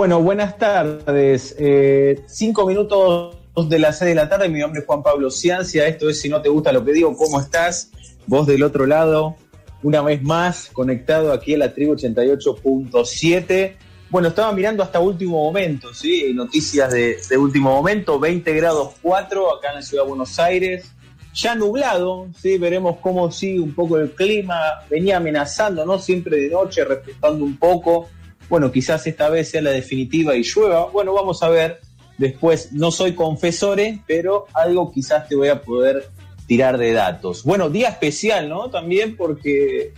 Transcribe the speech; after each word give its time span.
Bueno, 0.00 0.22
buenas 0.22 0.56
tardes. 0.56 1.54
Eh, 1.58 2.22
cinco 2.26 2.66
minutos 2.66 3.36
de 3.68 3.78
las 3.78 3.98
seis 3.98 4.08
de 4.08 4.14
la 4.14 4.30
tarde. 4.30 4.48
Mi 4.48 4.58
nombre 4.58 4.80
es 4.80 4.86
Juan 4.86 5.02
Pablo 5.02 5.30
Ciancia. 5.30 5.86
Esto 5.86 6.08
es 6.08 6.22
Si 6.22 6.30
no 6.30 6.40
te 6.40 6.48
gusta 6.48 6.72
lo 6.72 6.82
que 6.82 6.94
digo, 6.94 7.14
¿cómo 7.14 7.38
estás? 7.38 7.90
Vos 8.26 8.46
del 8.46 8.62
otro 8.62 8.86
lado, 8.86 9.36
una 9.82 10.00
vez 10.00 10.22
más, 10.22 10.70
conectado 10.72 11.34
aquí 11.34 11.52
a 11.52 11.58
la 11.58 11.74
tribu 11.74 11.96
88.7. 11.96 13.76
Bueno, 14.08 14.28
estaba 14.28 14.50
mirando 14.52 14.82
hasta 14.82 15.00
último 15.00 15.44
momento, 15.44 15.92
¿sí? 15.92 16.32
Noticias 16.32 16.90
de, 16.90 17.18
de, 17.28 17.36
último 17.36 17.70
momento, 17.70 18.18
20 18.18 18.54
grados 18.54 18.94
4 19.02 19.54
acá 19.54 19.68
en 19.68 19.74
la 19.74 19.82
ciudad 19.82 20.04
de 20.04 20.08
Buenos 20.08 20.38
Aires. 20.38 20.92
Ya 21.34 21.54
nublado, 21.54 22.26
¿sí? 22.40 22.56
Veremos 22.56 22.96
cómo 23.02 23.30
sigue 23.30 23.60
un 23.60 23.74
poco 23.74 23.98
el 23.98 24.12
clima. 24.12 24.56
Venía 24.88 25.18
amenazando, 25.18 25.84
¿no? 25.84 25.98
Siempre 25.98 26.38
de 26.38 26.48
noche, 26.48 26.86
respetando 26.86 27.44
un 27.44 27.58
poco 27.58 28.08
bueno, 28.50 28.70
quizás 28.70 29.06
esta 29.06 29.30
vez 29.30 29.48
sea 29.48 29.62
la 29.62 29.70
definitiva 29.70 30.34
y 30.34 30.42
llueva. 30.42 30.86
Bueno, 30.86 31.14
vamos 31.14 31.42
a 31.42 31.48
ver. 31.48 31.80
Después, 32.18 32.72
no 32.72 32.90
soy 32.90 33.14
confesore, 33.14 34.00
pero 34.06 34.46
algo 34.52 34.92
quizás 34.92 35.26
te 35.26 35.36
voy 35.36 35.48
a 35.48 35.62
poder 35.62 36.10
tirar 36.46 36.76
de 36.76 36.92
datos. 36.92 37.44
Bueno, 37.44 37.70
día 37.70 37.88
especial, 37.88 38.48
¿no? 38.48 38.68
También 38.68 39.16
porque 39.16 39.94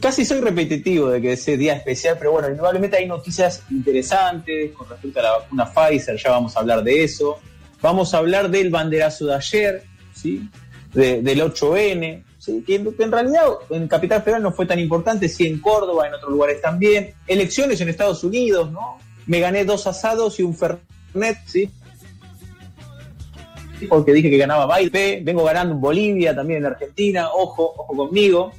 casi 0.00 0.24
soy 0.24 0.40
repetitivo 0.40 1.10
de 1.10 1.20
que 1.20 1.36
sea 1.36 1.56
día 1.56 1.74
especial, 1.74 2.16
pero 2.18 2.32
bueno, 2.32 2.48
indudablemente 2.48 2.96
hay 2.96 3.06
noticias 3.06 3.62
interesantes 3.70 4.72
con 4.72 4.88
respecto 4.88 5.20
a 5.20 5.22
la 5.22 5.30
vacuna 5.38 5.70
Pfizer, 5.72 6.16
ya 6.16 6.30
vamos 6.30 6.56
a 6.56 6.60
hablar 6.60 6.82
de 6.82 7.04
eso. 7.04 7.38
Vamos 7.80 8.14
a 8.14 8.18
hablar 8.18 8.50
del 8.50 8.70
banderazo 8.70 9.26
de 9.26 9.34
ayer, 9.34 9.82
¿sí? 10.14 10.48
del 10.94 11.40
8N, 11.40 12.24
que, 12.66 12.74
en 12.74 13.12
realidad 13.12 13.44
en 13.70 13.88
Capital 13.88 14.22
Federal 14.22 14.42
no 14.42 14.52
fue 14.52 14.66
tan 14.66 14.78
importante, 14.78 15.28
sí 15.28 15.46
en 15.46 15.60
Córdoba, 15.60 16.06
en 16.06 16.14
otros 16.14 16.30
lugares 16.30 16.60
también. 16.60 17.14
Elecciones 17.26 17.80
en 17.80 17.88
Estados 17.88 18.24
Unidos, 18.24 18.70
¿no? 18.70 18.98
Me 19.26 19.40
gané 19.40 19.64
dos 19.64 19.86
asados 19.86 20.38
y 20.40 20.42
un 20.42 20.54
Fernet, 20.54 21.38
¿sí? 21.46 21.70
Porque 23.88 24.12
dije 24.12 24.30
que 24.30 24.38
ganaba 24.38 24.78
Biden, 24.78 25.24
vengo 25.24 25.44
ganando 25.44 25.74
en 25.74 25.80
Bolivia, 25.80 26.34
también 26.34 26.60
en 26.60 26.66
Argentina, 26.66 27.28
ojo, 27.32 27.74
ojo 27.76 27.96
conmigo. 27.96 28.52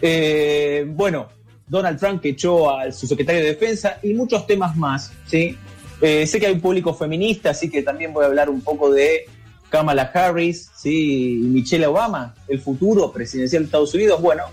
Eh, 0.00 0.84
bueno, 0.88 1.28
Donald 1.66 1.98
Trump 1.98 2.20
que 2.20 2.30
echó 2.30 2.70
a 2.70 2.90
su 2.92 3.06
secretario 3.06 3.42
de 3.42 3.48
Defensa 3.48 3.98
y 4.02 4.14
muchos 4.14 4.46
temas 4.46 4.76
más, 4.76 5.12
¿sí? 5.26 5.56
Eh, 6.00 6.26
sé 6.26 6.40
que 6.40 6.46
hay 6.46 6.52
un 6.52 6.60
público 6.60 6.92
feminista, 6.92 7.50
así 7.50 7.70
que 7.70 7.82
también 7.82 8.12
voy 8.12 8.24
a 8.24 8.26
hablar 8.26 8.50
un 8.50 8.60
poco 8.60 8.90
de 8.90 9.24
Kamala 9.72 10.10
Harris, 10.12 10.70
¿sí? 10.76 11.32
y 11.32 11.48
Michelle 11.48 11.86
Obama, 11.86 12.34
el 12.46 12.60
futuro 12.60 13.10
presidencial 13.10 13.62
de 13.62 13.66
Estados 13.66 13.94
Unidos, 13.94 14.20
bueno, 14.20 14.44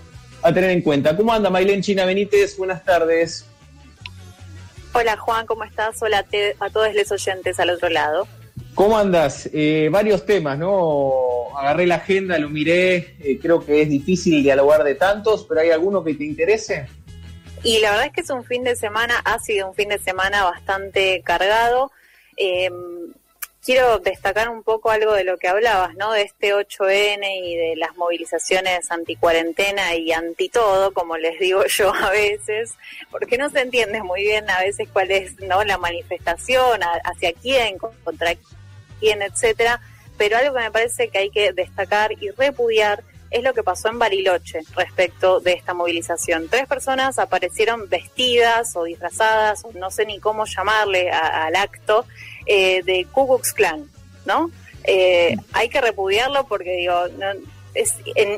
a 0.42 0.50
tener 0.50 0.70
en 0.70 0.80
cuenta. 0.80 1.14
¿Cómo 1.14 1.30
anda 1.30 1.50
Maylene 1.50 1.82
China 1.82 2.06
Benítez? 2.06 2.56
Buenas 2.56 2.82
tardes. 2.82 3.44
Hola 4.94 5.18
Juan, 5.18 5.44
¿cómo 5.44 5.64
estás? 5.64 6.02
Hola 6.02 6.24
a, 6.58 6.70
todos 6.70 6.94
los 6.94 7.12
oyentes 7.12 7.60
al 7.60 7.68
otro 7.68 7.90
lado. 7.90 8.26
¿Cómo 8.74 8.96
andas? 8.96 9.50
Eh, 9.52 9.90
varios 9.92 10.24
temas, 10.24 10.58
¿no? 10.58 11.12
Agarré 11.54 11.86
la 11.86 11.96
agenda, 11.96 12.38
lo 12.38 12.48
miré, 12.48 13.16
eh, 13.20 13.38
creo 13.42 13.60
que 13.60 13.82
es 13.82 13.90
difícil 13.90 14.42
dialogar 14.42 14.82
de 14.84 14.94
tantos, 14.94 15.44
pero 15.46 15.60
¿hay 15.60 15.70
alguno 15.70 16.02
que 16.02 16.14
te 16.14 16.24
interese? 16.24 16.88
Y 17.62 17.80
la 17.80 17.90
verdad 17.90 18.06
es 18.06 18.12
que 18.14 18.20
es 18.22 18.30
un 18.30 18.42
fin 18.42 18.64
de 18.64 18.74
semana, 18.74 19.20
ha 19.22 19.38
sido 19.38 19.68
un 19.68 19.74
fin 19.74 19.90
de 19.90 19.98
semana 19.98 20.44
bastante 20.44 21.20
cargado. 21.22 21.92
Eh, 22.38 22.70
quiero 23.70 24.00
destacar 24.00 24.48
un 24.48 24.64
poco 24.64 24.90
algo 24.90 25.12
de 25.12 25.22
lo 25.22 25.38
que 25.38 25.46
hablabas, 25.46 25.94
¿no? 25.94 26.10
De 26.10 26.22
este 26.22 26.52
8N 26.52 27.24
y 27.40 27.54
de 27.54 27.76
las 27.76 27.96
movilizaciones 27.96 28.90
anti-cuarentena 28.90 29.94
y 29.94 30.10
anti-todo, 30.10 30.92
como 30.92 31.16
les 31.16 31.38
digo 31.38 31.64
yo 31.66 31.94
a 31.94 32.10
veces, 32.10 32.74
porque 33.12 33.38
no 33.38 33.48
se 33.48 33.60
entiende 33.60 34.02
muy 34.02 34.22
bien 34.22 34.50
a 34.50 34.58
veces 34.58 34.88
cuál 34.92 35.12
es, 35.12 35.38
¿no? 35.38 35.62
La 35.62 35.78
manifestación, 35.78 36.80
hacia 37.04 37.32
quién, 37.32 37.78
contra 37.78 38.34
quién, 38.98 39.22
etcétera. 39.22 39.80
Pero 40.18 40.38
algo 40.38 40.56
que 40.56 40.62
me 40.62 40.72
parece 40.72 41.08
que 41.08 41.18
hay 41.18 41.30
que 41.30 41.52
destacar 41.52 42.10
y 42.20 42.30
repudiar 42.30 43.04
es 43.30 43.44
lo 43.44 43.54
que 43.54 43.62
pasó 43.62 43.88
en 43.88 44.00
Bariloche 44.00 44.62
respecto 44.74 45.38
de 45.38 45.52
esta 45.52 45.74
movilización. 45.74 46.48
Tres 46.48 46.66
personas 46.66 47.20
aparecieron 47.20 47.88
vestidas 47.88 48.74
o 48.74 48.82
disfrazadas, 48.82 49.62
no 49.74 49.92
sé 49.92 50.06
ni 50.06 50.18
cómo 50.18 50.44
llamarle 50.44 51.08
al 51.12 51.54
acto, 51.54 52.04
eh, 52.52 52.82
de 52.82 53.06
Ku 53.12 53.28
Klux 53.28 53.52
Klan, 53.52 53.88
¿no? 54.26 54.50
Eh, 54.82 55.36
hay 55.52 55.68
que 55.68 55.80
repudiarlo 55.80 56.48
porque 56.48 56.72
digo, 56.72 56.94
es 57.74 57.94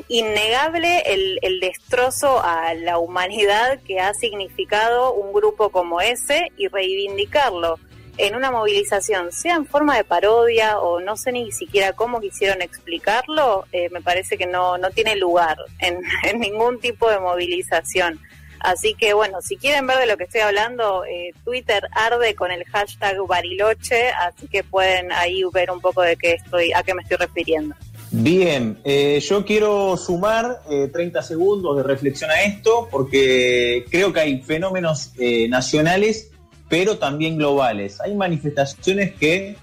innegable 0.07 0.99
el, 1.07 1.39
el, 1.41 1.59
destrozo 1.59 2.39
a 2.43 2.75
la 2.75 2.99
humanidad 2.99 3.79
que 3.87 3.99
ha 3.99 4.13
significado 4.13 5.13
un 5.13 5.33
grupo 5.33 5.69
como 5.69 5.99
ese 5.99 6.51
y 6.57 6.67
reivindicarlo 6.67 7.79
en 8.17 8.35
una 8.35 8.51
movilización, 8.51 9.31
sea 9.31 9.55
en 9.55 9.65
forma 9.65 9.97
de 9.97 10.03
parodia 10.03 10.79
o 10.79 10.99
no 10.99 11.17
sé 11.17 11.31
ni 11.31 11.51
siquiera 11.51 11.93
cómo 11.93 12.21
quisieron 12.21 12.61
explicarlo, 12.61 13.65
eh, 13.71 13.89
me 13.89 14.01
parece 14.01 14.37
que 14.37 14.45
no, 14.45 14.77
no 14.77 14.91
tiene 14.91 15.15
lugar 15.15 15.57
en, 15.79 16.01
en 16.23 16.39
ningún 16.39 16.79
tipo 16.79 17.09
de 17.09 17.19
movilización. 17.19 18.19
Así 18.63 18.93
que 18.93 19.13
bueno, 19.13 19.41
si 19.41 19.57
quieren 19.57 19.85
ver 19.85 19.99
de 19.99 20.05
lo 20.05 20.15
que 20.15 20.23
estoy 20.23 20.39
hablando, 20.39 21.03
eh, 21.03 21.33
Twitter 21.43 21.83
arde 21.91 22.33
con 22.33 22.49
el 22.49 22.63
hashtag 22.63 23.17
Bariloche, 23.27 24.09
así 24.11 24.47
que 24.47 24.63
pueden 24.63 25.11
ahí 25.11 25.43
ver 25.53 25.69
un 25.69 25.81
poco 25.81 26.01
de 26.01 26.15
qué 26.15 26.35
estoy, 26.35 26.71
a 26.71 26.81
qué 26.81 26.93
me 26.93 27.01
estoy 27.01 27.17
refiriendo. 27.17 27.75
Bien, 28.11 28.79
eh, 28.85 29.19
yo 29.19 29.43
quiero 29.43 29.97
sumar 29.97 30.61
30 30.93 31.19
eh, 31.19 31.23
segundos 31.23 31.75
de 31.75 31.83
reflexión 31.83 32.31
a 32.31 32.41
esto, 32.43 32.87
porque 32.89 33.85
creo 33.91 34.13
que 34.13 34.21
hay 34.21 34.41
fenómenos 34.41 35.11
nacionales, 35.49 36.31
pero 36.69 36.97
también 36.97 37.37
globales. 37.37 37.99
Hay 37.99 38.15
manifestaciones 38.15 39.13
que 39.15 39.57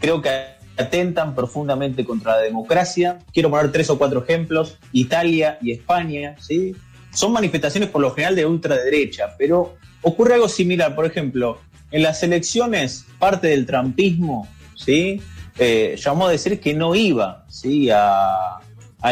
creo 0.00 0.22
que 0.22 0.30
atentan 0.78 1.34
profundamente 1.34 2.06
contra 2.06 2.36
la 2.36 2.42
democracia. 2.42 3.18
Quiero 3.34 3.50
poner 3.50 3.70
tres 3.70 3.90
o 3.90 3.98
cuatro 3.98 4.22
ejemplos. 4.22 4.78
Italia 4.92 5.58
y 5.60 5.72
España, 5.72 6.36
¿sí? 6.40 6.74
Son 7.16 7.32
manifestaciones 7.32 7.88
por 7.88 8.02
lo 8.02 8.12
general 8.12 8.36
de 8.36 8.46
ultraderecha, 8.46 9.34
pero 9.38 9.76
ocurre 10.02 10.34
algo 10.34 10.48
similar. 10.48 10.94
Por 10.94 11.06
ejemplo, 11.06 11.58
en 11.90 12.02
las 12.02 12.22
elecciones, 12.22 13.06
parte 13.18 13.48
del 13.48 13.64
trampismo 13.64 14.48
¿sí? 14.74 15.20
Eh, 15.58 15.96
llamó 15.98 16.26
a 16.26 16.30
decir 16.30 16.60
que 16.60 16.74
no 16.74 16.94
iba 16.94 17.44
¿sí? 17.48 17.88
a, 17.90 18.60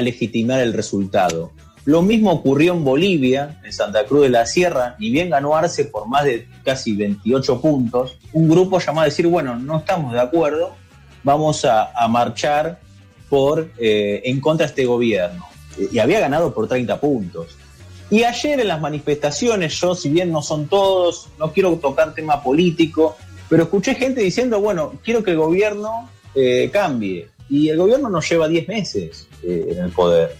legitimar 0.02 0.60
el 0.60 0.72
resultado. 0.72 1.52
Lo 1.84 2.02
mismo 2.02 2.32
ocurrió 2.32 2.74
en 2.74 2.84
Bolivia, 2.84 3.60
en 3.64 3.72
Santa 3.72 4.04
Cruz 4.06 4.22
de 4.22 4.28
la 4.28 4.44
Sierra, 4.44 4.96
y 4.98 5.12
bien 5.12 5.30
ganó 5.30 5.54
Arce 5.54 5.84
por 5.84 6.08
más 6.08 6.24
de 6.24 6.48
casi 6.64 6.96
28 6.96 7.60
puntos. 7.60 8.18
Un 8.32 8.48
grupo 8.48 8.80
llamó 8.80 9.02
a 9.02 9.04
decir, 9.04 9.28
bueno, 9.28 9.54
no 9.56 9.78
estamos 9.78 10.12
de 10.12 10.20
acuerdo, 10.20 10.74
vamos 11.22 11.64
a, 11.64 11.92
marchar 12.08 12.80
por, 13.28 13.70
eh, 13.78 14.22
en 14.24 14.40
contra 14.40 14.66
de 14.66 14.70
este 14.70 14.84
gobierno. 14.84 15.46
Y 15.92 15.98
había 15.98 16.18
ganado 16.18 16.52
por 16.52 16.66
30 16.66 17.00
puntos. 17.00 17.56
Y 18.14 18.22
ayer 18.22 18.60
en 18.60 18.68
las 18.68 18.80
manifestaciones, 18.80 19.74
yo, 19.80 19.96
si 19.96 20.08
bien 20.08 20.30
no 20.30 20.40
son 20.40 20.68
todos, 20.68 21.26
no 21.36 21.52
quiero 21.52 21.74
tocar 21.78 22.14
tema 22.14 22.44
político, 22.44 23.16
pero 23.48 23.64
escuché 23.64 23.96
gente 23.96 24.20
diciendo, 24.20 24.60
bueno, 24.60 25.00
quiero 25.02 25.24
que 25.24 25.32
el 25.32 25.36
gobierno 25.36 26.08
eh, 26.32 26.70
cambie. 26.72 27.28
Y 27.50 27.70
el 27.70 27.76
gobierno 27.76 28.08
nos 28.08 28.30
lleva 28.30 28.46
10 28.46 28.68
meses 28.68 29.26
eh, 29.42 29.66
en 29.68 29.78
el 29.78 29.90
poder. 29.90 30.36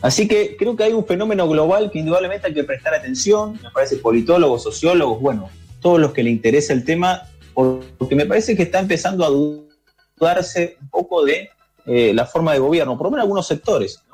Así 0.00 0.28
que 0.28 0.56
creo 0.56 0.76
que 0.76 0.84
hay 0.84 0.92
un 0.92 1.04
fenómeno 1.04 1.48
global 1.48 1.90
que 1.90 1.98
indudablemente 1.98 2.46
hay 2.46 2.54
que 2.54 2.62
prestar 2.62 2.94
atención, 2.94 3.58
me 3.64 3.72
parece 3.72 3.96
politólogos, 3.96 4.62
sociólogos, 4.62 5.20
bueno, 5.20 5.50
todos 5.80 5.98
los 5.98 6.12
que 6.12 6.22
le 6.22 6.30
interesa 6.30 6.72
el 6.72 6.84
tema, 6.84 7.28
porque 7.52 8.14
me 8.14 8.26
parece 8.26 8.54
que 8.54 8.62
está 8.62 8.78
empezando 8.78 9.24
a 9.24 9.30
dudarse 10.20 10.76
un 10.80 10.88
poco 10.88 11.24
de 11.24 11.50
eh, 11.84 12.14
la 12.14 12.26
forma 12.26 12.52
de 12.52 12.60
gobierno, 12.60 12.96
por 12.96 13.08
lo 13.08 13.10
menos 13.10 13.24
algunos 13.24 13.48
sectores, 13.48 14.04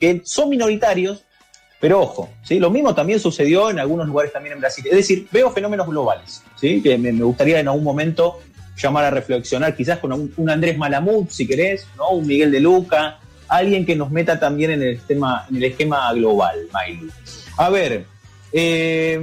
que 0.00 0.22
son 0.24 0.48
minoritarios, 0.48 1.22
pero 1.80 2.02
ojo, 2.02 2.28
¿sí? 2.42 2.58
lo 2.58 2.70
mismo 2.70 2.94
también 2.94 3.18
sucedió 3.18 3.70
en 3.70 3.78
algunos 3.78 4.06
lugares 4.06 4.32
también 4.32 4.52
en 4.54 4.60
Brasil. 4.60 4.84
Es 4.86 4.96
decir, 4.96 5.26
veo 5.32 5.50
fenómenos 5.50 5.88
globales, 5.88 6.42
¿sí? 6.56 6.82
que 6.82 6.98
me, 6.98 7.10
gustaría 7.12 7.58
en 7.58 7.68
algún 7.68 7.84
momento 7.84 8.38
llamar 8.76 9.04
a 9.04 9.10
reflexionar, 9.10 9.74
quizás 9.74 9.98
con 9.98 10.12
un, 10.12 10.50
Andrés 10.50 10.76
Malamud, 10.76 11.26
si 11.30 11.46
querés, 11.46 11.86
¿no? 11.96 12.10
un 12.10 12.26
Miguel 12.26 12.52
de 12.52 12.60
Luca, 12.60 13.18
alguien 13.48 13.86
que 13.86 13.96
nos 13.96 14.10
meta 14.10 14.38
también 14.38 14.72
en 14.72 14.82
el, 14.82 15.00
tema, 15.00 15.46
en 15.48 15.56
el 15.56 15.64
esquema 15.64 16.12
global, 16.12 16.68
Mailu. 16.70 17.10
A 17.56 17.70
ver, 17.70 18.04
eh, 18.52 19.18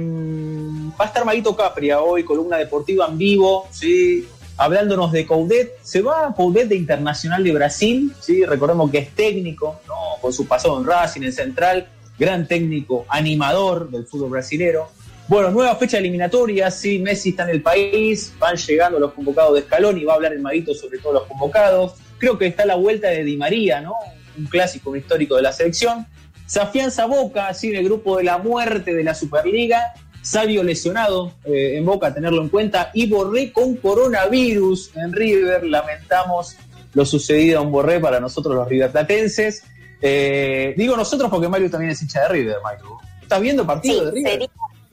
va 1.00 1.04
a 1.04 1.08
estar 1.08 1.24
Marito 1.24 1.54
Capria 1.54 2.00
hoy, 2.00 2.24
columna 2.24 2.56
deportiva 2.56 3.06
en 3.06 3.18
vivo, 3.18 3.68
¿sí? 3.70 4.26
hablándonos 4.56 5.12
de 5.12 5.24
Coudet. 5.26 5.78
Se 5.82 6.02
va 6.02 6.26
a 6.26 6.34
Coudet 6.34 6.68
de 6.68 6.74
Internacional 6.74 7.44
de 7.44 7.52
Brasil, 7.52 8.12
¿sí? 8.20 8.44
recordemos 8.44 8.90
que 8.90 8.98
es 8.98 9.10
técnico, 9.14 9.80
¿no? 9.86 10.20
con 10.20 10.32
su 10.32 10.46
pasado 10.46 10.78
en 10.78 10.86
Racing, 10.86 11.22
en 11.22 11.32
Central, 11.32 11.88
gran 12.18 12.46
técnico, 12.46 13.06
animador 13.08 13.90
del 13.90 14.06
fútbol 14.06 14.30
brasilero. 14.30 14.88
Bueno, 15.28 15.50
nueva 15.50 15.76
fecha 15.76 15.98
eliminatoria, 15.98 16.70
sí, 16.70 16.98
Messi 16.98 17.30
está 17.30 17.44
en 17.44 17.50
el 17.50 17.62
país, 17.62 18.32
van 18.38 18.56
llegando 18.56 18.98
los 18.98 19.12
convocados 19.12 19.54
de 19.54 19.60
Escalón 19.60 19.98
y 19.98 20.04
va 20.04 20.14
a 20.14 20.16
hablar 20.16 20.32
el 20.32 20.40
Maguito 20.40 20.74
sobre 20.74 20.98
todos 20.98 21.14
los 21.14 21.24
convocados. 21.24 21.94
Creo 22.16 22.38
que 22.38 22.46
está 22.46 22.64
la 22.64 22.76
vuelta 22.76 23.08
de 23.08 23.24
Di 23.24 23.36
María, 23.36 23.80
¿no? 23.80 23.92
Un 24.38 24.46
clásico, 24.46 24.90
un 24.90 24.96
histórico 24.96 25.36
de 25.36 25.42
la 25.42 25.52
selección. 25.52 26.06
Se 26.46 26.60
afianza 26.60 27.04
Boca, 27.04 27.48
así, 27.48 27.68
en 27.68 27.76
el 27.76 27.84
grupo 27.84 28.16
de 28.16 28.24
la 28.24 28.38
muerte 28.38 28.94
de 28.94 29.04
la 29.04 29.14
Superliga. 29.14 29.92
Sabio 30.22 30.62
lesionado 30.62 31.34
eh, 31.44 31.76
en 31.76 31.84
Boca, 31.84 32.14
tenerlo 32.14 32.40
en 32.40 32.48
cuenta. 32.48 32.90
Y 32.94 33.06
Borré 33.06 33.52
con 33.52 33.76
coronavirus 33.76 34.96
en 34.96 35.12
River. 35.12 35.64
Lamentamos 35.64 36.56
lo 36.94 37.04
sucedido 37.04 37.62
en 37.62 37.70
Borré 37.70 38.00
para 38.00 38.18
nosotros 38.18 38.54
los 38.54 38.66
riverplatenses. 38.66 39.62
Eh, 40.00 40.74
digo 40.76 40.96
nosotros 40.96 41.30
porque 41.30 41.48
Mario 41.48 41.70
también 41.70 41.92
es 41.92 42.02
hincha 42.02 42.22
de 42.22 42.28
River, 42.28 42.56
Mario. 42.62 42.98
¿Estás 43.22 43.40
viendo 43.40 43.66
partido 43.66 44.06
de 44.06 44.10
River? 44.12 44.32
Sería 44.32 44.48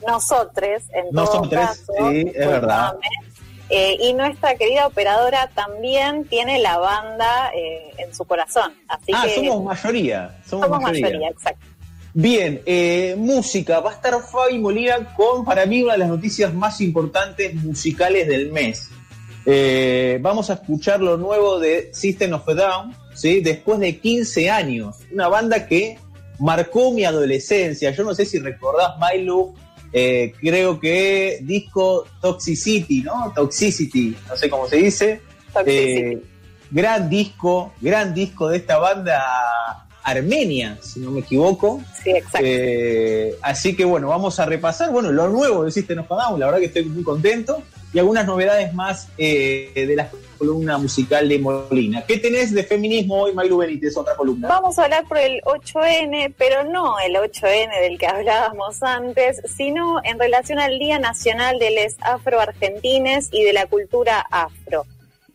nosotros, 0.05 0.83
en 0.93 1.11
todo 1.11 1.49
caso, 1.49 1.93
sí, 2.11 2.31
es 2.33 2.47
verdad. 2.47 2.95
Eh, 3.69 3.97
y 3.99 4.13
nuestra 4.13 4.55
querida 4.55 4.85
operadora 4.85 5.49
también 5.55 6.25
tiene 6.25 6.59
la 6.59 6.77
banda 6.77 7.51
eh, 7.55 7.93
en 7.97 8.13
su 8.13 8.23
corazón. 8.25 8.73
Así 8.87 9.11
ah, 9.13 9.23
que, 9.25 9.35
somos 9.35 9.63
mayoría. 9.63 10.37
Somos, 10.47 10.69
mayoría. 10.69 11.01
mayoría, 11.01 11.29
exacto. 11.29 11.65
Bien, 12.13 12.61
eh, 12.65 13.15
música. 13.17 13.79
Va 13.79 13.91
a 13.91 13.93
estar 13.95 14.13
Fabi 14.21 14.59
Molina 14.59 15.13
con, 15.15 15.43
para 15.43 15.65
mí, 15.65 15.81
una 15.81 15.93
de 15.93 15.99
las 15.99 16.09
noticias 16.09 16.53
más 16.53 16.79
importantes 16.79 17.55
musicales 17.55 18.27
del 18.27 18.51
mes. 18.51 18.89
vamos 20.21 20.49
a 20.49 20.53
escuchar 20.53 21.01
lo 21.01 21.17
nuevo 21.17 21.59
de 21.59 21.89
System 21.91 22.33
of 22.33 22.47
a 22.47 22.53
Down, 22.53 22.95
¿sí? 23.15 23.41
después 23.41 23.79
de 23.79 23.97
15 23.97 24.49
años. 24.49 24.97
Una 25.11 25.27
banda 25.27 25.67
que 25.67 25.97
marcó 26.39 26.91
mi 26.91 27.03
adolescencia. 27.05 27.91
Yo 27.91 28.03
no 28.03 28.13
sé 28.13 28.25
si 28.25 28.39
recordás, 28.39 28.93
Milo, 28.99 29.53
eh, 29.91 30.33
creo 30.39 30.79
que 30.79 31.39
disco 31.41 32.05
Toxicity, 32.21 33.01
¿no? 33.01 33.31
Toxicity, 33.35 34.15
no 34.27 34.35
sé 34.35 34.49
cómo 34.49 34.67
se 34.67 34.77
dice. 34.77 35.21
Eh, 35.65 36.21
gran 36.69 37.09
disco, 37.09 37.73
gran 37.79 38.13
disco 38.13 38.49
de 38.49 38.57
esta 38.57 38.77
banda 38.77 39.87
armenia, 40.03 40.77
si 40.81 40.99
no 40.99 41.11
me 41.11 41.21
equivoco. 41.21 41.81
Sí, 42.03 42.11
exacto. 42.11 42.39
Eh, 42.43 43.35
así 43.41 43.75
que 43.75 43.85
bueno, 43.85 44.09
vamos 44.09 44.39
a 44.39 44.45
repasar, 44.45 44.91
bueno, 44.91 45.11
lo 45.11 45.29
nuevo 45.29 45.63
de 45.63 45.71
System 45.71 45.99
of 45.99 46.11
a 46.11 46.37
la 46.37 46.45
verdad 46.45 46.59
que 46.59 46.65
estoy 46.65 46.83
muy 46.83 47.03
contento 47.03 47.63
y 47.95 47.99
algunas 47.99 48.27
novedades 48.27 48.73
más 48.73 49.07
eh, 49.17 49.71
de 49.73 49.95
la 49.95 50.09
columna 50.37 50.77
musical 50.77 51.29
de 51.29 51.39
Molina. 51.39 52.03
¿Qué 52.05 52.17
tenés 52.17 52.53
de 52.53 52.65
feminismo 52.65 53.21
hoy, 53.21 53.33
Maylu 53.33 53.59
Benítez, 53.59 53.95
otra 53.95 54.17
columna? 54.17 54.49
Vamos 54.49 54.77
a 54.77 54.83
hablar 54.83 55.05
por 55.07 55.17
el 55.17 55.39
8N, 55.43 56.33
pero 56.37 56.65
no 56.65 56.99
el 56.99 57.15
8N 57.15 57.79
del 57.79 57.97
que 57.97 58.05
hablábamos 58.05 58.83
antes, 58.83 59.41
sino 59.45 60.01
en 60.03 60.19
relación 60.19 60.59
al 60.59 60.77
Día 60.77 60.99
Nacional 60.99 61.57
de 61.57 61.71
les 61.71 61.95
Afro-Argentines 62.01 63.29
y 63.31 63.45
de 63.45 63.53
la 63.53 63.65
cultura 63.67 64.25
afro. 64.29 64.85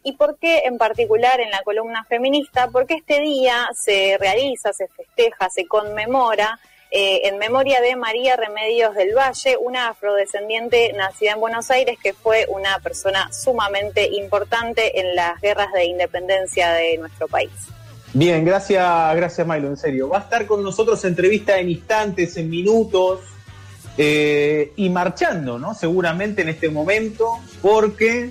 ¿Y 0.02 0.12
por 0.12 0.36
qué 0.36 0.64
en 0.66 0.76
particular 0.76 1.40
en 1.40 1.50
la 1.50 1.62
columna 1.62 2.04
feminista? 2.10 2.68
Porque 2.70 2.96
este 2.96 3.22
día 3.22 3.70
se 3.74 4.18
realiza, 4.20 4.74
se 4.74 4.86
festeja, 4.88 5.48
se 5.48 5.64
conmemora 5.64 6.60
eh, 6.90 7.28
en 7.28 7.38
memoria 7.38 7.80
de 7.80 7.94
María 7.96 8.36
Remedios 8.36 8.94
del 8.94 9.14
Valle, 9.14 9.56
una 9.60 9.88
afrodescendiente 9.88 10.92
nacida 10.92 11.32
en 11.32 11.40
Buenos 11.40 11.70
Aires 11.70 11.98
que 12.02 12.12
fue 12.12 12.46
una 12.48 12.78
persona 12.80 13.32
sumamente 13.32 14.08
importante 14.08 15.00
en 15.00 15.14
las 15.14 15.40
guerras 15.40 15.72
de 15.72 15.84
independencia 15.84 16.72
de 16.72 16.98
nuestro 16.98 17.28
país. 17.28 17.50
Bien, 18.12 18.44
gracias, 18.44 19.14
gracias 19.14 19.46
Milo, 19.46 19.68
en 19.68 19.76
serio. 19.76 20.08
Va 20.08 20.18
a 20.18 20.22
estar 20.22 20.46
con 20.46 20.64
nosotros 20.64 21.04
entrevista 21.04 21.58
en 21.58 21.70
instantes, 21.70 22.36
en 22.36 22.50
minutos, 22.50 23.20
eh, 23.96 24.72
y 24.76 24.88
marchando, 24.88 25.58
¿no? 25.58 25.74
Seguramente 25.74 26.42
en 26.42 26.48
este 26.48 26.70
momento, 26.70 27.38
porque 27.60 28.30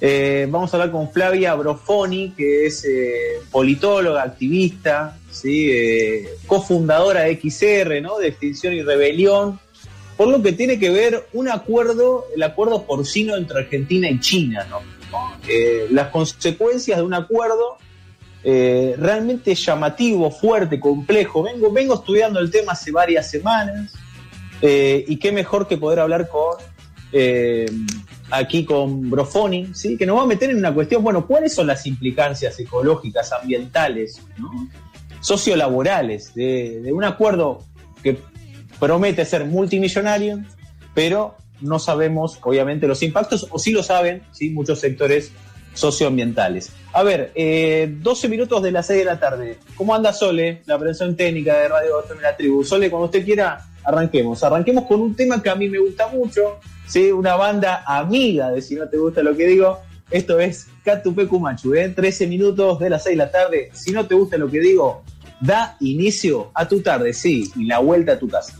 eh, 0.00 0.46
vamos 0.48 0.72
a 0.72 0.76
hablar 0.76 0.92
con 0.92 1.10
Flavia 1.10 1.54
Brofoni, 1.54 2.30
que 2.36 2.66
es 2.66 2.84
eh, 2.84 3.40
politóloga, 3.50 4.22
activista. 4.22 5.18
Eh, 5.44 6.26
cofundadora 6.46 7.22
de 7.22 7.38
XR, 7.38 8.00
¿no? 8.02 8.18
de 8.18 8.28
Extinción 8.28 8.74
y 8.74 8.82
Rebelión, 8.82 9.60
por 10.16 10.26
lo 10.26 10.42
que 10.42 10.52
tiene 10.52 10.80
que 10.80 10.90
ver 10.90 11.28
un 11.32 11.48
acuerdo, 11.48 12.26
el 12.34 12.42
acuerdo 12.42 12.84
porcino 12.84 13.36
entre 13.36 13.60
Argentina 13.60 14.10
y 14.10 14.18
China. 14.18 14.66
¿no? 14.68 14.80
las 15.90 16.08
consecuencias 16.08 16.98
de 16.98 17.04
un 17.04 17.14
acuerdo 17.14 17.78
realmente 18.42 19.54
llamativo, 19.54 20.30
fuerte, 20.30 20.80
complejo. 20.80 21.44
Vengo, 21.44 21.72
vengo 21.72 21.94
estudiando 21.94 22.40
el 22.40 22.50
tema 22.50 22.72
hace 22.72 22.90
varias 22.90 23.30
semanas 23.30 23.92
y 24.60 25.16
qué 25.18 25.30
mejor 25.30 25.68
que 25.68 25.76
poder 25.76 26.00
hablar 26.00 26.28
con 26.28 26.56
aquí 28.30 28.64
con 28.64 29.10
Brofoni, 29.10 29.70
¿sí? 29.74 29.96
que 29.96 30.06
nos 30.06 30.18
va 30.18 30.22
a 30.22 30.26
meter 30.26 30.50
en 30.50 30.58
una 30.58 30.72
cuestión, 30.72 31.02
bueno, 31.02 31.26
¿cuáles 31.26 31.54
son 31.54 31.66
las 31.66 31.86
implicancias 31.86 32.58
ecológicas, 32.60 33.32
ambientales, 33.32 34.20
sociolaborales 35.20 36.34
de, 36.34 36.80
de 36.82 36.92
un 36.92 37.04
acuerdo 37.04 37.62
que 38.02 38.18
promete 38.78 39.24
ser 39.24 39.44
multimillonario, 39.44 40.42
pero 40.94 41.36
no 41.60 41.78
sabemos, 41.78 42.38
obviamente, 42.42 42.86
los 42.86 43.02
impactos, 43.02 43.48
o 43.50 43.58
sí 43.58 43.72
lo 43.72 43.82
saben, 43.82 44.22
¿sí? 44.32 44.50
muchos 44.50 44.80
sectores 44.80 45.32
socioambientales. 45.78 46.70
A 46.92 47.02
ver, 47.02 47.32
12 47.34 47.36
eh, 47.36 48.30
minutos 48.30 48.62
de 48.62 48.72
las 48.72 48.86
6 48.86 48.98
de 48.98 49.04
la 49.04 49.20
tarde. 49.20 49.58
¿Cómo 49.76 49.94
anda 49.94 50.12
Sole, 50.12 50.62
la 50.66 50.76
operación 50.76 51.16
técnica 51.16 51.56
de 51.58 51.68
Radio 51.68 52.02
de 52.08 52.20
la 52.20 52.36
Tribu? 52.36 52.64
Sole, 52.64 52.90
cuando 52.90 53.06
usted 53.06 53.24
quiera, 53.24 53.64
arranquemos. 53.84 54.42
Arranquemos 54.42 54.84
con 54.84 55.00
un 55.00 55.14
tema 55.14 55.42
que 55.42 55.50
a 55.50 55.54
mí 55.54 55.68
me 55.68 55.78
gusta 55.78 56.08
mucho, 56.08 56.58
¿sí? 56.86 57.12
una 57.12 57.36
banda 57.36 57.84
amiga 57.86 58.50
de 58.50 58.60
Si 58.60 58.74
no 58.74 58.88
te 58.88 58.96
gusta 58.96 59.22
lo 59.22 59.36
que 59.36 59.46
digo. 59.46 59.80
Esto 60.10 60.40
es 60.40 60.66
Catupe 60.84 61.26
Machu, 61.26 61.74
¿eh? 61.74 61.90
13 61.90 62.26
minutos 62.26 62.78
de 62.78 62.88
las 62.88 63.04
6 63.04 63.18
de 63.18 63.24
la 63.24 63.30
tarde. 63.30 63.70
Si 63.74 63.92
no 63.92 64.06
te 64.06 64.14
gusta 64.14 64.38
lo 64.38 64.50
que 64.50 64.58
digo, 64.58 65.04
da 65.40 65.76
inicio 65.80 66.50
a 66.54 66.66
tu 66.66 66.80
tarde, 66.80 67.12
sí, 67.12 67.50
y 67.56 67.64
la 67.66 67.78
vuelta 67.78 68.12
a 68.12 68.18
tu 68.18 68.28
casa. 68.28 68.54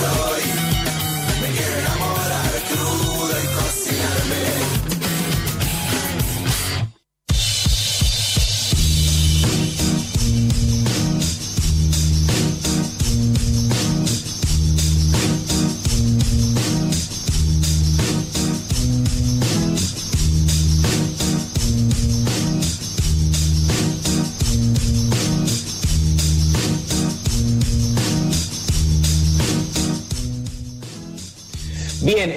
soy. 0.00 0.59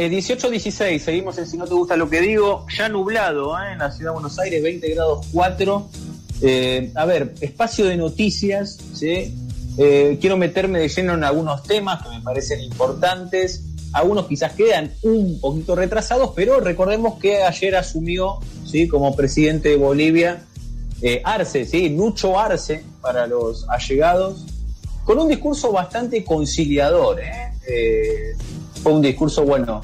Eh, 0.05 0.11
18-16, 0.11 0.99
seguimos 0.99 1.37
en 1.37 1.47
Si 1.47 1.57
no 1.57 1.65
te 1.65 1.73
gusta 1.73 1.95
lo 1.95 2.09
que 2.09 2.21
digo, 2.21 2.65
ya 2.75 2.89
nublado 2.89 3.57
¿eh? 3.59 3.73
en 3.73 3.79
la 3.79 3.91
ciudad 3.91 4.11
de 4.11 4.13
Buenos 4.13 4.39
Aires, 4.39 4.61
20 4.61 4.89
grados 4.93 5.27
4. 5.31 5.89
Eh, 6.41 6.91
a 6.95 7.05
ver, 7.05 7.33
espacio 7.41 7.85
de 7.85 7.95
noticias, 7.95 8.79
¿sí? 8.93 9.33
Eh, 9.77 10.17
quiero 10.19 10.37
meterme 10.37 10.79
de 10.79 10.89
lleno 10.89 11.13
en 11.13 11.23
algunos 11.23 11.63
temas 11.63 12.03
que 12.03 12.09
me 12.09 12.21
parecen 12.21 12.59
importantes. 12.61 13.63
Algunos 13.93 14.27
quizás 14.27 14.53
quedan 14.53 14.91
un 15.03 15.39
poquito 15.39 15.75
retrasados, 15.75 16.31
pero 16.35 16.59
recordemos 16.59 17.19
que 17.19 17.43
ayer 17.43 17.75
asumió 17.75 18.39
¿sí? 18.65 18.87
como 18.87 19.15
presidente 19.15 19.69
de 19.69 19.75
Bolivia 19.77 20.43
Arce, 21.23 21.65
¿sí? 21.65 21.89
Nucho 21.89 22.39
Arce, 22.39 22.83
para 23.01 23.27
los 23.27 23.69
allegados, 23.69 24.45
con 25.03 25.19
un 25.19 25.27
discurso 25.27 25.71
bastante 25.71 26.23
conciliador. 26.23 27.19
fue 28.81 28.91
un 28.91 29.01
discurso, 29.01 29.43
bueno, 29.43 29.81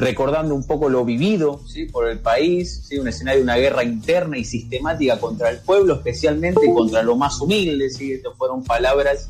recordando 0.00 0.54
un 0.54 0.66
poco 0.66 0.88
lo 0.88 1.04
vivido 1.04 1.60
¿sí? 1.66 1.84
por 1.84 2.08
el 2.08 2.18
país, 2.18 2.82
¿sí? 2.88 2.98
un 2.98 3.08
escenario 3.08 3.40
de 3.40 3.44
una 3.44 3.56
guerra 3.56 3.84
interna 3.84 4.38
y 4.38 4.44
sistemática 4.44 5.18
contra 5.20 5.50
el 5.50 5.58
pueblo, 5.58 5.94
especialmente 5.94 6.72
contra 6.74 7.02
lo 7.02 7.16
más 7.16 7.40
humilde. 7.40 7.90
¿sí? 7.90 8.12
Estas 8.14 8.34
fueron 8.36 8.64
palabras 8.64 9.28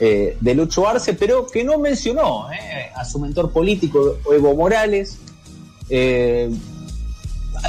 eh, 0.00 0.36
de 0.40 0.68
Arce, 0.86 1.14
pero 1.14 1.46
que 1.46 1.62
no 1.62 1.78
mencionó 1.78 2.50
¿eh? 2.52 2.90
a 2.94 3.04
su 3.04 3.20
mentor 3.20 3.52
político, 3.52 4.18
Evo 4.32 4.54
Morales. 4.56 5.18
Eh, 5.88 6.50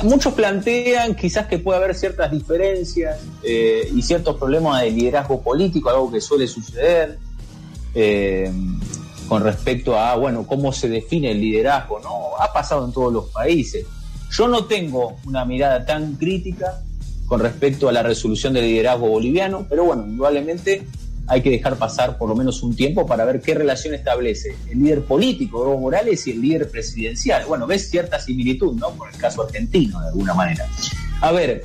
muchos 0.01 0.33
plantean 0.33 1.15
quizás 1.15 1.45
que 1.45 1.59
puede 1.59 1.77
haber 1.77 1.93
ciertas 1.93 2.31
diferencias 2.31 3.19
eh, 3.43 3.87
y 3.93 4.01
ciertos 4.01 4.37
problemas 4.37 4.81
de 4.81 4.89
liderazgo 4.89 5.41
político, 5.41 5.89
algo 5.89 6.11
que 6.11 6.19
suele 6.19 6.47
suceder. 6.47 7.19
Con 9.27 9.43
respecto 9.43 9.97
a, 9.97 10.15
bueno, 10.15 10.45
cómo 10.45 10.71
se 10.71 10.89
define 10.89 11.31
el 11.31 11.41
liderazgo, 11.41 11.99
¿no? 11.99 12.35
Ha 12.39 12.51
pasado 12.51 12.85
en 12.85 12.91
todos 12.91 13.11
los 13.11 13.29
países. 13.29 13.85
Yo 14.31 14.47
no 14.47 14.65
tengo 14.65 15.17
una 15.25 15.45
mirada 15.45 15.85
tan 15.85 16.15
crítica 16.15 16.81
con 17.27 17.39
respecto 17.39 17.89
a 17.89 17.91
la 17.91 18.03
resolución 18.03 18.53
del 18.53 18.65
liderazgo 18.65 19.07
boliviano, 19.07 19.65
pero 19.69 19.85
bueno, 19.85 20.05
indudablemente 20.05 20.85
hay 21.27 21.41
que 21.41 21.49
dejar 21.49 21.77
pasar 21.77 22.17
por 22.17 22.27
lo 22.29 22.35
menos 22.35 22.61
un 22.63 22.75
tiempo 22.75 23.05
para 23.05 23.23
ver 23.25 23.41
qué 23.41 23.53
relación 23.53 23.93
establece 23.93 24.55
el 24.69 24.79
líder 24.79 25.03
político, 25.03 25.63
Evo 25.63 25.79
Morales, 25.79 26.27
y 26.27 26.31
el 26.31 26.41
líder 26.41 26.69
presidencial. 26.69 27.45
Bueno, 27.45 27.65
ves 27.65 27.89
cierta 27.89 28.19
similitud, 28.19 28.73
¿no? 28.73 28.89
Por 28.91 29.09
el 29.09 29.17
caso 29.17 29.43
argentino, 29.43 30.01
de 30.01 30.07
alguna 30.07 30.33
manera. 30.33 30.67
A 31.21 31.31
ver, 31.31 31.63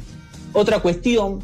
otra 0.52 0.80
cuestión. 0.80 1.40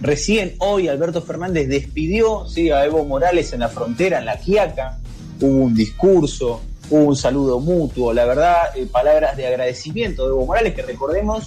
Recién 0.00 0.56
hoy 0.58 0.88
Alberto 0.88 1.22
Fernández 1.22 1.68
despidió 1.68 2.48
¿sí? 2.48 2.70
a 2.70 2.84
Evo 2.84 3.04
Morales 3.04 3.52
en 3.52 3.60
la 3.60 3.68
frontera, 3.68 4.18
en 4.18 4.24
la 4.24 4.36
Quiaca, 4.36 4.98
hubo 5.42 5.64
un 5.64 5.74
discurso, 5.74 6.60
hubo 6.90 7.04
un 7.04 7.16
saludo 7.16 7.60
mutuo, 7.60 8.12
la 8.12 8.24
verdad, 8.24 8.76
eh, 8.76 8.86
palabras 8.90 9.36
de 9.36 9.46
agradecimiento 9.46 10.22
de 10.24 10.28
Evo 10.30 10.46
Morales, 10.46 10.74
que 10.74 10.82
recordemos 10.82 11.44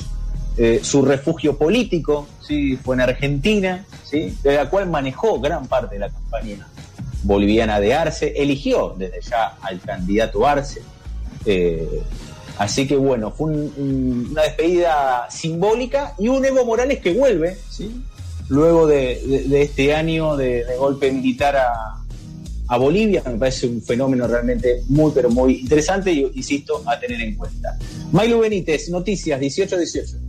eh, 0.57 0.79
su 0.83 1.01
refugio 1.01 1.57
político, 1.57 2.27
¿sí? 2.45 2.77
fue 2.77 2.95
en 2.95 3.01
Argentina, 3.01 3.85
¿sí? 4.03 4.37
de 4.43 4.55
la 4.55 4.69
cual 4.69 4.89
manejó 4.89 5.39
gran 5.39 5.65
parte 5.67 5.95
de 5.95 5.99
la 6.01 6.09
campaña 6.09 6.67
boliviana 7.23 7.79
de 7.79 7.93
Arce, 7.93 8.33
eligió 8.37 8.93
desde 8.97 9.19
ya 9.21 9.57
al 9.61 9.79
candidato 9.81 10.45
Arce. 10.47 10.81
Eh, 11.45 12.01
así 12.57 12.87
que 12.87 12.95
bueno, 12.95 13.31
fue 13.31 13.51
un- 13.51 13.73
un- 13.77 14.27
una 14.31 14.43
despedida 14.43 15.27
simbólica 15.29 16.13
y 16.19 16.27
un 16.29 16.45
Evo 16.45 16.63
Morales 16.65 16.99
que 16.99 17.13
vuelve, 17.13 17.57
luego 18.49 18.87
de 18.87 19.61
este 19.61 19.93
año 19.95 20.35
de, 20.37 20.63
de 20.65 20.77
golpe 20.77 21.11
militar 21.11 21.55
a, 21.57 22.04
a 22.67 22.77
Bolivia, 22.77 23.21
me 23.25 23.37
parece 23.37 23.67
un 23.67 23.81
fenómeno 23.81 24.27
realmente 24.27 24.81
muy, 24.89 25.11
pero 25.13 25.29
muy 25.29 25.59
interesante 25.59 26.11
y, 26.11 26.31
insisto, 26.33 26.81
a 26.85 26.99
tener 26.99 27.21
en 27.21 27.35
cuenta. 27.35 27.77
Milo 28.11 28.39
Benítez, 28.39 28.89
noticias 28.89 29.39
18-18. 29.39 30.25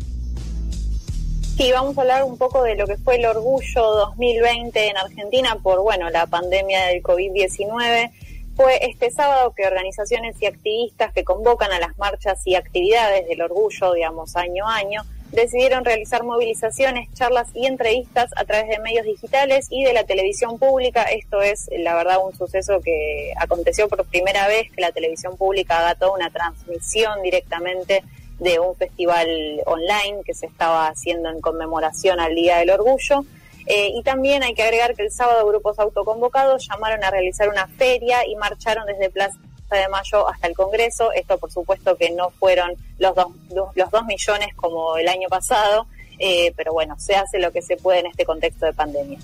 Sí, 1.57 1.73
vamos 1.73 1.97
a 1.97 2.03
hablar 2.03 2.25
un 2.25 2.37
poco 2.37 2.63
de 2.63 2.75
lo 2.75 2.87
que 2.87 2.99
fue 2.99 3.17
el 3.17 3.25
orgullo 3.25 3.83
2020 3.83 4.89
en 4.89 4.97
Argentina 4.99 5.59
por, 5.63 5.81
bueno, 5.81 6.11
la 6.11 6.27
pandemia 6.27 6.85
del 6.89 7.03
COVID-19. 7.03 8.11
Fue 8.55 8.79
este 8.83 9.11
sábado 9.11 9.55
que 9.57 9.67
organizaciones 9.67 10.37
y 10.41 10.47
activistas 10.47 11.15
que 11.15 11.25
convocan 11.25 11.73
a 11.73 11.79
las 11.79 11.97
marchas 11.97 12.47
y 12.47 12.57
actividades 12.57 13.27
del 13.27 13.41
orgullo, 13.41 13.95
digamos, 13.95 14.37
año 14.37 14.69
a 14.69 14.77
año, 14.77 15.03
decidieron 15.33 15.85
realizar 15.85 16.23
movilizaciones, 16.23 17.13
charlas 17.15 17.49
y 17.55 17.67
entrevistas 17.67 18.31
a 18.37 18.45
través 18.45 18.69
de 18.69 18.79
medios 18.79 19.05
digitales 19.05 19.67
y 19.71 19.85
de 19.85 19.93
la 19.93 20.05
televisión 20.05 20.59
pública. 20.59 21.03
Esto 21.03 21.43
es, 21.43 21.69
la 21.79 21.95
verdad, 21.95 22.25
un 22.25 22.35
suceso 22.35 22.81
que 22.81 23.33
aconteció 23.39 23.89
por 23.89 24.05
primera 24.07 24.47
vez 24.49 24.71
que 24.73 24.81
la 24.81 24.93
televisión 24.93 25.37
pública 25.37 25.79
haga 25.79 25.95
toda 25.95 26.13
una 26.13 26.31
transmisión 26.31 27.23
directamente 27.23 28.03
de 28.39 28.59
un 28.59 28.77
festival 28.77 29.29
online 29.67 30.23
que 30.25 30.35
se 30.35 30.47
estaba 30.47 30.89
haciendo 30.89 31.31
en 31.31 31.41
conmemoración 31.41 32.21
al 32.21 32.35
Día 32.35 32.59
del 32.59 32.71
Orgullo. 32.71 33.25
Eh, 33.67 33.91
y 33.95 34.03
también 34.05 34.45
hay 34.45 34.55
que 34.55 34.63
agregar 34.63 34.95
que 34.95 35.03
el 35.03 35.11
sábado 35.11 35.47
grupos 35.47 35.79
autoconvocados 35.81 36.69
llamaron 36.69 37.03
a 37.03 37.11
realizar 37.11 37.49
una 37.49 37.67
feria 37.67 38.25
y 38.27 38.37
marcharon 38.37 38.87
desde 38.87 39.11
Plaza 39.11 39.37
de 39.75 39.89
Mayo 39.89 40.29
hasta 40.29 40.47
el 40.47 40.55
Congreso. 40.55 41.11
Esto, 41.13 41.37
por 41.39 41.51
supuesto, 41.51 41.97
que 41.97 42.11
no 42.13 42.31
fueron 42.31 42.71
los 43.01 43.15
dos, 43.17 43.27
los 43.75 43.91
dos 43.91 44.05
millones 44.07 44.55
como 44.55 44.97
el 44.97 45.09
año 45.09 45.29
pasado, 45.29 45.87
eh, 46.21 46.53
pero 46.57 46.73
bueno, 46.73 46.95
se 46.99 47.17
hace 47.17 47.41
lo 47.41 47.51
que 47.51 47.63
se 47.63 47.77
puede 47.77 47.99
en 48.01 48.07
este 48.07 48.25
contexto 48.25 48.67
de 48.67 48.73
pandemia. 48.73 49.19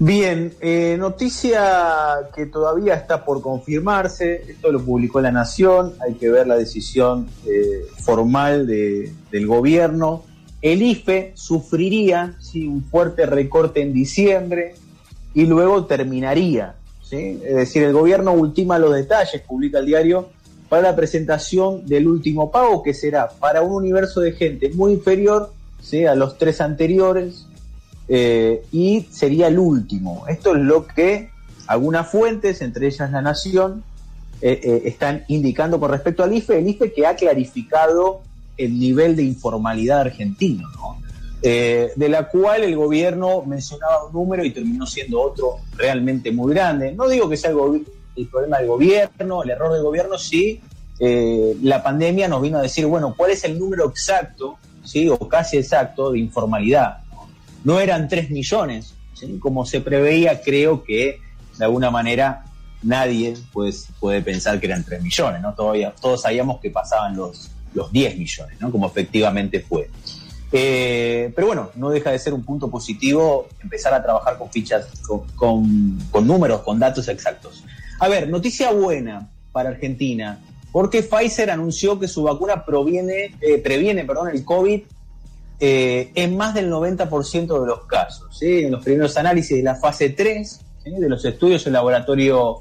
Bien, 0.00 0.52
eh, 0.60 0.96
noticia 0.98 2.28
que 2.34 2.46
todavía 2.46 2.94
está 2.94 3.24
por 3.24 3.40
confirmarse, 3.40 4.42
esto 4.50 4.72
lo 4.72 4.84
publicó 4.84 5.20
La 5.20 5.30
Nación, 5.30 5.94
hay 6.00 6.14
que 6.14 6.28
ver 6.30 6.48
la 6.48 6.56
decisión 6.56 7.28
eh, 7.46 7.86
formal 8.04 8.66
de- 8.66 9.12
del 9.30 9.46
gobierno. 9.46 10.24
El 10.60 10.82
IFE 10.82 11.32
sufriría 11.36 12.34
un 12.54 12.82
fuerte 12.90 13.24
recorte 13.26 13.82
en 13.82 13.92
diciembre 13.92 14.74
y 15.32 15.46
luego 15.46 15.84
terminaría. 15.84 16.74
Es 17.10 17.54
decir, 17.54 17.82
el 17.82 17.92
gobierno 17.92 18.32
ultima 18.32 18.78
los 18.78 18.94
detalles, 18.94 19.42
publica 19.42 19.78
el 19.78 19.86
diario, 19.86 20.28
para 20.68 20.82
la 20.82 20.96
presentación 20.96 21.86
del 21.86 22.08
último 22.08 22.50
pago, 22.50 22.82
que 22.82 22.94
será 22.94 23.28
para 23.28 23.62
un 23.62 23.72
universo 23.72 24.20
de 24.20 24.32
gente 24.32 24.70
muy 24.70 24.92
inferior 24.92 25.52
a 26.08 26.14
los 26.14 26.38
tres 26.38 26.60
anteriores, 26.60 27.46
eh, 28.08 28.62
y 28.72 29.06
sería 29.10 29.48
el 29.48 29.58
último. 29.58 30.24
Esto 30.28 30.56
es 30.56 30.62
lo 30.62 30.86
que 30.86 31.30
algunas 31.66 32.08
fuentes, 32.08 32.62
entre 32.62 32.86
ellas 32.86 33.10
La 33.12 33.22
Nación, 33.22 33.84
eh, 34.40 34.60
eh, 34.62 34.82
están 34.86 35.24
indicando 35.28 35.78
con 35.78 35.90
respecto 35.90 36.22
al 36.22 36.34
IFE, 36.34 36.58
el 36.58 36.68
IFE 36.68 36.92
que 36.92 37.06
ha 37.06 37.16
clarificado 37.16 38.22
el 38.56 38.78
nivel 38.78 39.16
de 39.16 39.22
informalidad 39.22 40.00
argentino, 40.00 40.68
¿no? 40.76 41.03
Eh, 41.46 41.92
de 41.94 42.08
la 42.08 42.26
cual 42.28 42.64
el 42.64 42.74
gobierno 42.74 43.42
mencionaba 43.42 44.06
un 44.06 44.14
número 44.14 44.44
y 44.46 44.50
terminó 44.50 44.86
siendo 44.86 45.20
otro 45.20 45.58
realmente 45.76 46.32
muy 46.32 46.54
grande. 46.54 46.92
No 46.92 47.06
digo 47.06 47.28
que 47.28 47.36
sea 47.36 47.50
el, 47.50 47.86
el 48.16 48.28
problema 48.28 48.58
del 48.58 48.68
gobierno, 48.68 49.42
el 49.42 49.50
error 49.50 49.74
del 49.74 49.82
gobierno, 49.82 50.16
sí. 50.16 50.62
eh, 50.98 51.54
la 51.62 51.82
pandemia 51.82 52.28
nos 52.28 52.40
vino 52.40 52.58
a 52.58 52.62
decir, 52.62 52.86
bueno, 52.86 53.14
¿cuál 53.14 53.32
es 53.32 53.44
el 53.44 53.58
número 53.58 53.86
exacto, 53.90 54.56
sí, 54.84 55.06
o 55.08 55.18
casi 55.28 55.58
exacto 55.58 56.12
de 56.12 56.18
informalidad? 56.20 57.04
no 57.64 57.80
eran 57.80 58.08
3 58.08 58.30
millones, 58.30 58.94
como 59.40 59.64
se 59.64 59.80
preveía, 59.80 60.42
creo 60.42 60.84
que 60.84 61.18
de 61.58 61.64
alguna 61.64 61.90
manera 61.90 62.44
nadie 62.82 63.34
pues, 63.52 63.88
puede 63.98 64.20
pensar 64.20 64.60
que 64.60 64.66
eran 64.66 64.84
3 64.84 65.02
millones, 65.02 65.40
¿no? 65.40 65.54
Todavía, 65.54 65.92
todos 66.00 66.22
sabíamos 66.22 66.60
que 66.60 66.70
pasaban 66.70 67.16
los, 67.16 67.50
los 67.72 67.90
10 67.90 68.18
millones, 68.18 68.60
¿no? 68.60 68.70
como 68.70 68.86
efectivamente 68.86 69.60
fue. 69.60 69.90
Eh, 70.56 71.32
pero 71.34 71.48
bueno, 71.48 71.72
no 71.74 71.90
deja 71.90 72.12
de 72.12 72.18
ser 72.20 72.32
un 72.32 72.44
punto 72.44 72.70
positivo 72.70 73.48
empezar 73.60 73.92
a 73.92 74.00
trabajar 74.00 74.38
con 74.38 74.48
fichas, 74.52 74.86
con, 75.34 75.98
con, 76.12 76.26
números, 76.28 76.60
con 76.60 76.78
datos 76.78 77.08
exactos. 77.08 77.64
A 77.98 78.06
ver, 78.06 78.28
noticia 78.28 78.70
buena 78.70 79.28
para 79.50 79.70
Argentina, 79.70 80.38
porque 80.70 81.02
Pfizer 81.02 81.50
anunció 81.50 81.98
que 81.98 82.06
su 82.06 82.22
vacuna 82.22 82.64
eh, 82.64 83.58
previene 83.64 84.04
perdón, 84.04 84.28
el 84.28 84.44
COVID 84.44 84.82
eh, 85.58 86.12
en 86.14 86.36
más 86.36 86.54
del 86.54 86.70
90% 86.70 87.60
de 87.60 87.66
los 87.66 87.86
casos. 87.86 88.40
En 88.40 88.70
los 88.70 88.84
primeros 88.84 89.16
análisis 89.16 89.56
de 89.56 89.64
la 89.64 89.74
fase 89.74 90.10
3 90.10 90.60
¿sí? 90.84 90.90
de 90.90 91.08
los 91.08 91.24
estudios, 91.24 91.66
el 91.66 91.72
laboratorio 91.72 92.60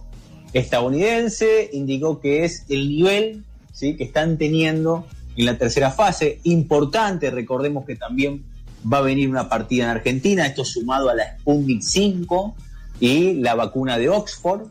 estadounidense 0.52 1.70
indicó 1.74 2.20
que 2.20 2.44
es 2.44 2.66
el 2.70 2.90
nivel 2.90 3.44
que 3.80 4.04
están 4.04 4.40
teniendo 4.40 5.06
en 5.36 5.46
la 5.46 5.58
tercera 5.58 5.92
fase. 5.92 6.40
Importante, 6.44 7.30
recordemos 7.32 7.86
que 7.86 7.96
también 7.96 8.44
va 8.92 9.00
a 9.00 9.02
venir 9.02 9.30
una 9.30 9.50
partida 9.50 9.86
en 9.86 9.90
Argentina, 9.90 10.46
esto 10.46 10.66
sumado 10.66 11.10
a 11.10 11.16
la 11.16 11.38
Sputnik 11.40 11.82
5 11.82 12.56
y 13.00 13.34
la 13.36 13.56
vacuna 13.56 13.98
de 13.98 14.10
Oxford. 14.10 14.68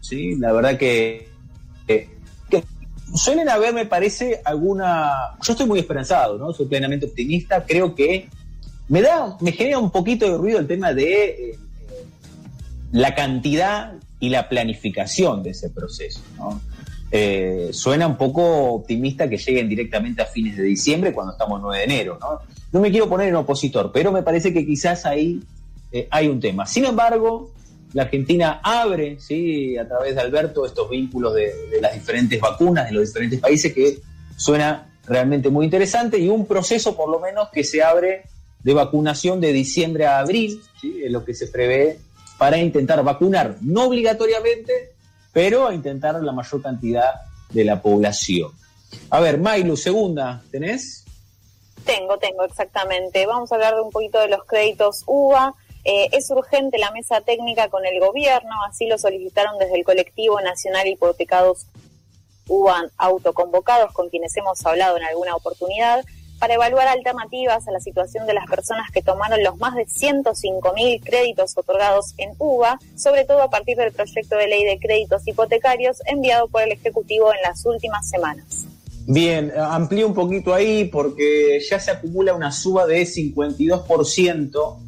¿sí? 0.00 0.36
La 0.36 0.52
verdad 0.52 0.78
que, 0.78 1.28
que, 1.86 2.08
suelen 3.14 3.48
haber, 3.48 3.74
me 3.74 3.86
parece, 3.86 4.40
alguna... 4.44 5.36
Yo 5.42 5.52
estoy 5.52 5.66
muy 5.66 5.80
esperanzado, 5.80 6.38
¿no? 6.38 6.52
Soy 6.52 6.66
plenamente 6.66 7.06
optimista, 7.06 7.64
creo 7.64 7.94
que 7.94 8.28
me 8.88 9.02
da, 9.02 9.36
me 9.40 9.52
genera 9.52 9.78
un 9.78 9.90
poquito 9.90 10.30
de 10.30 10.36
ruido 10.36 10.58
el 10.58 10.66
tema 10.66 10.92
de 10.92 11.24
eh, 11.24 11.58
la 12.90 13.14
cantidad 13.14 13.94
y 14.18 14.28
la 14.30 14.48
planificación 14.48 15.42
de 15.42 15.50
ese 15.50 15.70
proceso, 15.70 16.20
¿no? 16.36 16.60
Eh, 17.14 17.68
suena 17.72 18.06
un 18.06 18.16
poco 18.16 18.72
optimista 18.72 19.28
que 19.28 19.36
lleguen 19.36 19.68
directamente 19.68 20.22
a 20.22 20.26
fines 20.26 20.56
de 20.56 20.62
diciembre 20.62 21.12
cuando 21.12 21.32
estamos 21.32 21.60
9 21.60 21.78
de 21.78 21.84
enero. 21.84 22.18
No, 22.18 22.40
no 22.72 22.80
me 22.80 22.90
quiero 22.90 23.06
poner 23.06 23.28
en 23.28 23.36
opositor, 23.36 23.92
pero 23.92 24.10
me 24.10 24.22
parece 24.22 24.52
que 24.52 24.64
quizás 24.64 25.04
ahí 25.04 25.42
eh, 25.92 26.08
hay 26.10 26.28
un 26.28 26.40
tema. 26.40 26.66
Sin 26.66 26.86
embargo, 26.86 27.50
la 27.92 28.04
Argentina 28.04 28.60
abre, 28.62 29.20
¿sí? 29.20 29.76
a 29.76 29.86
través 29.86 30.14
de 30.14 30.22
Alberto, 30.22 30.64
estos 30.64 30.88
vínculos 30.88 31.34
de, 31.34 31.52
las 31.80 31.92
diferentes 31.92 32.40
vacunas 32.40 32.86
de 32.88 32.92
los 32.92 33.06
diferentes 33.06 33.40
países 33.40 33.74
que 33.74 34.00
suena 34.36 34.90
realmente 35.06 35.50
muy 35.50 35.66
interesante 35.66 36.18
y 36.18 36.28
un 36.28 36.46
proceso 36.46 36.96
por 36.96 37.10
lo 37.10 37.20
menos 37.20 37.50
que 37.52 37.64
se 37.64 37.82
abre 37.82 38.22
de 38.62 38.72
vacunación 38.72 39.40
de 39.40 39.52
diciembre 39.52 40.06
a 40.06 40.20
abril, 40.20 40.62
es 40.82 41.10
lo 41.10 41.24
que 41.24 41.34
se 41.34 41.48
prevé 41.48 41.98
para 42.38 42.56
intentar 42.56 43.02
vacunar, 43.04 43.58
no 43.60 43.84
obligatoriamente, 43.84 44.91
pero 45.32 45.66
a 45.66 45.74
intentar 45.74 46.22
la 46.22 46.32
mayor 46.32 46.62
cantidad 46.62 47.12
de 47.50 47.64
la 47.64 47.80
población. 47.80 48.50
A 49.10 49.20
ver, 49.20 49.38
Mailu, 49.38 49.76
segunda, 49.76 50.42
¿tenés? 50.50 51.04
Tengo, 51.84 52.18
tengo, 52.18 52.44
exactamente. 52.44 53.26
Vamos 53.26 53.50
a 53.50 53.56
hablar 53.56 53.74
de 53.74 53.82
un 53.82 53.90
poquito 53.90 54.20
de 54.20 54.28
los 54.28 54.44
créditos 54.44 55.02
UBA. 55.06 55.54
Eh, 55.84 56.08
es 56.12 56.30
urgente 56.30 56.78
la 56.78 56.92
mesa 56.92 57.20
técnica 57.22 57.68
con 57.68 57.84
el 57.84 57.98
gobierno, 57.98 58.52
así 58.68 58.86
lo 58.86 58.98
solicitaron 58.98 59.58
desde 59.58 59.76
el 59.76 59.84
colectivo 59.84 60.40
nacional 60.40 60.86
Hipotecados 60.86 61.66
UBA 62.46 62.90
autoconvocados, 62.98 63.92
con 63.92 64.08
quienes 64.08 64.36
hemos 64.36 64.64
hablado 64.64 64.96
en 64.96 65.04
alguna 65.04 65.34
oportunidad 65.34 66.04
para 66.42 66.54
evaluar 66.54 66.88
alternativas 66.88 67.68
a 67.68 67.70
la 67.70 67.78
situación 67.78 68.26
de 68.26 68.34
las 68.34 68.46
personas 68.46 68.90
que 68.90 69.00
tomaron 69.00 69.44
los 69.44 69.58
más 69.58 69.76
de 69.76 69.86
105 69.86 70.72
mil 70.74 71.00
créditos 71.00 71.56
otorgados 71.56 72.14
en 72.18 72.30
UBA, 72.36 72.80
sobre 72.96 73.24
todo 73.24 73.42
a 73.42 73.48
partir 73.48 73.76
del 73.76 73.92
proyecto 73.92 74.34
de 74.34 74.48
ley 74.48 74.64
de 74.64 74.76
créditos 74.80 75.22
hipotecarios 75.24 75.98
enviado 76.04 76.48
por 76.48 76.62
el 76.62 76.72
Ejecutivo 76.72 77.32
en 77.32 77.40
las 77.42 77.64
últimas 77.64 78.08
semanas. 78.08 78.66
Bien, 79.06 79.52
amplío 79.56 80.08
un 80.08 80.14
poquito 80.14 80.52
ahí 80.52 80.86
porque 80.86 81.60
ya 81.60 81.78
se 81.78 81.92
acumula 81.92 82.34
una 82.34 82.50
suba 82.50 82.86
de 82.86 83.02
52% 83.02 84.78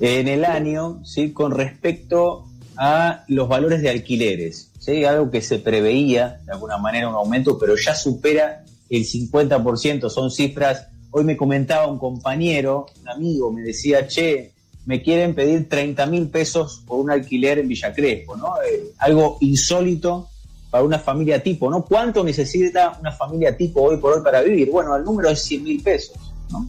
en 0.00 0.26
el 0.26 0.44
año 0.44 1.04
¿sí? 1.04 1.32
con 1.32 1.52
respecto 1.52 2.46
a 2.76 3.22
los 3.28 3.48
valores 3.48 3.80
de 3.80 3.90
alquileres. 3.90 4.72
¿sí? 4.80 5.04
Algo 5.04 5.30
que 5.30 5.40
se 5.40 5.60
preveía 5.60 6.40
de 6.46 6.50
alguna 6.50 6.78
manera 6.78 7.08
un 7.08 7.14
aumento, 7.14 7.60
pero 7.60 7.76
ya 7.76 7.94
supera 7.94 8.64
el 8.90 9.04
50%, 9.04 10.10
son 10.10 10.30
cifras. 10.30 10.88
Hoy 11.12 11.24
me 11.24 11.36
comentaba 11.36 11.86
un 11.86 11.98
compañero, 11.98 12.86
un 13.00 13.08
amigo, 13.08 13.52
me 13.52 13.62
decía, 13.62 14.06
che, 14.06 14.52
me 14.86 15.02
quieren 15.02 15.34
pedir 15.34 15.68
30 15.68 16.06
mil 16.06 16.28
pesos 16.28 16.82
por 16.86 16.98
un 16.98 17.10
alquiler 17.10 17.58
en 17.60 17.68
Villa 17.68 17.92
Crespo, 17.92 18.36
¿no? 18.36 18.54
Eh, 18.68 18.92
algo 18.98 19.38
insólito 19.40 20.28
para 20.70 20.84
una 20.84 20.98
familia 20.98 21.42
tipo, 21.42 21.70
¿no? 21.70 21.84
¿Cuánto 21.84 22.24
necesita 22.24 22.96
una 23.00 23.12
familia 23.12 23.56
tipo 23.56 23.82
hoy 23.82 23.98
por 23.98 24.14
hoy 24.14 24.22
para 24.22 24.42
vivir? 24.42 24.70
Bueno, 24.70 24.96
el 24.96 25.04
número 25.04 25.30
es 25.30 25.42
100 25.42 25.62
mil 25.62 25.82
pesos, 25.82 26.16
¿no? 26.50 26.68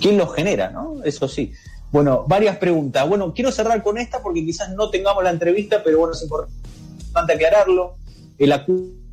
¿Quién 0.00 0.18
lo 0.18 0.26
genera, 0.26 0.70
no? 0.70 1.02
Eso 1.04 1.28
sí. 1.28 1.52
Bueno, 1.90 2.24
varias 2.26 2.58
preguntas. 2.58 3.08
Bueno, 3.08 3.32
quiero 3.32 3.52
cerrar 3.52 3.82
con 3.82 3.96
esta 3.96 4.22
porque 4.22 4.44
quizás 4.44 4.70
no 4.74 4.90
tengamos 4.90 5.24
la 5.24 5.30
entrevista, 5.30 5.82
pero 5.82 5.98
bueno, 5.98 6.14
es 6.14 6.22
importante 6.22 7.32
aclararlo. 7.32 7.96
El 8.38 8.52
acuerdo 8.52 9.05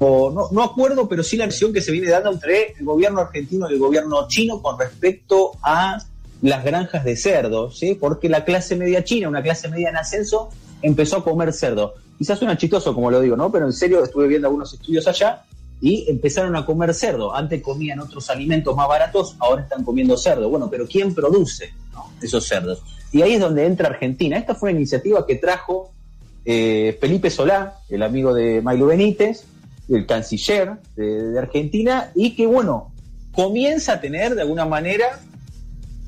no, 0.00 0.48
no, 0.52 0.62
acuerdo, 0.62 1.08
pero 1.08 1.22
sí 1.22 1.36
la 1.36 1.44
acción 1.44 1.72
que 1.72 1.80
se 1.80 1.90
viene 1.90 2.08
dando 2.08 2.30
entre 2.30 2.74
el 2.78 2.84
gobierno 2.84 3.20
argentino 3.20 3.68
y 3.68 3.74
el 3.74 3.78
gobierno 3.78 4.28
chino 4.28 4.62
con 4.62 4.78
respecto 4.78 5.52
a 5.62 5.98
las 6.42 6.64
granjas 6.64 7.04
de 7.04 7.16
cerdo, 7.16 7.70
¿sí? 7.70 7.94
porque 7.94 8.28
la 8.28 8.44
clase 8.44 8.76
media 8.76 9.02
china, 9.02 9.28
una 9.28 9.42
clase 9.42 9.68
media 9.68 9.88
en 9.88 9.96
ascenso, 9.96 10.50
empezó 10.82 11.16
a 11.16 11.24
comer 11.24 11.52
cerdo. 11.52 11.94
Quizás 12.16 12.38
suena 12.38 12.56
chistoso 12.56 12.94
como 12.94 13.10
lo 13.10 13.20
digo, 13.20 13.36
¿no? 13.36 13.50
Pero 13.50 13.66
en 13.66 13.72
serio 13.72 14.02
estuve 14.02 14.28
viendo 14.28 14.48
algunos 14.48 14.72
estudios 14.72 15.06
allá 15.08 15.44
y 15.80 16.08
empezaron 16.08 16.56
a 16.56 16.66
comer 16.66 16.94
cerdo. 16.94 17.34
Antes 17.34 17.62
comían 17.62 18.00
otros 18.00 18.28
alimentos 18.30 18.74
más 18.76 18.88
baratos, 18.88 19.36
ahora 19.38 19.62
están 19.62 19.84
comiendo 19.84 20.16
cerdo. 20.16 20.48
Bueno, 20.48 20.68
pero 20.70 20.86
¿quién 20.86 21.14
produce 21.14 21.72
esos 22.20 22.46
cerdos? 22.46 22.82
Y 23.12 23.22
ahí 23.22 23.34
es 23.34 23.40
donde 23.40 23.66
entra 23.66 23.88
Argentina. 23.88 24.36
Esta 24.36 24.54
fue 24.54 24.70
una 24.70 24.80
iniciativa 24.80 25.24
que 25.26 25.36
trajo 25.36 25.92
eh, 26.44 26.96
Felipe 27.00 27.30
Solá, 27.30 27.78
el 27.88 28.02
amigo 28.02 28.34
de 28.34 28.62
Milo 28.62 28.86
Benítez, 28.86 29.44
el 29.88 30.06
canciller 30.06 30.78
de, 30.96 31.38
Argentina, 31.38 32.10
y 32.14 32.34
que, 32.34 32.46
bueno, 32.46 32.92
comienza 33.32 33.94
a 33.94 34.00
tener 34.00 34.34
de 34.34 34.42
alguna 34.42 34.66
manera 34.66 35.20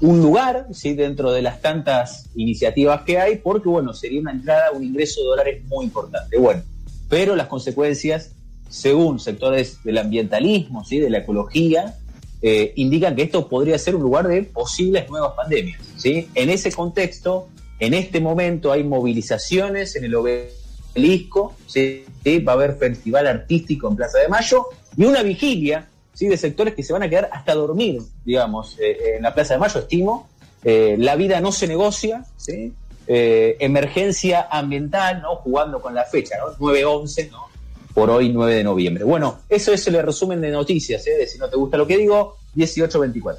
un 0.01 0.21
lugar 0.21 0.67
¿sí? 0.73 0.95
dentro 0.95 1.33
de 1.33 1.43
las 1.43 1.61
tantas 1.61 2.29
iniciativas 2.35 3.03
que 3.03 3.19
hay, 3.19 3.37
porque, 3.37 3.69
bueno, 3.69 3.93
sería 3.93 4.21
una 4.21 4.33
entrada, 4.33 4.71
un 4.73 4.85
ingreso 4.85 5.21
de 5.21 5.27
dólares 5.27 5.65
muy 5.67 5.85
importante. 5.87 6.39
Bueno, 6.39 6.63
pero 7.09 7.37
las 7.37 7.47
consecuencias, 7.47 8.33
según 8.69 9.19
sectores 9.19 9.83
del 9.85 9.99
ambientalismo, 9.99 10.85
¿sí? 10.85 10.99
de 10.99 11.11
la 11.11 11.19
ecología, 11.19 11.97
eh, 12.43 12.73
indican 12.77 13.15
que 13.17 13.23
esto 13.23 13.49
podría 13.49 13.79
ser 13.79 13.97
un 13.97 14.03
lugar 14.03 14.27
de 14.27 14.43
posibles 14.43 15.09
nuevas 15.11 15.33
pandemias. 15.37 15.81
¿sí? 15.97 16.29
En 16.35 16.49
ese 16.49 16.73
contexto, 16.73 17.49
en 17.79 17.95
este 17.95 18.21
momento 18.21 18.73
hay 18.73 18.85
movilizaciones 18.85 19.97
en 19.97 20.05
el 20.05 20.15
obelisco, 20.95 21.55
¿sí? 21.67 22.05
va 22.47 22.53
a 22.53 22.55
haber 22.55 22.77
festival 22.77 23.27
artístico 23.27 23.89
en 23.89 23.97
Plaza 23.97 24.19
de 24.19 24.29
Mayo 24.29 24.67
y 24.97 25.05
una 25.05 25.23
vigilia 25.23 25.89
¿sí? 26.13 26.29
de 26.29 26.37
sectores 26.37 26.75
que 26.75 26.83
se 26.83 26.93
van 26.93 27.03
a 27.03 27.09
quedar 27.09 27.29
hasta 27.33 27.55
dormir, 27.55 28.03
digamos, 28.25 28.77
eh, 28.79 29.17
en 29.17 29.23
la 29.23 29.35
Plaza 29.35 29.55
de 29.55 29.61
Mayo, 29.61 29.81
estimo. 29.81 30.29
Eh, 30.63 30.97
la 30.99 31.17
vida 31.17 31.41
no 31.41 31.53
se 31.53 31.67
negocia, 31.67 32.25
¿sí? 32.37 32.73
eh, 33.07 33.57
emergencia 33.61 34.49
ambiental, 34.51 35.23
¿no? 35.23 35.37
jugando 35.37 35.81
con 35.81 35.95
la 35.95 36.05
fecha, 36.05 36.37
¿no? 36.39 36.55
9-11, 36.57 37.31
¿no? 37.31 37.51
por 37.95 38.11
hoy 38.11 38.31
9 38.31 38.55
de 38.55 38.65
noviembre. 38.65 39.05
Bueno, 39.05 39.41
eso 39.49 39.73
es 39.73 39.87
el 39.89 40.01
resumen 40.03 40.41
de 40.41 40.51
noticias, 40.51 41.07
¿eh? 41.07 41.17
de 41.19 41.27
si 41.27 41.39
no 41.39 41.49
te 41.49 41.57
gusta 41.57 41.77
lo 41.77 41.87
que 41.87 41.97
digo, 41.97 42.37
18-24. 42.57 43.37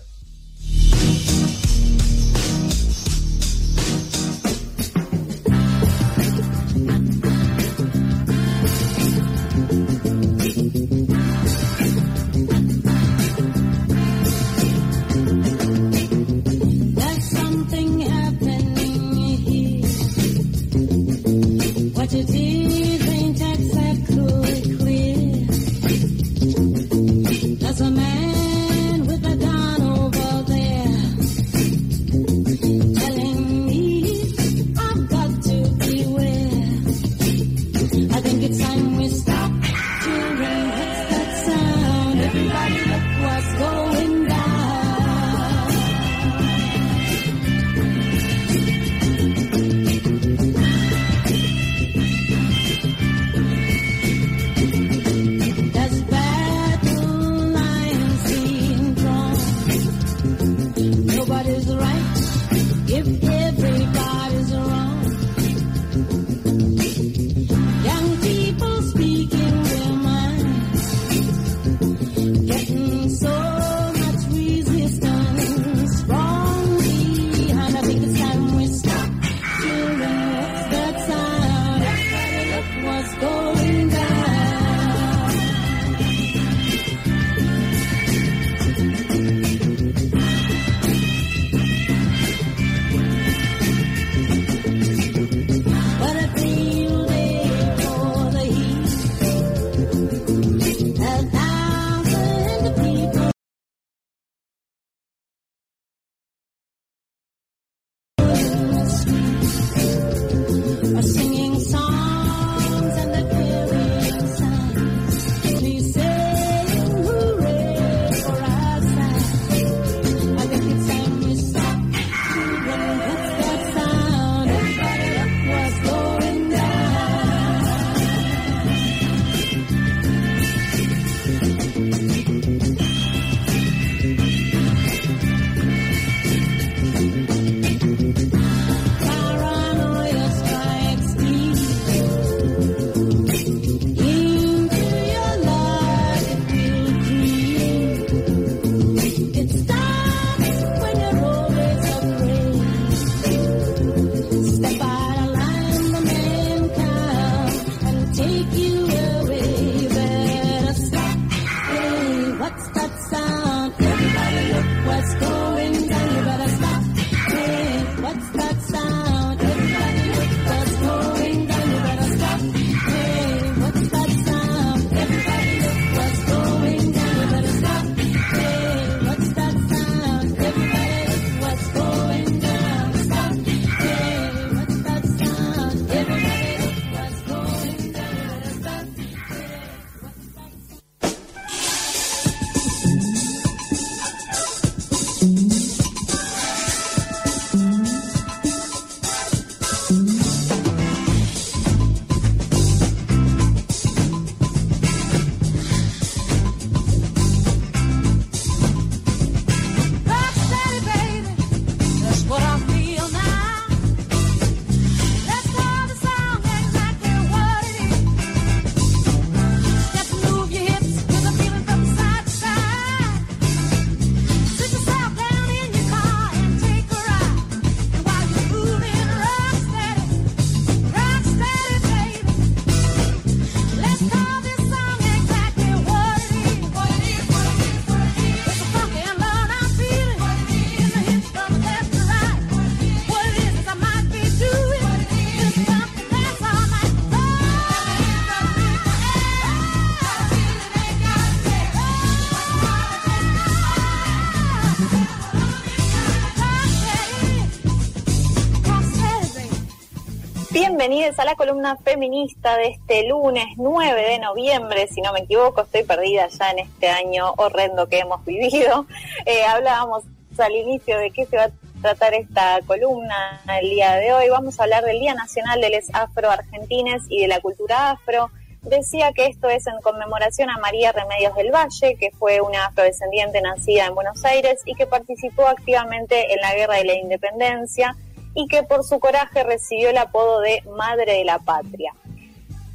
Bienvenidos 260.81 261.19
a 261.19 261.25
la 261.25 261.35
columna 261.35 261.77
feminista 261.77 262.57
de 262.57 262.69
este 262.69 263.07
lunes 263.07 263.45
9 263.57 264.01
de 264.01 264.17
noviembre, 264.17 264.87
si 264.87 264.99
no 264.99 265.13
me 265.13 265.19
equivoco, 265.19 265.61
estoy 265.61 265.83
perdida 265.83 266.27
ya 266.27 266.49
en 266.49 266.57
este 266.57 266.89
año 266.89 267.35
horrendo 267.37 267.87
que 267.87 267.99
hemos 267.99 268.25
vivido. 268.25 268.87
Eh, 269.27 269.43
hablábamos 269.43 270.03
al 270.39 270.55
inicio 270.55 270.97
de 270.97 271.11
qué 271.11 271.27
se 271.27 271.37
va 271.37 271.43
a 271.43 271.51
tratar 271.83 272.15
esta 272.15 272.59
columna 272.65 273.39
el 273.59 273.69
día 273.69 273.93
de 273.97 274.11
hoy. 274.11 274.29
Vamos 274.29 274.59
a 274.59 274.63
hablar 274.63 274.83
del 274.83 274.99
Día 274.99 275.13
Nacional 275.13 275.61
de 275.61 275.69
los 275.69 275.93
Afro-Argentines 275.93 277.03
y 277.09 277.21
de 277.21 277.27
la 277.27 277.39
cultura 277.41 277.91
afro. 277.91 278.31
Decía 278.63 279.11
que 279.13 279.27
esto 279.27 279.49
es 279.49 279.67
en 279.67 279.79
conmemoración 279.83 280.49
a 280.49 280.57
María 280.57 280.91
Remedios 280.91 281.35
del 281.35 281.51
Valle, 281.51 281.95
que 281.99 282.09
fue 282.17 282.41
una 282.41 282.65
afrodescendiente 282.65 283.39
nacida 283.41 283.85
en 283.85 283.93
Buenos 283.93 284.25
Aires 284.25 284.61
y 284.65 284.73
que 284.73 284.87
participó 284.87 285.47
activamente 285.47 286.33
en 286.33 286.41
la 286.41 286.55
Guerra 286.55 286.77
de 286.77 286.85
la 286.85 286.93
Independencia 286.95 287.95
y 288.33 288.47
que 288.47 288.63
por 288.63 288.83
su 288.83 288.99
coraje 288.99 289.43
recibió 289.43 289.89
el 289.89 289.97
apodo 289.97 290.39
de 290.41 290.63
Madre 290.75 291.13
de 291.13 291.25
la 291.25 291.39
Patria. 291.39 291.93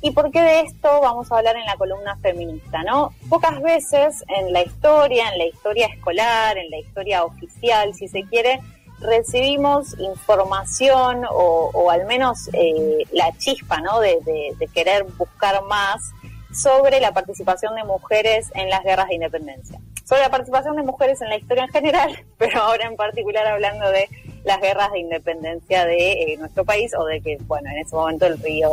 ¿Y 0.03 0.11
por 0.11 0.31
qué 0.31 0.42
de 0.42 0.61
esto 0.61 1.01
vamos 1.01 1.33
a 1.33 1.38
hablar 1.38 1.57
en 1.57 1.64
la 1.64 1.77
columna 1.77 2.16
feminista? 2.23 2.83
¿no? 2.83 3.12
Pocas 3.29 3.61
veces 3.62 4.23
en 4.29 4.53
la 4.53 4.62
historia, 4.62 5.31
en 5.33 5.38
la 5.38 5.47
historia 5.47 5.87
escolar, 5.87 6.59
en 6.59 6.71
la 6.71 6.79
historia 6.79 7.25
oficial, 7.25 7.95
si 7.95 8.07
se 8.07 8.23
quiere, 8.25 8.61
recibimos 9.01 9.99
información 9.99 11.25
o, 11.31 11.90
al 11.90 12.07
menos 12.07 12.49
eh, 12.53 13.05
la 13.12 13.37
chispa 13.38 13.81
¿no? 13.81 14.01
de, 14.01 14.19
de 14.59 14.66
querer 14.69 15.05
buscar 15.05 15.62
más 15.64 16.12
sobre 16.57 17.01
la 17.01 17.12
participación 17.12 17.75
de 17.75 17.85
mujeres 17.85 18.51
en 18.55 18.71
las 18.71 18.83
guerras 18.83 19.09
de 19.09 19.14
independencia. 19.14 19.79
Sobre 20.05 20.23
la 20.23 20.31
participación 20.31 20.77
de 20.77 20.83
mujeres 20.83 21.21
en 21.21 21.29
la 21.29 21.37
historia 21.37 21.64
en 21.64 21.71
general, 21.71 22.25
pero 22.38 22.62
ahora 22.62 22.87
en 22.87 22.97
particular 22.97 23.47
hablando 23.47 23.90
de 23.90 24.09
las 24.46 24.61
guerras 24.61 24.92
de 24.92 25.00
independencia 25.00 25.85
de 25.85 26.12
eh, 26.12 26.37
nuestro 26.38 26.64
país 26.64 26.94
o 26.96 27.04
de 27.04 27.20
que, 27.20 27.37
bueno, 27.46 27.68
en 27.68 27.78
ese 27.78 27.96
momento 27.96 28.26
el 28.26 28.38
río, 28.38 28.70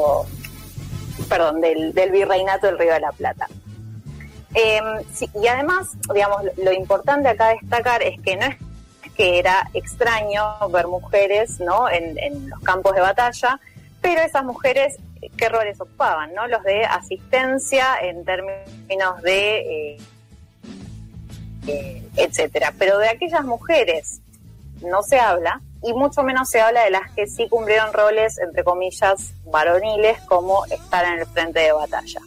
perdón, 1.28 1.62
del, 1.62 1.92
virreinato 2.12 2.68
del 2.68 2.78
Río 2.78 2.94
de 2.94 3.00
la 3.00 3.12
Plata. 3.12 3.48
Em, 4.54 5.04
y 5.42 5.48
además, 5.48 5.90
digamos, 6.14 6.44
lo 6.64 6.72
importante 6.72 7.28
acá 7.28 7.50
destacar 7.60 8.04
es 8.04 8.22
que 8.22 8.36
no 8.38 8.46
es 8.46 8.58
que 9.16 9.40
era 9.40 9.68
extraño 9.74 10.44
ver 10.70 10.86
mujeres 10.88 11.60
¿no? 11.60 11.90
en, 11.90 12.50
los 12.50 12.60
campos 12.60 12.94
de 12.94 13.02
batalla, 13.02 13.60
pero 14.00 14.22
esas 14.22 14.44
mujeres, 14.46 14.98
¿qué 15.38 15.50
roles 15.50 15.82
ocupaban? 15.82 16.36
¿no? 16.36 16.48
Los 16.48 16.62
de 16.64 16.86
asistencia 16.86 17.98
en 18.00 18.24
términos 18.24 19.22
de... 19.24 19.94
Eh, 19.96 19.98
eh, 21.66 22.04
etcétera. 22.18 22.74
Pero 22.78 22.98
de 22.98 23.08
aquellas 23.08 23.46
mujeres 23.46 24.22
no 24.82 25.04
se 25.04 25.20
habla 25.20 25.62
y 25.84 25.94
mucho 25.94 26.24
menos 26.24 26.50
se 26.50 26.62
habla 26.62 26.86
de 26.86 26.92
las 26.92 27.12
que 27.12 27.28
sí 27.28 27.50
cumplieron 27.50 27.92
roles, 27.94 28.40
entre 28.40 28.64
comillas, 28.64 29.34
varoniles, 29.46 30.22
como 30.22 30.64
estar 30.66 31.06
en 31.06 31.20
el 31.20 31.26
frente 31.26 31.60
de 31.60 31.74
batalla. 31.74 32.22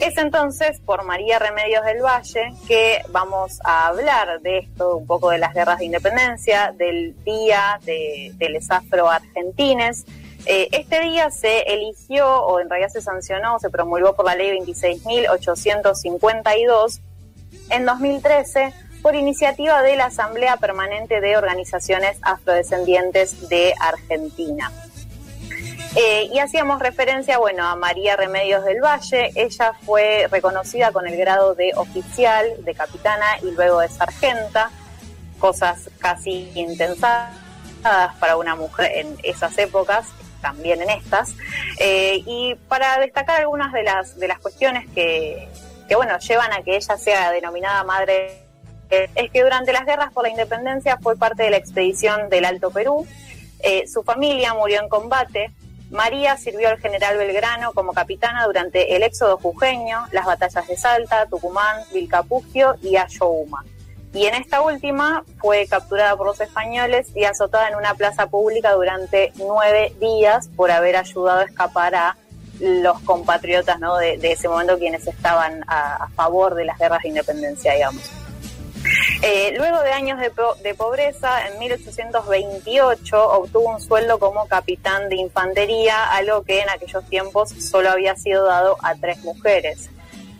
Es 0.00 0.18
entonces 0.18 0.80
por 0.80 1.04
María 1.04 1.38
Remedios 1.38 1.84
del 1.84 2.02
Valle 2.02 2.52
que 2.66 3.04
vamos 3.10 3.60
a 3.62 3.86
hablar 3.86 4.40
de 4.40 4.58
esto, 4.58 4.96
un 4.96 5.06
poco 5.06 5.30
de 5.30 5.38
las 5.38 5.54
guerras 5.54 5.78
de 5.78 5.84
independencia, 5.84 6.74
del 6.76 7.14
día 7.24 7.78
de, 7.84 8.32
de 8.34 8.60
afro-argentines. 8.68 10.04
Eh, 10.46 10.66
este 10.72 10.98
día 11.00 11.30
se 11.30 11.60
eligió, 11.60 12.42
o 12.42 12.58
en 12.58 12.68
realidad 12.68 12.90
se 12.90 13.00
sancionó, 13.00 13.60
se 13.60 13.70
promulgó 13.70 14.16
por 14.16 14.26
la 14.26 14.34
ley 14.34 14.50
26.852 14.58 17.00
en 17.70 17.86
2013 17.86 18.74
por 19.04 19.16
iniciativa 19.16 19.82
de 19.82 19.96
la 19.96 20.06
Asamblea 20.06 20.56
Permanente 20.56 21.20
de 21.20 21.36
Organizaciones 21.36 22.16
Afrodescendientes 22.22 23.50
de 23.50 23.74
Argentina. 23.78 24.72
Eh, 25.94 26.30
y 26.32 26.38
hacíamos 26.38 26.80
referencia, 26.80 27.36
bueno, 27.36 27.68
a 27.68 27.76
María 27.76 28.16
Remedios 28.16 28.64
del 28.64 28.80
Valle. 28.80 29.30
Ella 29.34 29.74
fue 29.84 30.26
reconocida 30.30 30.90
con 30.90 31.06
el 31.06 31.18
grado 31.18 31.54
de 31.54 31.72
oficial, 31.76 32.46
de 32.64 32.74
capitana 32.74 33.26
y 33.42 33.50
luego 33.50 33.80
de 33.80 33.90
sargenta, 33.90 34.70
cosas 35.38 35.90
casi 35.98 36.50
intensadas 36.54 37.34
para 38.18 38.38
una 38.38 38.56
mujer 38.56 38.90
en 38.94 39.18
esas 39.22 39.58
épocas, 39.58 40.06
también 40.40 40.80
en 40.80 40.88
estas. 40.88 41.34
Eh, 41.78 42.22
y 42.24 42.54
para 42.68 42.98
destacar 43.00 43.42
algunas 43.42 43.70
de 43.74 43.82
las, 43.82 44.18
de 44.18 44.28
las 44.28 44.38
cuestiones 44.38 44.88
que, 44.94 45.46
que, 45.90 45.94
bueno, 45.94 46.18
llevan 46.20 46.54
a 46.54 46.62
que 46.62 46.76
ella 46.76 46.96
sea 46.96 47.30
denominada 47.32 47.84
madre 47.84 48.43
es 48.90 49.30
que 49.30 49.42
durante 49.42 49.72
las 49.72 49.86
guerras 49.86 50.12
por 50.12 50.24
la 50.24 50.30
independencia 50.30 50.98
fue 51.02 51.16
parte 51.16 51.42
de 51.44 51.50
la 51.50 51.56
expedición 51.56 52.28
del 52.28 52.44
Alto 52.44 52.70
Perú. 52.70 53.06
Eh, 53.60 53.86
su 53.88 54.02
familia 54.02 54.54
murió 54.54 54.80
en 54.80 54.88
combate. 54.88 55.52
María 55.90 56.36
sirvió 56.36 56.68
al 56.68 56.78
general 56.78 57.16
Belgrano 57.16 57.72
como 57.72 57.92
capitana 57.92 58.44
durante 58.46 58.96
el 58.96 59.02
éxodo 59.02 59.38
jujeño, 59.38 60.06
las 60.12 60.26
batallas 60.26 60.66
de 60.66 60.76
Salta, 60.76 61.26
Tucumán, 61.26 61.82
Vilcapugio 61.92 62.76
y 62.82 62.96
Ayohuma. 62.96 63.64
Y 64.12 64.26
en 64.26 64.34
esta 64.34 64.60
última 64.60 65.24
fue 65.38 65.66
capturada 65.66 66.16
por 66.16 66.26
los 66.26 66.40
españoles 66.40 67.08
y 67.14 67.24
azotada 67.24 67.68
en 67.68 67.76
una 67.76 67.94
plaza 67.94 68.28
pública 68.28 68.72
durante 68.72 69.32
nueve 69.36 69.92
días 70.00 70.48
por 70.54 70.70
haber 70.70 70.96
ayudado 70.96 71.40
a 71.40 71.44
escapar 71.44 71.94
a 71.94 72.16
los 72.60 73.00
compatriotas 73.00 73.80
¿no? 73.80 73.96
de, 73.96 74.18
ese 74.22 74.48
momento 74.48 74.78
quienes 74.78 75.06
estaban 75.06 75.64
a 75.66 76.08
favor 76.14 76.54
de 76.54 76.64
las 76.64 76.78
guerras 76.78 77.02
de 77.02 77.08
independencia, 77.08 77.72
digamos. 77.74 78.23
Eh, 79.22 79.54
luego 79.56 79.80
de 79.80 79.92
años 79.92 80.18
de, 80.20 80.74
pobreza, 80.74 81.48
en 81.48 81.58
1828 81.58 83.30
obtuvo 83.30 83.70
un 83.70 83.80
sueldo 83.80 84.18
como 84.18 84.46
capitán 84.46 85.08
de 85.08 85.16
infantería, 85.16 86.10
algo 86.10 86.42
que 86.42 86.60
en 86.60 86.68
aquellos 86.68 87.04
tiempos 87.08 87.50
solo 87.50 87.90
había 87.90 88.16
sido 88.16 88.44
dado 88.44 88.76
a 88.82 88.94
tres 88.94 89.22
mujeres. 89.24 89.88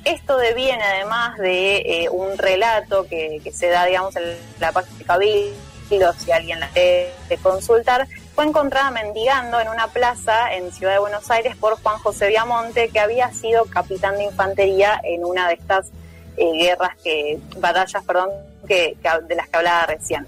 Esto 0.04 0.36
deviene 0.36 0.82
además 0.82 1.38
de 1.38 1.76
eh, 1.76 2.08
un 2.10 2.36
relato 2.36 3.06
que, 3.06 3.40
se 3.54 3.68
da, 3.68 3.86
digamos, 3.86 4.14
en 4.16 4.36
la 4.60 4.70
página 4.72 4.98
de 4.98 5.04
Cabildo, 5.04 6.12
si 6.18 6.30
alguien 6.30 6.60
la 6.60 6.68
quiere 6.68 7.12
consultar, 7.42 8.06
fue 8.34 8.44
encontrada 8.44 8.90
mendigando 8.90 9.60
en 9.60 9.68
una 9.68 9.86
plaza 9.88 10.52
en 10.52 10.72
Ciudad 10.72 10.92
de 10.92 10.98
Buenos 10.98 11.30
Aires 11.30 11.56
por 11.56 11.80
Juan 11.80 11.98
José 11.98 12.28
Viamonte, 12.28 12.90
que 12.90 13.00
había 13.00 13.32
sido 13.32 13.64
capitán 13.64 14.18
de 14.18 14.24
infantería 14.24 15.00
en 15.04 15.24
una 15.24 15.48
de 15.48 15.54
estas 15.54 15.90
eh, 16.36 16.52
guerras 16.52 16.96
que, 17.02 17.38
batallas, 17.56 18.04
perdón, 18.04 18.30
que, 18.66 18.96
de 19.28 19.34
las 19.34 19.48
que 19.48 19.56
hablaba 19.56 19.86
recién. 19.86 20.26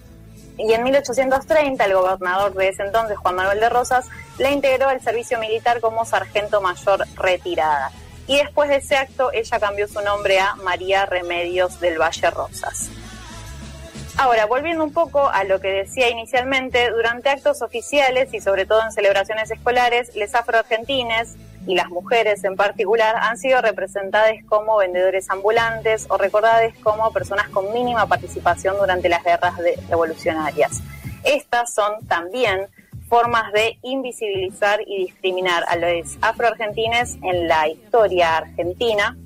Y 0.59 0.73
en 0.73 0.83
1830 0.85 1.85
el 1.85 1.95
gobernador 1.95 2.55
de 2.55 2.69
ese 2.69 2.83
entonces, 2.83 3.19
Juan 3.19 3.35
Manuel 3.35 3.61
de 3.61 3.69
Rosas, 3.69 4.07
le 4.38 4.53
integró 4.53 4.88
al 4.88 5.03
servicio 5.03 5.38
militar 5.38 5.81
como 5.81 6.05
sargento 6.05 6.61
mayor 6.61 7.05
retirada. 7.14 7.90
Y 8.27 8.38
después 8.38 8.69
de 8.69 8.77
ese 8.77 8.97
acto, 8.97 9.31
ella 9.33 9.61
cambió 9.61 9.87
su 9.87 10.01
nombre 10.01 10.40
a 10.40 10.55
María 10.57 11.07
Remedios 11.07 11.79
del 11.81 12.01
Valle 12.01 12.31
Rosas. 12.31 12.90
Ahora, 14.19 14.47
volviendo 14.47 14.83
un 14.83 14.95
poco 14.95 15.29
a 15.29 15.45
lo 15.45 15.61
que 15.61 15.69
decía 15.69 16.09
inicialmente, 16.09 16.90
durante 16.90 17.29
actos 17.29 17.61
oficiales 17.61 18.33
y 18.33 18.40
sobre 18.40 18.64
todo 18.64 18.83
en 18.83 18.90
celebraciones 18.90 19.51
escolares, 19.51 20.16
les 20.16 20.35
afroargentines, 20.35 21.37
y 21.66 21.74
las 21.74 21.88
mujeres 21.88 22.44
en 22.44 22.57
particular 22.57 23.16
han 23.20 23.37
sido 23.37 23.61
representadas 23.61 24.33
como 24.48 24.76
vendedores 24.79 25.29
ambulantes 25.31 26.07
o 26.09 26.16
recordadas 26.16 26.74
como 26.83 27.12
personas 27.12 27.48
con 27.48 27.72
mínima 27.72 28.07
participación 28.07 28.76
durante 28.79 29.09
las 29.09 29.24
guerras 29.24 29.55
revolucionarias. 29.88 30.81
Estas 31.24 31.74
son 31.74 32.07
también 32.07 32.68
formas 33.09 33.52
de 33.52 33.79
invisibilizar 33.83 34.81
y 34.87 35.05
discriminar 35.05 35.64
a 35.68 35.76
los 35.76 36.16
afroargentines 36.20 37.16
en 37.22 37.48
la 37.48 37.68
historia 37.68 38.38
argentina. 38.38 39.16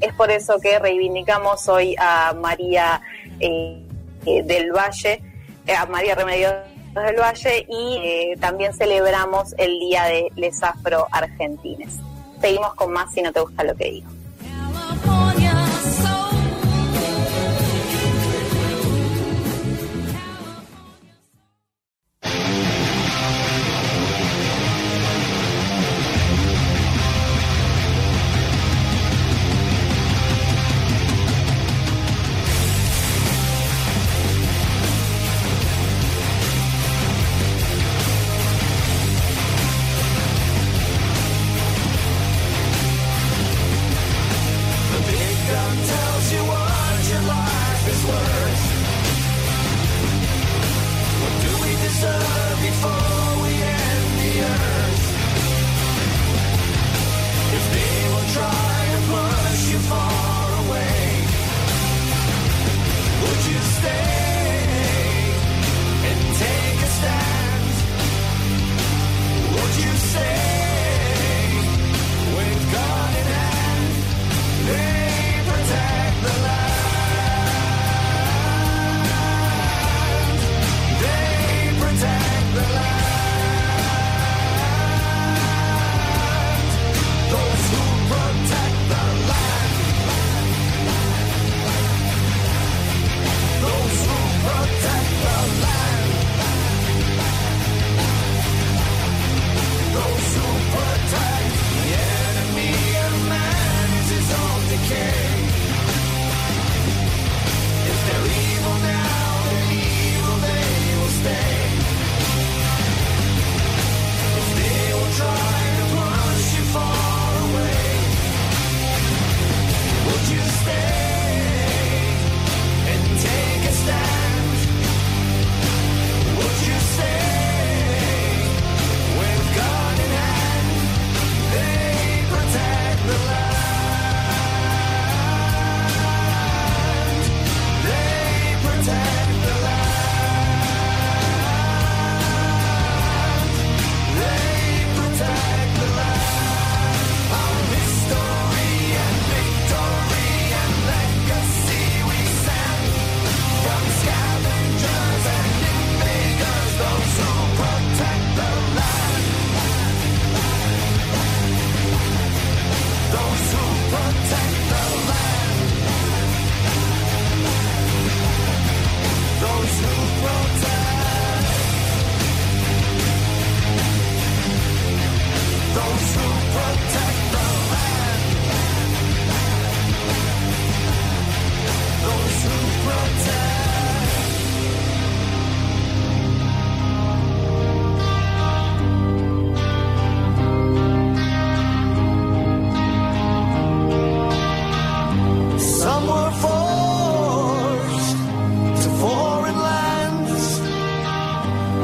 Es 0.00 0.12
por 0.14 0.30
eso 0.30 0.58
que 0.60 0.78
reivindicamos 0.78 1.68
hoy 1.68 1.94
a 1.98 2.32
María 2.34 3.00
eh, 3.38 3.82
eh, 4.26 4.42
del 4.42 4.72
Valle, 4.72 5.22
eh, 5.66 5.74
a 5.74 5.86
María 5.86 6.14
Remedios 6.14 6.54
del 7.00 7.16
Valle 7.16 7.66
y 7.68 7.96
eh, 7.96 8.36
también 8.38 8.74
celebramos 8.74 9.54
el 9.56 9.78
Día 9.78 10.04
de 10.04 10.28
les 10.36 10.62
Afro 10.62 11.06
Argentines. 11.10 11.98
Seguimos 12.40 12.74
con 12.74 12.92
más 12.92 13.12
si 13.12 13.22
no 13.22 13.32
te 13.32 13.40
gusta 13.40 13.64
lo 13.64 13.74
que 13.74 13.90
digo. 13.90 14.21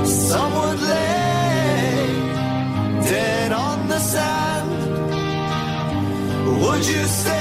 Someone 0.09 0.81
lay 0.81 2.07
dead 3.11 3.53
on 3.53 3.89
the 3.89 3.99
sand. 3.99 4.69
Would 6.63 6.87
you 6.87 7.05
say? 7.05 7.38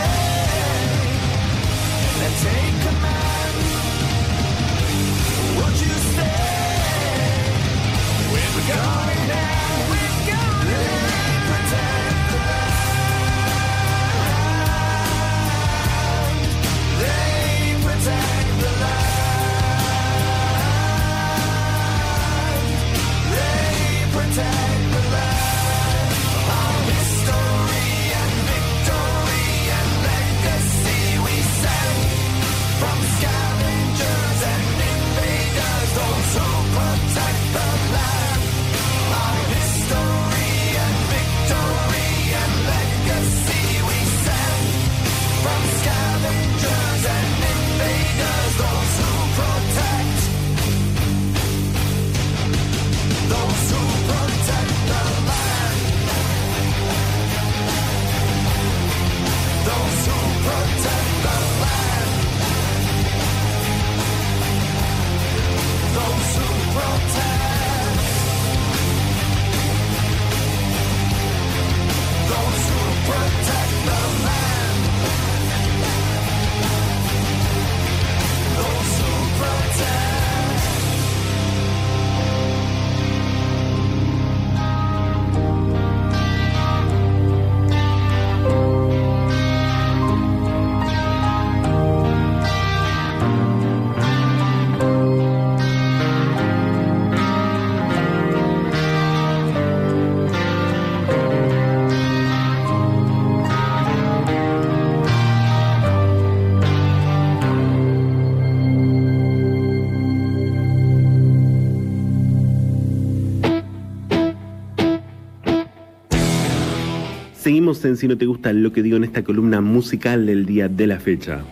Si 117.78 118.07
no 118.07 118.17
te 118.17 118.25
gusta 118.25 118.51
lo 118.53 118.73
que 118.73 118.82
digo 118.82 118.97
en 118.97 119.03
esta 119.03 119.23
columna 119.23 119.61
musical 119.61 120.25
del 120.25 120.47
día 120.47 120.67
de 120.67 120.88
la 120.88 120.99
fecha. 120.99 121.43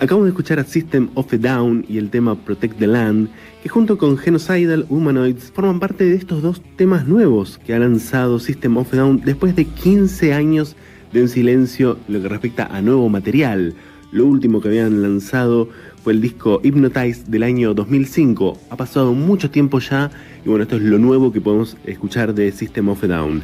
Acabamos 0.00 0.24
de 0.24 0.30
escuchar 0.30 0.58
a 0.58 0.64
System 0.64 1.08
of 1.14 1.32
a 1.32 1.36
Down 1.36 1.84
y 1.88 1.98
el 1.98 2.10
tema 2.10 2.34
Protect 2.34 2.78
the 2.78 2.88
Land, 2.88 3.28
que 3.62 3.68
junto 3.68 3.96
con 3.96 4.18
Genocidal 4.18 4.86
Humanoids 4.88 5.52
forman 5.52 5.78
parte 5.78 6.04
de 6.04 6.16
estos 6.16 6.42
dos 6.42 6.60
temas 6.74 7.06
nuevos 7.06 7.58
que 7.64 7.74
ha 7.74 7.78
lanzado 7.78 8.40
System 8.40 8.76
of 8.76 8.92
a 8.92 8.96
Down 8.96 9.22
después 9.24 9.54
de 9.54 9.66
15 9.66 10.32
años 10.32 10.74
de 11.12 11.28
silencio 11.28 11.96
en 12.08 12.14
lo 12.14 12.22
que 12.22 12.28
respecta 12.28 12.66
a 12.66 12.82
nuevo 12.82 13.08
material. 13.08 13.74
Lo 14.10 14.26
último 14.26 14.60
que 14.60 14.68
habían 14.68 15.00
lanzado 15.00 15.68
el 16.10 16.20
disco 16.20 16.60
Hypnotize 16.62 17.24
del 17.26 17.42
año 17.42 17.74
2005. 17.74 18.58
Ha 18.70 18.76
pasado 18.76 19.14
mucho 19.14 19.50
tiempo 19.50 19.78
ya 19.78 20.10
y 20.44 20.48
bueno, 20.48 20.62
esto 20.62 20.76
es 20.76 20.82
lo 20.82 20.98
nuevo 20.98 21.32
que 21.32 21.40
podemos 21.40 21.76
escuchar 21.84 22.34
de 22.34 22.52
System 22.52 22.88
of 22.88 23.02
a 23.04 23.06
Down. 23.06 23.42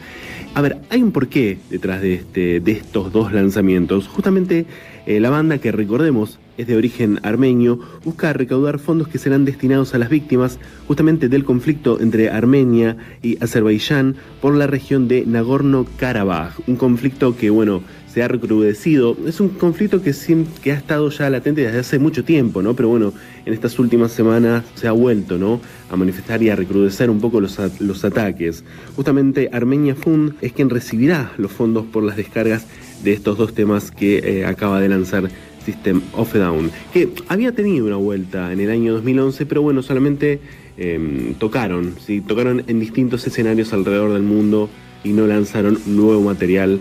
A 0.54 0.60
ver, 0.60 0.78
hay 0.88 1.02
un 1.02 1.10
porqué 1.10 1.58
detrás 1.68 2.00
de, 2.00 2.14
este, 2.14 2.60
de 2.60 2.72
estos 2.72 3.12
dos 3.12 3.32
lanzamientos. 3.32 4.06
Justamente 4.08 4.66
eh, 5.06 5.20
la 5.20 5.30
banda 5.30 5.58
que 5.58 5.72
recordemos 5.72 6.38
es 6.56 6.66
de 6.68 6.76
origen 6.76 7.18
armenio, 7.24 7.80
busca 8.04 8.32
recaudar 8.32 8.78
fondos 8.78 9.08
que 9.08 9.18
serán 9.18 9.44
destinados 9.44 9.94
a 9.94 9.98
las 9.98 10.08
víctimas 10.08 10.60
justamente 10.86 11.28
del 11.28 11.44
conflicto 11.44 12.00
entre 12.00 12.30
Armenia 12.30 12.96
y 13.22 13.42
Azerbaiyán 13.42 14.14
por 14.40 14.54
la 14.54 14.68
región 14.68 15.08
de 15.08 15.26
Nagorno-Karabaj. 15.26 16.60
Un 16.68 16.76
conflicto 16.76 17.36
que, 17.36 17.50
bueno, 17.50 17.82
se 18.14 18.22
ha 18.22 18.28
recrudecido. 18.28 19.16
Es 19.26 19.40
un 19.40 19.48
conflicto 19.48 20.00
que, 20.00 20.14
que 20.62 20.70
ha 20.70 20.76
estado 20.76 21.10
ya 21.10 21.28
latente 21.30 21.62
desde 21.62 21.80
hace 21.80 21.98
mucho 21.98 22.22
tiempo, 22.22 22.62
¿no? 22.62 22.74
Pero 22.76 22.88
bueno, 22.88 23.12
en 23.44 23.52
estas 23.52 23.76
últimas 23.80 24.12
semanas 24.12 24.62
se 24.76 24.86
ha 24.86 24.92
vuelto, 24.92 25.36
¿no? 25.36 25.60
A 25.90 25.96
manifestar 25.96 26.40
y 26.40 26.48
a 26.48 26.54
recrudecer 26.54 27.10
un 27.10 27.20
poco 27.20 27.40
los, 27.40 27.58
los 27.80 28.04
ataques. 28.04 28.62
Justamente 28.94 29.50
Armenia 29.52 29.96
Fund 29.96 30.34
es 30.42 30.52
quien 30.52 30.70
recibirá 30.70 31.32
los 31.38 31.50
fondos 31.50 31.86
por 31.86 32.04
las 32.04 32.16
descargas 32.16 32.66
de 33.02 33.12
estos 33.12 33.36
dos 33.36 33.52
temas 33.52 33.90
que 33.90 34.18
eh, 34.18 34.46
acaba 34.46 34.80
de 34.80 34.88
lanzar 34.88 35.28
System 35.64 36.00
of 36.12 36.32
Down, 36.32 36.70
que 36.92 37.08
había 37.26 37.50
tenido 37.50 37.86
una 37.86 37.96
vuelta 37.96 38.52
en 38.52 38.60
el 38.60 38.70
año 38.70 38.92
2011, 38.92 39.44
pero 39.46 39.62
bueno, 39.62 39.82
solamente 39.82 40.38
eh, 40.76 41.34
tocaron, 41.38 41.94
¿sí? 41.98 42.20
tocaron 42.20 42.62
en 42.68 42.78
distintos 42.78 43.26
escenarios 43.26 43.72
alrededor 43.72 44.12
del 44.12 44.22
mundo 44.22 44.68
y 45.02 45.10
no 45.10 45.26
lanzaron 45.26 45.78
nuevo 45.86 46.20
material, 46.20 46.80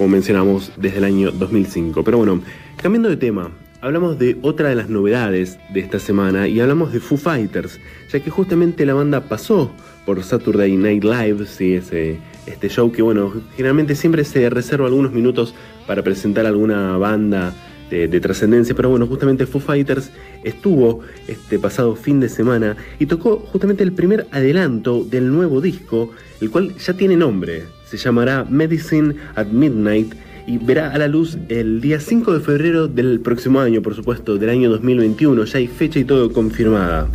como 0.00 0.12
mencionamos, 0.12 0.72
desde 0.78 0.96
el 0.96 1.04
año 1.04 1.30
2005. 1.30 2.02
Pero 2.02 2.16
bueno, 2.16 2.40
cambiando 2.80 3.10
de 3.10 3.18
tema, 3.18 3.50
hablamos 3.82 4.18
de 4.18 4.38
otra 4.40 4.70
de 4.70 4.74
las 4.74 4.88
novedades 4.88 5.58
de 5.74 5.80
esta 5.80 5.98
semana 5.98 6.48
y 6.48 6.58
hablamos 6.58 6.94
de 6.94 7.00
Foo 7.00 7.18
Fighters, 7.18 7.78
ya 8.10 8.18
que 8.18 8.30
justamente 8.30 8.86
la 8.86 8.94
banda 8.94 9.20
pasó 9.20 9.70
por 10.06 10.24
Saturday 10.24 10.74
Night 10.74 11.04
Live, 11.04 11.44
¿sí? 11.44 11.74
Ese, 11.74 12.16
este 12.46 12.70
show 12.70 12.90
que 12.90 13.02
bueno, 13.02 13.30
generalmente 13.56 13.94
siempre 13.94 14.24
se 14.24 14.48
reserva 14.48 14.86
algunos 14.86 15.12
minutos 15.12 15.54
para 15.86 16.02
presentar 16.02 16.46
alguna 16.46 16.96
banda 16.96 17.52
de, 17.90 18.08
de 18.08 18.20
trascendencia, 18.20 18.74
pero 18.74 18.88
bueno, 18.88 19.06
justamente 19.06 19.44
Foo 19.44 19.60
Fighters 19.60 20.12
estuvo 20.44 21.00
este 21.28 21.58
pasado 21.58 21.94
fin 21.94 22.20
de 22.20 22.30
semana 22.30 22.74
y 22.98 23.04
tocó 23.04 23.36
justamente 23.36 23.82
el 23.82 23.92
primer 23.92 24.26
adelanto 24.30 25.04
del 25.04 25.30
nuevo 25.30 25.60
disco, 25.60 26.10
el 26.40 26.50
cual 26.50 26.74
ya 26.78 26.94
tiene 26.94 27.18
nombre, 27.18 27.64
se 27.90 27.96
llamará 27.96 28.46
Medicine 28.48 29.16
at 29.34 29.48
Midnight 29.48 30.14
y 30.46 30.58
verá 30.58 30.92
a 30.92 30.98
la 30.98 31.08
luz 31.08 31.38
el 31.48 31.80
día 31.80 31.98
5 31.98 32.34
de 32.34 32.40
febrero 32.40 32.86
del 32.86 33.18
próximo 33.18 33.58
año, 33.58 33.82
por 33.82 33.96
supuesto, 33.96 34.36
del 34.36 34.48
año 34.48 34.70
2021, 34.70 35.44
ya 35.44 35.58
hay 35.58 35.66
fecha 35.66 35.98
y 35.98 36.04
todo 36.04 36.32
confirmada. 36.32 37.08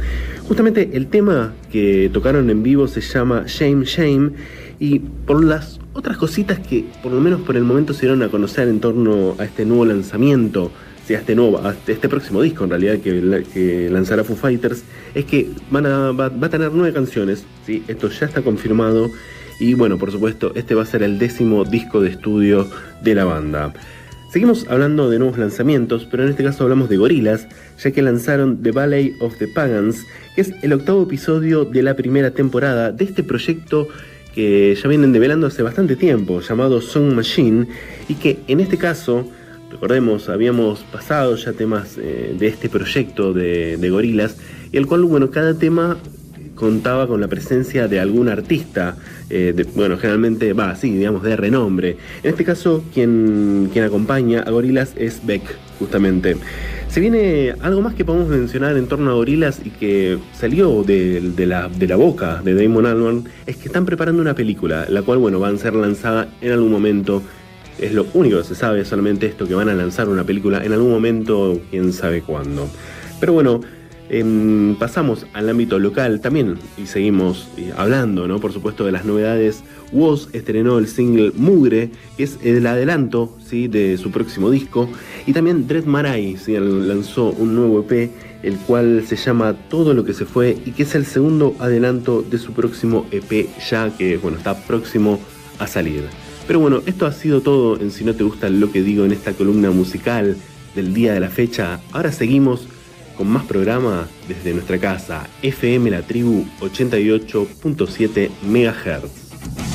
Justamente 0.50 0.90
el 0.94 1.08
tema 1.08 1.54
que 1.72 2.10
tocaron 2.12 2.50
en 2.50 2.62
vivo 2.62 2.90
se 2.90 3.00
llama 3.00 3.46
Shame 3.48 3.86
Shame 3.86 4.32
y 4.78 5.00
por 5.00 5.46
las 5.46 5.80
otras 5.94 6.18
cositas 6.18 6.60
que 6.60 6.84
por 7.02 7.14
lo 7.14 7.22
menos 7.22 7.40
por 7.42 7.56
el 7.56 7.64
momento 7.64 7.94
se 7.94 8.02
dieron 8.02 8.22
a 8.22 8.28
conocer 8.28 8.68
en 8.68 8.82
torno 8.82 9.36
a 9.40 9.46
este 9.46 9.66
nuevo 9.66 9.86
lanzamiento, 9.86 10.72
sí, 11.08 11.16
a 11.16 11.20
este 11.20 11.36
nuevo, 11.36 11.62
este, 11.70 11.94
este 11.94 12.10
próximo 12.10 12.42
disco 12.42 12.66
en 12.66 12.72
realidad 12.72 13.00
que 13.00 13.90
lanzará 13.90 14.26
Foo 14.26 14.36
Fighters, 14.36 14.84
es 15.14 15.24
que 15.24 15.50
van 15.72 15.86
a, 15.86 16.12
va, 16.12 16.28
va 16.28 16.48
a 16.48 16.50
tener 16.50 16.70
nueve 16.74 16.94
canciones, 16.94 17.46
¿sí? 17.66 17.82
esto 17.88 18.10
ya 18.10 18.26
está 18.26 18.42
confirmado 18.42 19.10
y 19.60 19.74
bueno, 19.74 19.98
por 19.98 20.12
supuesto, 20.12 20.52
este 20.56 20.76
va 20.76 20.84
a 20.84 20.86
ser 20.86 21.04
el 21.04 21.18
décimo 21.20 21.64
disco 21.64 22.02
de 22.02 22.10
estudio 22.10 22.68
de 23.02 23.16
la 23.16 23.26
banda. 23.26 23.74
Seguimos 24.36 24.66
hablando 24.70 25.10
de 25.10 25.18
nuevos 25.18 25.38
lanzamientos, 25.38 26.06
pero 26.12 26.24
en 26.24 26.30
este 26.30 26.44
caso 26.44 26.64
hablamos 26.64 26.90
de 26.90 26.98
Gorilas, 26.98 27.48
ya 27.82 27.92
que 27.92 28.02
lanzaron 28.02 28.62
The 28.62 28.72
Ballet 28.72 29.14
of 29.22 29.38
the 29.38 29.48
Pagans, 29.48 30.06
que 30.36 30.42
es 30.42 30.52
el 30.62 30.74
octavo 30.74 31.04
episodio 31.04 31.64
de 31.64 31.82
la 31.82 31.96
primera 31.96 32.32
temporada 32.32 32.92
de 32.92 33.06
este 33.06 33.24
proyecto 33.24 33.88
que 34.34 34.76
ya 34.76 34.90
vienen 34.90 35.14
develando 35.14 35.48
hace 35.48 35.64
bastante 35.64 35.96
tiempo, 35.96 36.42
llamado 36.42 36.82
Song 36.82 37.14
Machine, 37.14 37.68
y 38.10 38.16
que 38.16 38.40
en 38.50 38.60
este 38.60 38.78
caso, 38.78 39.26
recordemos, 39.72 40.28
habíamos 40.28 40.82
pasado 40.92 41.38
ya 41.38 41.54
temas 41.54 41.98
eh, 41.98 42.36
de 42.38 42.48
este 42.48 42.68
proyecto 42.68 43.32
de, 43.32 43.78
de 43.78 43.90
Gorilas, 43.90 44.36
y 44.74 44.76
el 44.76 44.86
cual, 44.86 45.06
bueno, 45.06 45.32
cada 45.32 45.58
tema 45.58 45.98
contaba 46.56 47.08
con 47.08 47.22
la 47.22 47.28
presencia 47.28 47.88
de 47.88 48.00
algún 48.00 48.30
artista, 48.30 48.96
eh, 49.30 49.54
bueno, 49.76 49.98
generalmente, 49.98 50.54
va, 50.54 50.76
sí, 50.76 50.92
digamos, 50.94 51.22
de 51.24 51.36
renombre. 51.36 51.98
En 52.24 52.32
este 52.32 52.44
caso, 52.44 52.84
quien, 52.94 53.70
quien 53.72 53.86
acompaña 53.86 54.42
a 54.42 54.52
Gorilas 54.52 54.94
es 54.96 55.26
Beck, 55.26 55.44
justamente. 55.78 56.38
Se 56.88 57.02
viene 57.02 57.54
algo 57.62 57.82
más 57.82 57.94
que 57.94 58.06
podemos 58.06 58.30
mencionar 58.30 58.78
en 58.78 58.88
torno 58.88 59.12
a 59.12 59.16
Gorilas 59.16 59.62
y 59.66 59.70
que 59.70 60.18
salió 60.34 60.84
de, 60.84 61.20
de 61.36 61.46
la, 61.46 61.68
de 61.68 61.88
la 61.88 61.98
boca 61.98 62.42
de 62.42 62.56
Damon 62.56 62.86
Albarn, 62.86 63.26
es 63.46 63.58
que 63.58 63.68
están 63.68 63.86
preparando 63.86 64.22
una 64.22 64.34
película, 64.34 64.86
la 64.90 65.02
cual, 65.02 65.18
bueno, 65.18 65.40
va 65.40 65.50
a 65.50 65.58
ser 65.58 65.74
lanzada 65.74 66.30
en 66.42 66.54
algún 66.54 66.72
momento 66.72 67.22
Es 67.78 67.92
lo 67.92 68.06
único 68.14 68.38
que 68.38 68.46
se 68.46 68.56
sabe, 68.56 68.86
solamente 68.86 69.26
esto, 69.26 69.46
que 69.46 69.54
van 69.54 69.68
a 69.68 69.74
lanzar 69.74 70.08
una 70.08 70.24
película 70.24 70.64
en 70.64 70.72
algún 70.72 70.92
momento, 70.92 71.60
quién 71.70 71.92
sabe 71.92 72.22
cuándo. 72.22 72.70
Pero 73.20 73.34
bueno, 73.34 73.60
em, 74.10 74.76
pasamos 74.76 75.26
al 75.34 75.50
ámbito 75.50 75.80
local 75.80 76.22
también 76.22 76.58
y 76.78 76.86
seguimos 76.86 77.48
eh, 77.58 77.72
hablando, 77.76 78.28
¿no? 78.28 78.40
Por 78.40 78.54
supuesto, 78.54 78.86
de 78.86 78.92
las 78.92 79.06
novedades. 79.06 79.64
Woz 79.92 80.30
estrenó 80.34 80.78
el 80.78 80.88
single 80.88 81.32
Mugre, 81.36 81.92
que 82.18 82.24
es 82.24 82.38
el 82.44 82.66
adelanto 82.68 83.36
¿sí? 83.46 83.68
de 83.68 83.98
su 83.98 84.12
próximo 84.12 84.52
disco. 84.52 84.90
Y 85.26 85.34
también 85.34 85.68
Dread 85.68 85.86
Marai 85.86 86.38
lanzó 86.48 87.30
un 87.32 87.56
nuevo 87.56 87.80
EP, 87.80 88.12
el 88.44 88.58
cual 88.58 89.04
se 89.08 89.16
llama 89.16 89.56
Todo 89.70 89.94
lo 89.94 90.04
que 90.06 90.14
se 90.14 90.26
fue 90.26 90.58
y 90.66 90.72
que 90.72 90.84
es 90.84 90.96
el 90.96 91.06
segundo 91.06 91.56
adelanto 91.60 92.22
de 92.22 92.38
su 92.38 92.54
próximo 92.54 93.06
EP, 93.12 93.48
ya 93.70 93.90
que 93.98 94.18
bueno, 94.18 94.38
está 94.38 94.56
próximo 94.66 95.20
a 95.60 95.68
salir. 95.68 96.04
Pero 96.48 96.60
bueno, 96.60 96.82
esto 96.86 97.06
ha 97.06 97.12
sido 97.12 97.42
todo 97.42 97.80
en 97.80 97.90
Si 97.92 98.04
no 98.04 98.14
te 98.14 98.24
gusta 98.24 98.50
lo 98.50 98.72
que 98.72 98.84
digo 98.84 99.06
en 99.06 99.12
esta 99.12 99.34
columna 99.34 99.72
musical 99.72 100.36
del 100.76 100.94
día 100.94 101.14
de 101.14 101.20
la 101.20 101.30
fecha. 101.30 101.80
Ahora 101.92 102.12
seguimos 102.12 102.68
con 103.16 103.28
más 103.28 103.46
programa 103.46 104.08
desde 104.28 104.54
nuestra 104.54 104.78
casa, 104.80 105.28
FM 105.42 105.90
La 105.90 106.02
Tribu 106.02 106.46
88.7 106.60 108.30
MHz. 108.44 109.75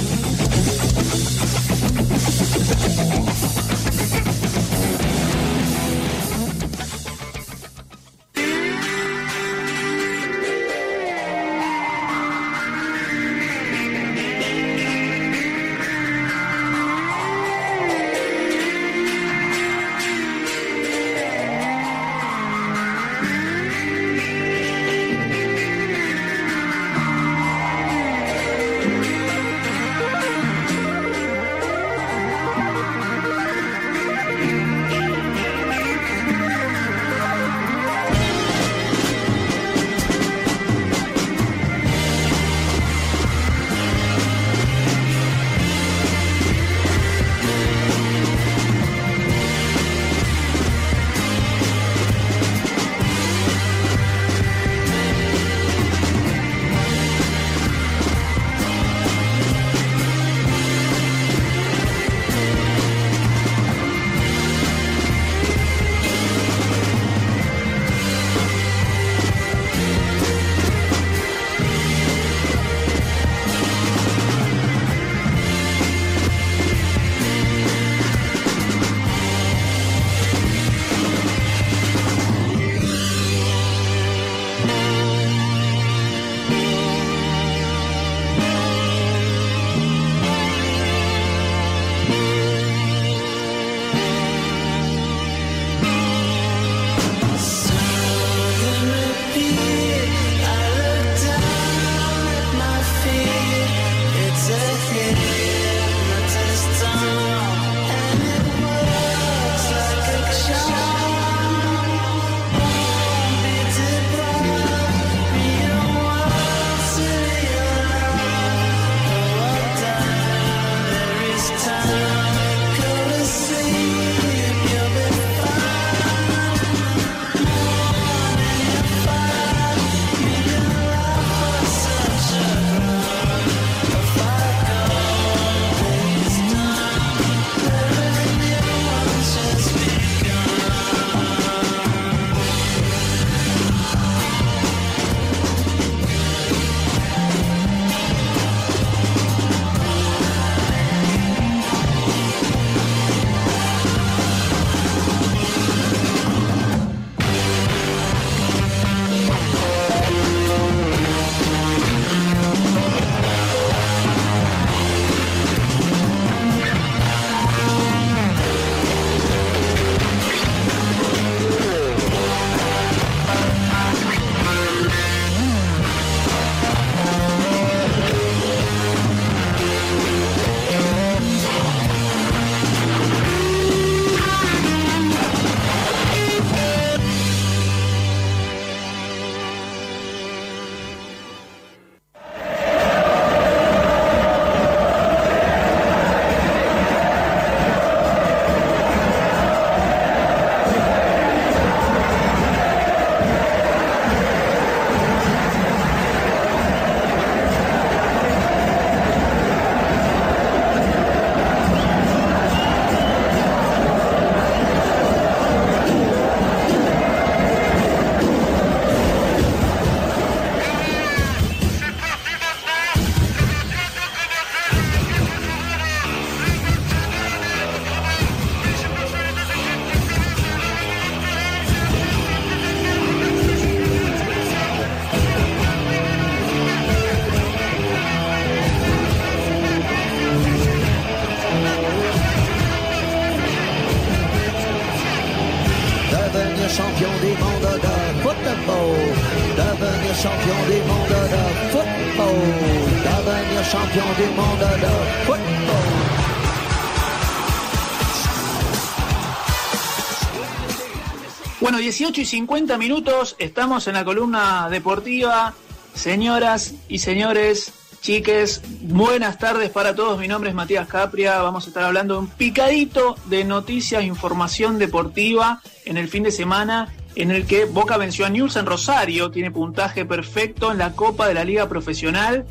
18 261.90 262.20
y 262.20 262.24
50 262.24 262.78
minutos, 262.78 263.34
estamos 263.40 263.88
en 263.88 263.94
la 263.94 264.04
columna 264.04 264.68
deportiva. 264.70 265.54
Señoras 265.92 266.74
y 266.88 267.00
señores, 267.00 267.72
chiques, 268.00 268.62
buenas 268.82 269.38
tardes 269.38 269.70
para 269.70 269.92
todos. 269.96 270.16
Mi 270.16 270.28
nombre 270.28 270.50
es 270.50 270.54
Matías 270.54 270.86
Capria. 270.86 271.42
Vamos 271.42 271.64
a 271.64 271.70
estar 271.70 271.82
hablando 271.82 272.16
un 272.20 272.28
picadito 272.28 273.16
de 273.24 273.42
noticias, 273.42 274.04
información 274.04 274.78
deportiva 274.78 275.62
en 275.84 275.96
el 275.96 276.06
fin 276.06 276.22
de 276.22 276.30
semana 276.30 276.94
en 277.16 277.32
el 277.32 277.44
que 277.44 277.64
Boca 277.64 277.96
venció 277.96 278.24
a 278.24 278.30
News 278.30 278.54
en 278.54 278.66
Rosario, 278.66 279.32
tiene 279.32 279.50
puntaje 279.50 280.04
perfecto 280.04 280.70
en 280.70 280.78
la 280.78 280.92
Copa 280.92 281.26
de 281.26 281.34
la 281.34 281.42
Liga 281.42 281.68
Profesional. 281.68 282.46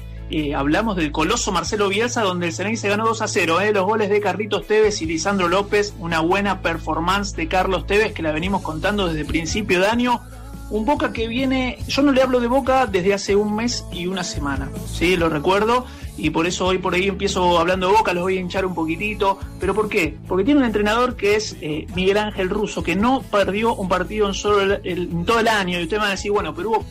Hablamos 0.56 0.96
del 0.96 1.12
coloso 1.12 1.52
Marcelo 1.52 1.90
Bielsa, 1.90 2.22
donde 2.22 2.48
el 2.48 2.54
Ceney 2.54 2.78
se 2.78 2.90
ganó 2.90 3.06
2 3.06 3.22
a 3.22 3.28
0. 3.28 3.62
eh, 3.62 3.72
los 3.74 3.86
goles 3.86 4.10
de 4.10 4.22
Carlitos 4.22 4.68
Tevez 4.68 5.02
y 5.02 5.06
Lisandro 5.06 5.48
López, 5.48 5.94
una 6.00 6.20
buena 6.20 6.62
performance 6.62 7.36
de 7.36 7.48
Carlos 7.48 7.88
Tevez 7.88 8.14
que 8.14 8.22
la 8.22 8.32
venimos 8.32 8.62
contando 8.62 9.08
desde 9.08 9.26
principio 9.26 9.80
de 9.80 9.88
año. 9.88 10.22
Un 10.70 10.86
Boca 10.86 11.12
que 11.14 11.28
viene, 11.28 11.80
yo 11.88 12.04
no 12.04 12.12
le 12.12 12.22
hablo 12.22 12.40
de 12.40 12.46
Boca 12.48 12.86
desde 12.86 13.14
hace 13.16 13.36
un 13.36 13.56
mes 13.56 13.86
y 13.92 14.06
una 14.06 14.24
semana, 14.24 14.70
sí, 14.86 15.16
lo 15.18 15.28
recuerdo, 15.28 15.88
y 16.16 16.30
por 16.30 16.46
eso 16.46 16.68
hoy 16.68 16.78
por 16.78 16.94
ahí 16.94 17.08
empiezo 17.08 17.58
hablando 17.58 17.88
de 17.88 17.94
Boca, 17.94 18.14
los 18.14 18.22
voy 18.22 18.38
a 18.38 18.40
hinchar 18.40 18.68
un 18.68 18.76
poquitito. 18.76 19.40
¿Pero 19.60 19.74
por 19.74 19.90
qué? 19.90 20.16
Porque 20.28 20.44
tiene 20.44 20.60
un 20.60 20.68
entrenador 20.68 21.16
que 21.16 21.36
es 21.36 21.58
eh, 21.62 21.88
Miguel 21.96 22.20
Ángel 22.20 22.52
Russo, 22.52 22.84
que 22.84 22.96
no 22.96 23.24
perdió 23.32 23.74
un 23.74 23.90
partido 23.90 24.28
en, 24.28 24.36
solo 24.36 24.62
el- 24.62 24.82
el- 24.84 25.10
en 25.12 25.26
todo 25.26 25.40
el 25.40 25.48
año, 25.48 25.80
y 25.80 25.84
usted 25.86 25.98
me 25.98 26.02
va 26.04 26.08
a 26.10 26.12
decir, 26.12 26.32
bueno, 26.32 26.54
pero 26.54 26.70
hubo 26.70 26.86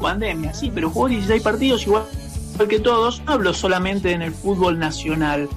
pandemia, 0.00 0.54
sí, 0.54 0.70
pero 0.72 0.90
jugó 0.90 1.08
16 1.08 1.42
partidos 1.42 1.82
igual 1.84 2.04
que 2.64 2.80
todos, 2.80 3.20
no 3.26 3.32
hablo 3.32 3.52
solamente 3.52 4.12
en 4.12 4.22
el 4.22 4.32
fútbol 4.32 4.78
nacional. 4.78 5.48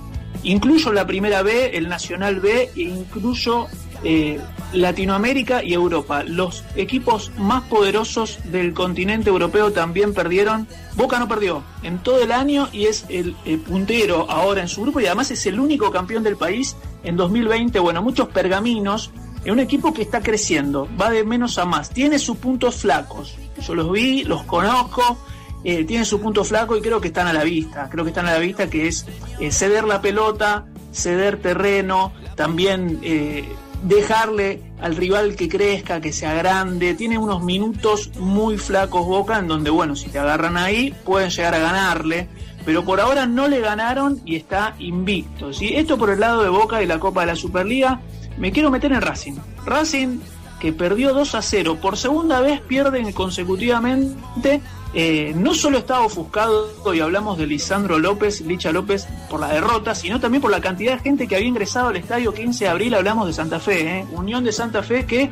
Incluyo 0.44 0.94
la 0.94 1.08
primera 1.08 1.42
B, 1.42 1.78
el 1.78 1.90
Nacional 1.90 2.40
B, 2.40 2.70
e 2.76 2.82
incluyo 2.82 3.68
eh, 4.04 4.40
Latinoamérica 4.72 5.64
y 5.64 5.74
Europa. 5.74 6.24
Los 6.24 6.64
equipos 6.76 7.32
más 7.38 7.64
poderosos 7.64 8.40
del 8.46 8.74
continente 8.74 9.30
europeo 9.30 9.72
también 9.72 10.14
perdieron. 10.14 10.68
Boca 10.96 11.20
no 11.20 11.28
perdió 11.28 11.64
en 11.84 12.00
todo 12.00 12.22
el 12.22 12.32
año 12.32 12.70
y 12.72 12.86
es 12.86 13.06
el, 13.10 13.36
eh, 13.46 13.58
puntero 13.58 14.30
ahora 14.30 14.62
en 14.62 14.68
su 14.68 14.82
grupo 14.84 15.02
y 15.02 15.08
además 15.08 15.32
es 15.32 15.46
el 15.46 15.60
único 15.60 15.92
campeón 15.92 16.24
del 16.24 16.38
país 16.38 16.78
en 17.04 17.18
2020. 17.18 17.80
Bueno, 17.80 18.02
muchos 18.02 18.30
pergaminos. 18.30 19.12
En 19.44 19.54
un 19.54 19.60
equipo 19.60 19.94
que 19.94 20.02
está 20.02 20.22
creciendo, 20.22 20.88
va 21.00 21.10
de 21.10 21.24
menos 21.24 21.58
a 21.58 21.66
más, 21.66 21.90
tiene 21.92 22.20
sus 22.20 22.38
puntos 22.38 22.76
flacos. 22.76 23.36
Yo 23.66 23.74
los 23.74 23.90
vi, 23.90 24.26
los 24.26 24.44
conozco, 24.44 25.18
eh, 25.64 25.84
tienen 25.84 26.06
su 26.06 26.22
punto 26.22 26.44
flaco 26.44 26.78
y 26.78 26.82
creo 26.82 27.02
que 27.02 27.10
están 27.10 27.28
a 27.28 27.34
la 27.34 27.44
vista. 27.44 27.90
Creo 27.90 28.04
que 28.04 28.10
están 28.10 28.28
a 28.28 28.34
la 28.34 28.40
vista 28.40 28.70
que 28.70 28.88
es 28.88 29.06
eh, 29.40 29.52
ceder 29.52 29.84
la 29.84 30.02
pelota, 30.02 30.66
ceder 30.92 31.42
terreno, 31.42 32.14
también 32.36 33.00
eh, 33.04 33.48
dejarle 33.84 34.62
al 34.82 34.96
rival 34.96 35.36
que 35.36 35.50
crezca, 35.50 36.00
que 36.00 36.14
sea 36.14 36.34
grande. 36.34 36.94
Tiene 36.94 37.18
unos 37.18 37.44
minutos 37.44 38.12
muy 38.18 38.58
flacos 38.58 39.06
Boca 39.06 39.40
en 39.40 39.48
donde, 39.48 39.70
bueno, 39.70 39.96
si 39.96 40.10
te 40.10 40.20
agarran 40.20 40.58
ahí, 40.58 40.96
pueden 41.04 41.30
llegar 41.30 41.56
a 41.56 41.60
ganarle. 41.60 42.28
Pero 42.66 42.84
por 42.84 43.00
ahora 43.00 43.26
no 43.26 43.48
le 43.48 43.62
ganaron 43.62 44.22
y 44.26 44.36
está 44.36 44.76
invicto. 44.80 45.54
¿sí? 45.54 45.76
Esto 45.76 45.98
por 45.98 46.10
el 46.10 46.20
lado 46.20 46.44
de 46.44 46.50
Boca 46.50 46.84
y 46.84 46.86
la 46.86 47.00
Copa 47.00 47.22
de 47.22 47.28
la 47.28 47.36
Superliga. 47.36 48.02
Me 48.38 48.52
quiero 48.52 48.70
meter 48.70 48.92
en 48.92 49.02
Racing. 49.02 49.38
Racing 49.66 50.20
que 50.60 50.74
perdió 50.74 51.14
2 51.14 51.36
a 51.36 51.42
0. 51.42 51.78
Por 51.82 51.98
segunda 51.98 52.42
vez 52.42 52.62
pierden 52.62 53.12
consecutivamente. 53.14 54.62
Eh, 54.94 55.34
no 55.36 55.54
solo 55.54 55.78
estaba 55.78 56.02
ofuscado, 56.02 56.68
y 56.94 57.00
hablamos 57.00 57.38
de 57.38 57.46
Lisandro 57.46 58.00
López, 58.00 58.42
Licha 58.42 58.72
López, 58.72 59.08
por 59.30 59.40
la 59.40 59.50
derrota, 59.50 59.94
sino 59.94 60.20
también 60.20 60.42
por 60.42 60.50
la 60.50 60.62
cantidad 60.62 60.94
de 60.94 61.00
gente 61.00 61.28
que 61.28 61.36
había 61.36 61.48
ingresado 61.48 61.90
al 61.90 61.98
estadio 61.98 62.34
15 62.34 62.64
de 62.64 62.70
abril. 62.70 62.96
Hablamos 62.96 63.28
de 63.28 63.34
Santa 63.34 63.60
Fe, 63.60 64.00
¿eh? 64.00 64.06
Unión 64.12 64.44
de 64.44 64.52
Santa 64.52 64.82
Fe 64.82 65.06
que 65.06 65.30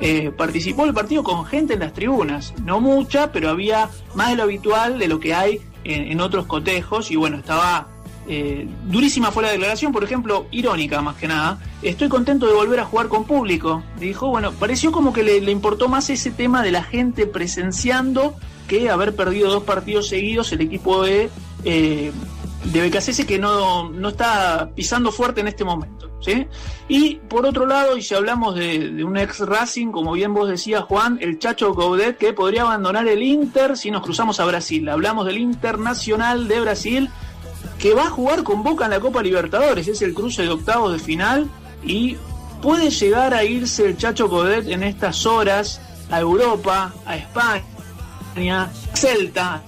eh, 0.00 0.30
participó 0.36 0.84
del 0.84 0.94
partido 0.94 1.22
con 1.22 1.46
gente 1.46 1.74
en 1.74 1.80
las 1.80 1.94
tribunas. 1.94 2.52
No 2.64 2.80
mucha, 2.80 3.32
pero 3.32 3.48
había 3.48 3.88
más 4.14 4.30
de 4.30 4.36
lo 4.36 4.42
habitual 4.42 4.98
de 4.98 5.08
lo 5.08 5.18
que 5.20 5.34
hay 5.34 5.60
en, 5.84 6.20
otros 6.20 6.44
cotejos. 6.44 7.10
Y 7.10 7.16
bueno, 7.16 7.38
estaba 7.38 7.88
eh, 8.28 8.68
durísima 8.86 9.32
fue 9.32 9.42
la 9.42 9.50
declaración, 9.50 9.90
por 9.90 10.04
ejemplo, 10.04 10.46
irónica 10.50 11.00
más 11.00 11.16
que 11.16 11.28
nada. 11.28 11.58
Estoy 11.82 12.08
contento 12.08 12.46
de 12.46 12.52
volver 12.52 12.80
a 12.80 12.84
jugar 12.84 13.08
con 13.08 13.24
público. 13.24 13.82
Dijo, 13.98 14.28
bueno, 14.28 14.52
pareció 14.52 14.92
como 14.92 15.14
que 15.14 15.22
le, 15.22 15.40
le 15.40 15.50
importó 15.50 15.88
más 15.88 16.10
ese 16.10 16.30
tema 16.30 16.62
de 16.62 16.72
la 16.72 16.82
gente 16.82 17.26
presenciando 17.26 18.36
que 18.68 18.90
haber 18.90 19.16
perdido 19.16 19.50
dos 19.50 19.64
partidos 19.64 20.08
seguidos 20.08 20.52
el 20.52 20.60
equipo 20.60 21.02
de, 21.02 21.30
eh, 21.64 22.12
de 22.64 23.26
que 23.26 23.38
no, 23.38 23.90
no 23.90 24.08
está 24.10 24.70
pisando 24.74 25.10
fuerte 25.10 25.40
en 25.40 25.48
este 25.48 25.64
momento. 25.64 26.10
¿sí? 26.20 26.46
Y 26.88 27.16
por 27.16 27.46
otro 27.46 27.66
lado, 27.66 27.96
y 27.96 28.02
si 28.02 28.14
hablamos 28.14 28.54
de, 28.54 28.90
de 28.90 29.04
un 29.04 29.16
ex 29.16 29.40
Racing, 29.40 29.88
como 29.88 30.12
bien 30.12 30.34
vos 30.34 30.48
decías, 30.48 30.84
Juan, 30.84 31.18
el 31.20 31.38
Chacho 31.38 31.74
Gaudet, 31.74 32.18
que 32.18 32.32
podría 32.32 32.62
abandonar 32.62 33.08
el 33.08 33.22
Inter 33.22 33.76
si 33.76 33.90
nos 33.90 34.02
cruzamos 34.02 34.38
a 34.38 34.44
Brasil. 34.44 34.88
Hablamos 34.88 35.26
del 35.26 35.38
Internacional 35.38 36.46
de 36.46 36.60
Brasil 36.60 37.10
que 37.78 37.94
va 37.94 38.06
a 38.06 38.10
jugar 38.10 38.42
con 38.42 38.62
Boca 38.62 38.84
en 38.84 38.90
la 38.90 39.00
Copa 39.00 39.22
Libertadores. 39.22 39.88
Es 39.88 40.02
el 40.02 40.14
cruce 40.14 40.42
de 40.42 40.50
octavos 40.50 40.92
de 40.92 40.98
final 40.98 41.48
y 41.84 42.16
puede 42.60 42.90
llegar 42.90 43.34
a 43.34 43.44
irse 43.44 43.86
el 43.86 43.96
Chacho 43.96 44.28
Codet 44.28 44.68
en 44.68 44.82
estas 44.82 45.26
horas 45.26 45.80
a 46.10 46.20
Europa, 46.20 46.92
a 47.06 47.16
España, 47.16 47.62
Celta. 48.94 49.62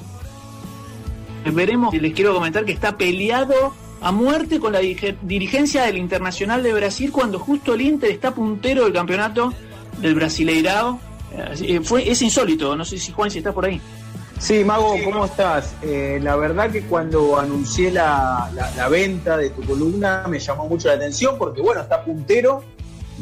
Veremos, 1.45 1.95
les 1.95 2.13
quiero 2.13 2.35
comentar 2.35 2.65
que 2.65 2.73
está 2.73 2.97
peleado 2.97 3.73
a 4.03 4.13
muerte 4.13 4.61
con 4.61 4.73
la 4.73 4.81
dirige- 4.81 5.17
dirigencia 5.23 5.83
del 5.85 5.97
Internacional 5.97 6.63
de 6.63 6.73
Brasil 6.73 7.11
cuando 7.13 7.39
justo 7.39 7.75
el 7.75 7.81
Inter 7.83 8.11
está 8.11 8.35
puntero 8.35 8.85
del 8.85 8.93
campeonato 8.93 9.53
del 9.99 10.15
Brasileirao. 10.15 11.01
Eh, 11.33 11.55
eh, 11.77 11.81
Fue, 11.83 12.09
es 12.11 12.21
insólito, 12.23 12.77
no 12.77 12.85
sé 12.85 12.99
si 12.99 13.13
Juan 13.13 13.31
si 13.31 13.39
estás 13.39 13.55
por 13.55 13.65
ahí. 13.65 13.81
Sí, 14.39 14.65
Mago, 14.65 14.95
¿cómo 15.05 15.27
estás? 15.27 15.75
Eh, 15.83 16.19
la 16.23 16.35
verdad 16.37 16.71
que 16.71 16.83
cuando 16.83 17.39
anuncié 17.39 17.91
la- 17.91 18.51
la 18.77 18.89
venta 18.89 19.37
de 19.37 19.51
tu 19.51 19.63
columna 19.63 20.25
me 20.29 20.39
llamó 20.39 20.67
mucho 20.67 20.89
la 20.89 20.95
atención 20.95 21.37
porque, 21.39 21.61
bueno, 21.61 21.83
está 21.83 22.03
puntero, 22.03 22.63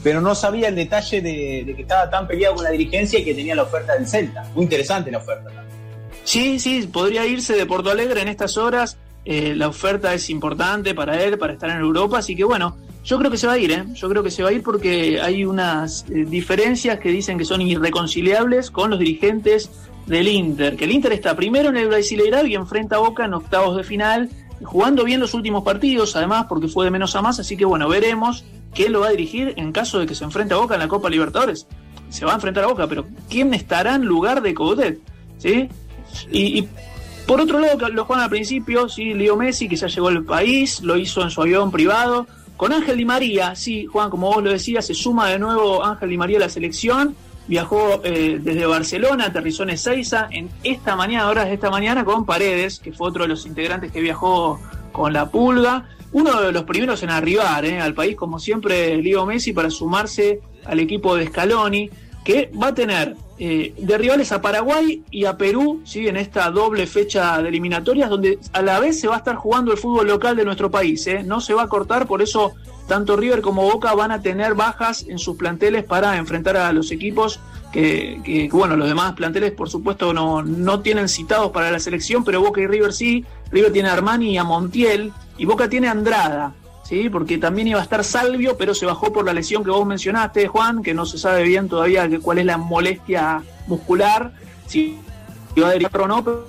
pero 0.03 0.21
no 0.21 0.35
sabía 0.35 0.69
el 0.69 0.75
detalle 0.75 1.21
de, 1.21 1.75
que 1.75 1.83
estaba 1.83 2.09
tan 2.11 2.27
peleado 2.27 2.57
con 2.57 2.65
la 2.65 2.71
dirigencia 2.71 3.19
y 3.19 3.25
que 3.25 3.35
tenía 3.35 3.55
la 3.55 3.65
oferta 3.65 3.95
del 3.95 4.07
Celta. 4.07 4.45
Muy 4.55 4.65
interesante 4.65 5.11
la 5.11 5.19
oferta. 5.19 5.51
Sí, 6.25 6.59
sí, 6.59 6.89
podría 6.93 7.27
irse 7.27 7.57
de 7.57 7.67
Porto 7.67 7.91
Alegre 7.91 8.23
en 8.23 8.29
estas 8.29 8.57
horas. 8.57 8.99
Eh, 9.25 9.55
la 9.55 9.69
oferta 9.69 10.15
es 10.15 10.31
importante 10.31 10.95
para 10.95 11.23
él, 11.23 11.39
para 11.39 11.53
estar 11.53 11.71
en 11.71 11.79
Europa, 11.79 12.19
así 12.19 12.35
que 12.35 12.45
bueno, 12.45 12.77
yo 13.05 13.19
creo 13.19 13.31
que 13.31 13.37
se 13.39 13.47
va 13.47 13.55
a 13.55 13.59
ir, 13.59 13.73
¿eh? 13.73 13.85
Yo 13.95 14.09
creo 14.09 14.23
que 14.23 14.31
se 14.31 14.43
va 14.43 14.51
a 14.51 14.53
ir 14.53 14.63
porque 14.63 15.21
hay 15.21 15.45
unas 15.45 16.05
eh, 16.11 16.25
diferencias 16.27 16.99
que 16.99 17.11
dicen 17.11 17.39
que 17.39 17.45
son 17.45 17.61
irreconciliables 17.61 18.71
con 18.71 18.91
los 18.91 18.99
dirigentes 18.99 19.71
del 20.07 20.29
Inter. 20.29 20.77
Que 20.77 20.85
el 20.85 20.93
Inter 20.93 21.13
está 21.13 21.35
primero 21.35 21.71
en 21.71 21.77
el 21.77 21.89
Brasileirao 21.89 22.47
y 22.47 22.55
enfrenta 22.55 22.97
a 22.97 22.99
Boca 22.99 23.25
en 23.25 23.35
octavos 23.35 23.77
de 23.77 23.85
final, 23.85 24.31
jugando 24.63 25.05
bien 25.05 25.21
los 25.21 25.35
últimos 25.35 25.65
partidos, 25.65 26.17
además, 26.17 26.47
porque 26.49 26.69
fue 26.69 26.85
de 26.85 26.91
menos 26.91 27.15
a 27.17 27.23
más, 27.23 27.39
así 27.39 27.57
que 27.57 27.65
bueno, 27.65 27.89
veremos 27.89 28.45
quién 28.75 28.93
lo 28.93 29.01
va 29.01 29.09
a 29.09 29.11
dirigir 29.11 29.55
en 29.57 29.73
caso 29.73 29.99
de 29.99 30.07
que 30.07 30.15
se 30.15 30.25
enfrente 30.25 30.55
a 30.55 30.59
Boca 30.59 30.75
en 30.75 30.81
la 30.81 30.89
Copa 30.89 31.11
Libertadores. 31.11 31.67
Se 32.09 32.25
va 32.25 32.33
a 32.33 32.35
enfrentar 32.37 32.65
a 32.65 32.69
Boca, 32.69 32.87
pero 32.87 33.07
¿quién 33.29 33.53
estará 33.55 33.95
en 33.95 34.05
lugar 34.05 34.43
de 34.43 34.55
Coudet? 34.55 34.99
¿Sí? 35.39 35.69
Y, 36.31 36.67
por 37.27 37.41
otro 37.41 37.61
lado, 37.61 37.89
lo 37.91 38.05
Juan 38.07 38.21
al 38.21 38.31
principio, 38.31 38.89
sí, 38.89 39.13
Leo 39.13 39.37
Messi, 39.37 39.69
que 39.69 39.77
ya 39.77 39.87
llegó 39.87 40.09
al 40.09 40.25
país, 40.25 40.81
lo 40.81 40.97
hizo 40.97 41.23
en 41.23 41.31
su 41.31 41.43
avión 41.43 41.71
privado. 41.71 42.27
Con 42.57 42.73
Ángel 42.73 42.97
Di 42.97 43.05
María, 43.05 43.55
sí, 43.55 43.87
Juan, 43.87 44.11
como 44.11 44.33
vos 44.33 44.43
lo 44.43 44.51
decías, 44.51 44.87
se 44.87 44.95
suma 44.95 45.29
de 45.29 45.39
nuevo 45.39 45.85
Ángel 45.85 46.09
Di 46.09 46.17
María 46.17 46.39
a 46.39 46.41
la 46.41 46.49
selección. 46.49 47.15
Viajó 47.47 48.01
eh, 48.03 48.39
desde 48.43 48.67
Barcelona, 48.67 49.27
aterrizó 49.27 49.63
en 49.63 49.71
Ezeiza 49.71 50.29
en 50.31 50.51
esta 50.65 50.97
mañana, 50.97 51.29
horas 51.29 51.47
de 51.47 51.55
esta 51.55 51.71
mañana, 51.71 52.05
con 52.05 52.27
Paredes, 52.27 52.79
que 52.79 52.93
fue 52.93 53.09
otro 53.09 53.25
de 53.25 53.29
los 53.29 53.47
integrantes 53.47 53.93
que 53.93 54.01
viajó 54.01 54.61
con 54.93 55.13
la 55.13 55.31
Pulga. 55.31 55.87
Uno 56.13 56.41
de 56.41 56.53
los 56.53 56.65
primeros 56.65 57.03
en 57.03 57.11
arribar 57.11 57.65
eh, 57.65 57.81
al 57.81 57.95
país, 57.95 58.17
como 58.17 58.39
siempre, 58.39 58.97
Leo 59.03 59.27
Messi, 59.27 59.53
para 59.53 59.71
sumarse 59.71 60.41
al 60.65 60.81
equipo 60.81 61.15
de 61.17 61.27
Scaloni, 61.27 61.91
que 62.25 62.51
va 62.61 62.69
a 62.69 62.75
tener 62.75 63.17
eh, 63.41 63.73
de 63.79 63.99
rivales 63.99 64.33
a 64.33 64.41
Paraguay 64.41 65.05
y 65.11 65.25
a 65.25 65.37
Perú, 65.37 65.81
¿sí? 65.85 66.09
en 66.09 66.17
esta 66.17 66.51
doble 66.51 66.87
fecha 66.87 67.41
de 67.41 67.49
eliminatorias, 67.49 68.11
donde 68.11 68.39
a 68.53 68.63
la 68.63 68.81
vez 68.81 68.99
se 69.01 69.07
va 69.07 69.15
a 69.15 69.19
estar 69.19 69.37
jugando 69.37 69.71
el 69.71 69.79
fútbol 69.79 70.09
local 70.09 70.35
de 70.35 70.45
nuestro 70.45 70.71
país. 70.71 71.07
¿eh? 71.07 71.23
No 71.23 71.41
se 71.41 71.55
va 71.55 71.63
a 71.63 71.69
cortar, 71.69 72.07
por 72.07 72.21
eso 72.21 72.55
tanto 72.89 73.17
River 73.17 73.41
como 73.41 73.63
Boca 73.63 73.95
van 73.95 74.11
a 74.11 74.23
tener 74.23 74.55
bajas 74.55 75.07
en 75.09 75.19
sus 75.19 75.37
planteles 75.37 75.85
para 75.85 76.17
enfrentar 76.17 76.57
a 76.57 76.73
los 76.73 76.91
equipos 76.91 77.39
que, 77.73 78.21
que, 78.25 78.49
bueno, 78.51 78.77
los 78.77 78.89
demás 78.89 79.13
planteles 79.13 79.53
por 79.53 79.69
supuesto 79.69 80.13
no, 80.13 80.43
no 80.43 80.81
tienen 80.81 81.09
citados 81.09 81.53
para 81.53 81.71
la 81.71 81.79
selección, 81.79 82.25
pero 82.25 82.41
Boca 82.41 82.61
y 82.61 82.67
River 82.67 82.93
sí. 82.93 83.25
River 83.53 83.73
tiene 83.73 83.89
a 83.89 83.93
Armani 83.93 84.33
y 84.33 84.39
a 84.39 84.45
Montiel, 84.45 85.13
y 85.39 85.45
Boca 85.47 85.69
tiene 85.69 85.89
Andrada. 85.89 86.53
¿sí? 86.89 87.11
porque 87.11 87.37
también 87.37 87.69
iba 87.69 87.81
a 87.81 87.83
estar 87.83 88.03
Salvio, 88.03 88.57
pero 88.57 88.75
se 88.75 88.87
bajó 88.87 89.13
por 89.13 89.25
la 89.25 89.35
lesión 89.35 89.63
que 89.63 89.71
vos 89.71 89.87
mencionaste, 89.87 90.49
Juan, 90.49 90.83
que 90.83 90.95
no 90.95 91.05
se 91.05 91.19
sabe 91.19 91.43
bien 91.43 91.69
todavía 91.69 92.09
cuál 92.23 92.39
es 92.39 92.47
la 92.47 92.57
molestia 92.57 93.43
muscular, 93.67 94.33
si 94.67 94.99
iba 95.55 95.69
a 95.69 95.73
derivar 95.73 96.01
o 96.01 96.09
no, 96.09 96.25
pero 96.25 96.47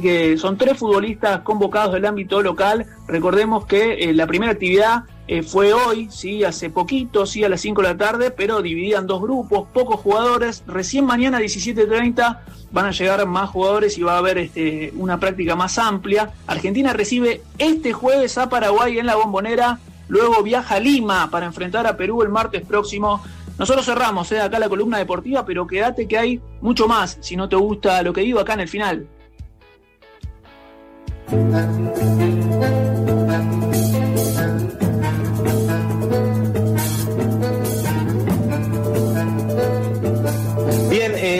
que 0.00 0.36
son 0.36 0.58
tres 0.58 0.78
futbolistas 0.78 1.40
convocados 1.40 1.94
del 1.94 2.04
ámbito 2.04 2.42
local. 2.42 2.86
Recordemos 3.08 3.66
que 3.66 3.94
eh, 3.94 4.12
la 4.12 4.26
primera 4.26 4.52
actividad 4.52 5.04
eh, 5.26 5.42
fue 5.42 5.72
hoy, 5.72 6.08
sí, 6.10 6.44
hace 6.44 6.68
poquito, 6.68 7.24
sí, 7.24 7.44
a 7.44 7.48
las 7.48 7.62
5 7.62 7.80
de 7.80 7.88
la 7.88 7.96
tarde, 7.96 8.30
pero 8.30 8.60
dividida 8.60 8.98
en 8.98 9.06
dos 9.06 9.22
grupos, 9.22 9.66
pocos 9.72 10.00
jugadores. 10.00 10.62
Recién 10.66 11.06
mañana 11.06 11.38
a 11.38 11.40
17.30 11.40 12.40
van 12.70 12.86
a 12.86 12.90
llegar 12.90 13.24
más 13.26 13.48
jugadores 13.48 13.96
y 13.96 14.02
va 14.02 14.14
a 14.14 14.18
haber 14.18 14.36
este, 14.36 14.92
una 14.96 15.18
práctica 15.18 15.56
más 15.56 15.78
amplia. 15.78 16.32
Argentina 16.46 16.92
recibe 16.92 17.40
este 17.56 17.94
jueves 17.94 18.36
a 18.36 18.50
Paraguay 18.50 18.98
en 18.98 19.06
la 19.06 19.14
bombonera, 19.14 19.78
luego 20.08 20.42
viaja 20.42 20.74
a 20.74 20.80
Lima 20.80 21.30
para 21.30 21.46
enfrentar 21.46 21.86
a 21.86 21.96
Perú 21.96 22.22
el 22.22 22.28
martes 22.28 22.62
próximo. 22.66 23.22
Nosotros 23.58 23.86
cerramos 23.86 24.30
eh, 24.32 24.40
acá 24.40 24.58
la 24.58 24.68
columna 24.68 24.98
deportiva, 24.98 25.46
pero 25.46 25.66
quédate 25.66 26.06
que 26.06 26.18
hay 26.18 26.40
mucho 26.60 26.86
más 26.86 27.16
si 27.20 27.34
no 27.36 27.48
te 27.48 27.56
gusta 27.56 28.02
lo 28.02 28.12
que 28.12 28.20
digo 28.20 28.40
acá 28.40 28.54
en 28.54 28.60
el 28.60 28.68
final. 28.68 29.06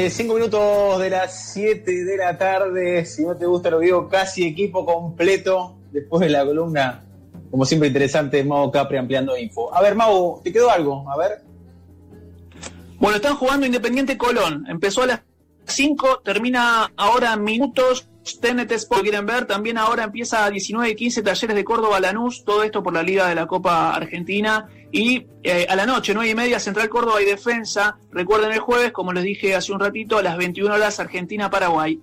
Eh, 0.07 0.11
cinco 0.11 0.35
minutos 0.35 1.01
de 1.01 1.11
las 1.11 1.53
7 1.53 2.05
de 2.05 2.17
la 2.17 2.37
tarde. 2.37 3.07
Si 3.07 3.25
no 3.25 3.37
te 3.37 3.47
gusta 3.47 3.71
lo 3.71 3.79
digo, 3.79 4.09
casi 4.09 4.47
equipo 4.47 4.85
completo. 4.85 5.77
Después 5.91 6.21
de 6.21 6.29
la 6.29 6.45
columna, 6.45 7.03
como 7.51 7.65
siempre, 7.65 7.89
interesante, 7.89 8.43
Mau 8.45 8.71
Capri 8.71 8.99
ampliando 8.99 9.37
info. 9.37 9.75
A 9.75 9.81
ver, 9.81 9.95
Mau, 9.95 10.41
¿te 10.43 10.53
quedó 10.53 10.71
algo? 10.71 11.09
A 11.11 11.17
ver. 11.17 11.43
Bueno, 12.99 13.17
están 13.17 13.37
jugando 13.37 13.65
Independiente 13.65 14.19
Colón. 14.19 14.67
Empezó 14.69 15.03
a 15.05 15.07
las 15.07 15.21
5, 15.67 16.23
termina 16.25 16.93
ahora 16.97 17.37
minutos. 17.37 18.09
TNT 18.41 18.73
Sport 18.73 19.03
quieren 19.03 19.27
ver. 19.27 19.47
También 19.47 19.79
ahora 19.79 20.05
empieza 20.05 20.45
a 20.45 20.51
19 20.51 20.91
y 20.91 20.97
15 20.97 21.23
Talleres 21.23 21.57
de 21.57 21.65
Córdoba 21.65 22.01
Lanús. 22.01 22.45
Todo 22.45 22.63
esto 22.63 22.83
por 22.83 22.93
la 22.93 23.03
Liga 23.03 23.29
de 23.29 23.35
la 23.35 23.47
Copa 23.47 23.95
Argentina. 23.95 24.69
Y 24.95 25.27
eh, 25.43 25.67
a 25.69 25.75
la 25.75 25.87
noche, 25.87 26.15
9 26.15 26.31
y 26.31 26.35
media, 26.37 26.61
Central 26.61 26.89
Córdoba 26.89 27.21
y 27.21 27.25
Defensa. 27.25 27.99
Recuerden 28.13 28.53
el 28.53 28.61
jueves, 28.61 28.93
como 28.93 29.13
les 29.13 29.25
dije 29.25 29.57
hace 29.57 29.73
un 29.73 29.81
ratito, 29.81 30.19
a 30.19 30.23
las 30.23 30.37
21 30.37 30.73
horas 30.73 31.01
Argentina-Paraguay. 31.01 31.99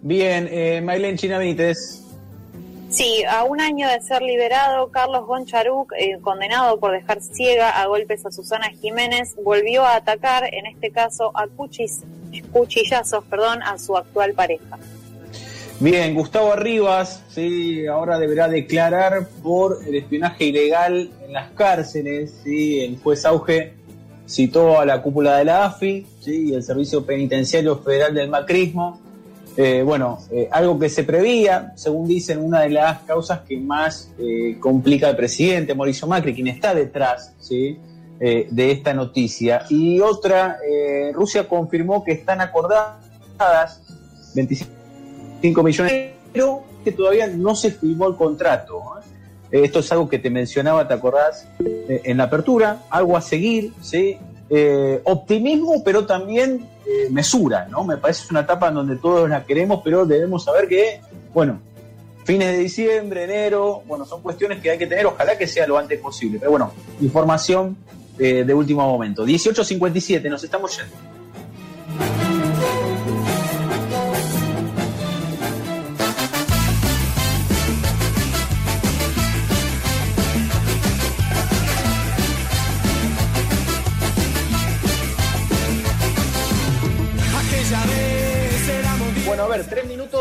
Bien, 0.00 0.48
eh, 0.48 0.80
Maylene 0.80 1.18
Chinamites. 1.18 2.04
Sí, 2.88 3.24
a 3.28 3.42
un 3.42 3.60
año 3.60 3.88
de 3.88 4.00
ser 4.00 4.22
liberado, 4.22 4.92
Carlos 4.92 5.26
Goncharuc, 5.26 5.92
eh, 5.98 6.18
condenado 6.22 6.78
por 6.78 6.92
dejar 6.92 7.20
ciega 7.20 7.70
a 7.70 7.86
golpes 7.86 8.24
a 8.24 8.30
Susana 8.30 8.70
Jiménez, 8.80 9.34
volvió 9.42 9.84
a 9.84 9.96
atacar, 9.96 10.44
en 10.54 10.66
este 10.66 10.92
caso 10.92 11.32
a 11.34 11.48
cuchis, 11.48 12.04
cuchillazos, 12.52 13.24
perdón, 13.24 13.60
a 13.64 13.76
su 13.76 13.96
actual 13.96 14.34
pareja. 14.34 14.78
Bien, 15.78 16.14
Gustavo 16.14 16.52
Arribas, 16.52 17.22
sí, 17.28 17.86
ahora 17.86 18.18
deberá 18.18 18.48
declarar 18.48 19.28
por 19.42 19.80
el 19.86 19.96
espionaje 19.96 20.46
ilegal 20.46 21.10
en 21.22 21.32
las 21.34 21.50
cárceles, 21.50 22.34
sí, 22.42 22.80
el 22.80 22.98
juez 22.98 23.26
Auge 23.26 23.74
citó 24.26 24.80
a 24.80 24.86
la 24.86 25.02
cúpula 25.02 25.36
de 25.36 25.44
la 25.44 25.66
AFI, 25.66 26.06
sí, 26.20 26.48
y 26.48 26.54
el 26.54 26.62
Servicio 26.62 27.04
Penitenciario 27.04 27.76
Federal 27.76 28.14
del 28.14 28.30
Macrismo, 28.30 28.98
eh, 29.58 29.82
bueno, 29.82 30.18
eh, 30.30 30.48
algo 30.50 30.78
que 30.78 30.88
se 30.88 31.04
prevía, 31.04 31.74
según 31.76 32.08
dicen, 32.08 32.38
una 32.38 32.60
de 32.60 32.70
las 32.70 33.00
causas 33.02 33.40
que 33.40 33.58
más 33.58 34.10
eh, 34.18 34.56
complica 34.58 35.08
al 35.08 35.16
presidente 35.16 35.74
Mauricio 35.74 36.08
Macri, 36.08 36.34
quien 36.34 36.48
está 36.48 36.74
detrás 36.74 37.34
¿sí? 37.38 37.78
eh, 38.18 38.48
de 38.50 38.70
esta 38.72 38.94
noticia. 38.94 39.66
Y 39.68 40.00
otra, 40.00 40.56
eh, 40.66 41.10
Rusia 41.12 41.46
confirmó 41.46 42.02
que 42.02 42.12
están 42.12 42.40
acordadas 42.40 43.82
25 44.34 44.75
millones, 45.42 46.12
pero 46.32 46.62
que 46.84 46.92
todavía 46.92 47.26
no 47.26 47.54
se 47.56 47.70
firmó 47.72 48.06
el 48.08 48.16
contrato. 48.16 48.80
¿eh? 49.50 49.62
Esto 49.64 49.80
es 49.80 49.90
algo 49.92 50.08
que 50.08 50.18
te 50.18 50.30
mencionaba, 50.30 50.86
¿te 50.86 50.94
acordás? 50.94 51.48
Eh, 51.60 52.02
en 52.04 52.18
la 52.18 52.24
apertura, 52.24 52.82
algo 52.90 53.16
a 53.16 53.20
seguir, 53.20 53.72
¿sí? 53.80 54.16
Eh, 54.48 55.00
optimismo, 55.04 55.82
pero 55.82 56.06
también 56.06 56.68
mesura, 57.10 57.66
¿no? 57.68 57.82
Me 57.82 57.96
parece 57.96 58.28
una 58.30 58.40
etapa 58.40 58.68
en 58.68 58.74
donde 58.74 58.96
todos 58.96 59.28
la 59.28 59.44
queremos, 59.44 59.80
pero 59.82 60.06
debemos 60.06 60.44
saber 60.44 60.68
que, 60.68 61.00
bueno, 61.34 61.60
fines 62.24 62.52
de 62.52 62.58
diciembre, 62.58 63.24
enero, 63.24 63.82
bueno, 63.86 64.04
son 64.04 64.22
cuestiones 64.22 64.60
que 64.60 64.70
hay 64.70 64.78
que 64.78 64.86
tener, 64.86 65.06
ojalá 65.06 65.36
que 65.36 65.48
sea 65.48 65.66
lo 65.66 65.76
antes 65.76 66.00
posible. 66.00 66.38
Pero 66.38 66.52
bueno, 66.52 66.72
información 67.00 67.76
de 68.16 68.54
último 68.54 68.88
momento. 68.88 69.26
18.57, 69.26 70.30
nos 70.30 70.44
estamos 70.44 70.78
yendo. 70.78 72.25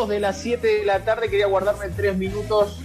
Minutos 0.06 0.10
de 0.10 0.20
las 0.20 0.38
7 0.38 0.68
de 0.68 0.86
la 0.86 1.00
tarde, 1.00 1.30
quería 1.30 1.48
guardarme 1.48 1.88
tres 1.96 2.18
minutos 2.18 2.80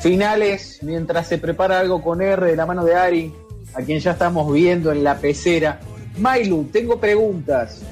finales 0.00 0.78
mientras 0.82 1.26
se 1.26 1.38
prepara 1.38 1.80
algo 1.80 2.02
con 2.02 2.22
R 2.22 2.46
de 2.46 2.56
la 2.56 2.66
mano 2.66 2.84
de 2.84 2.94
Ari, 2.94 3.32
a 3.74 3.82
quien 3.82 4.00
ya 4.00 4.12
estamos 4.12 4.50
viendo 4.52 4.92
en 4.92 5.04
la 5.04 5.18
pecera. 5.18 5.80
Mailu, 6.18 6.64
tengo 6.72 6.98
preguntas. 6.98 7.82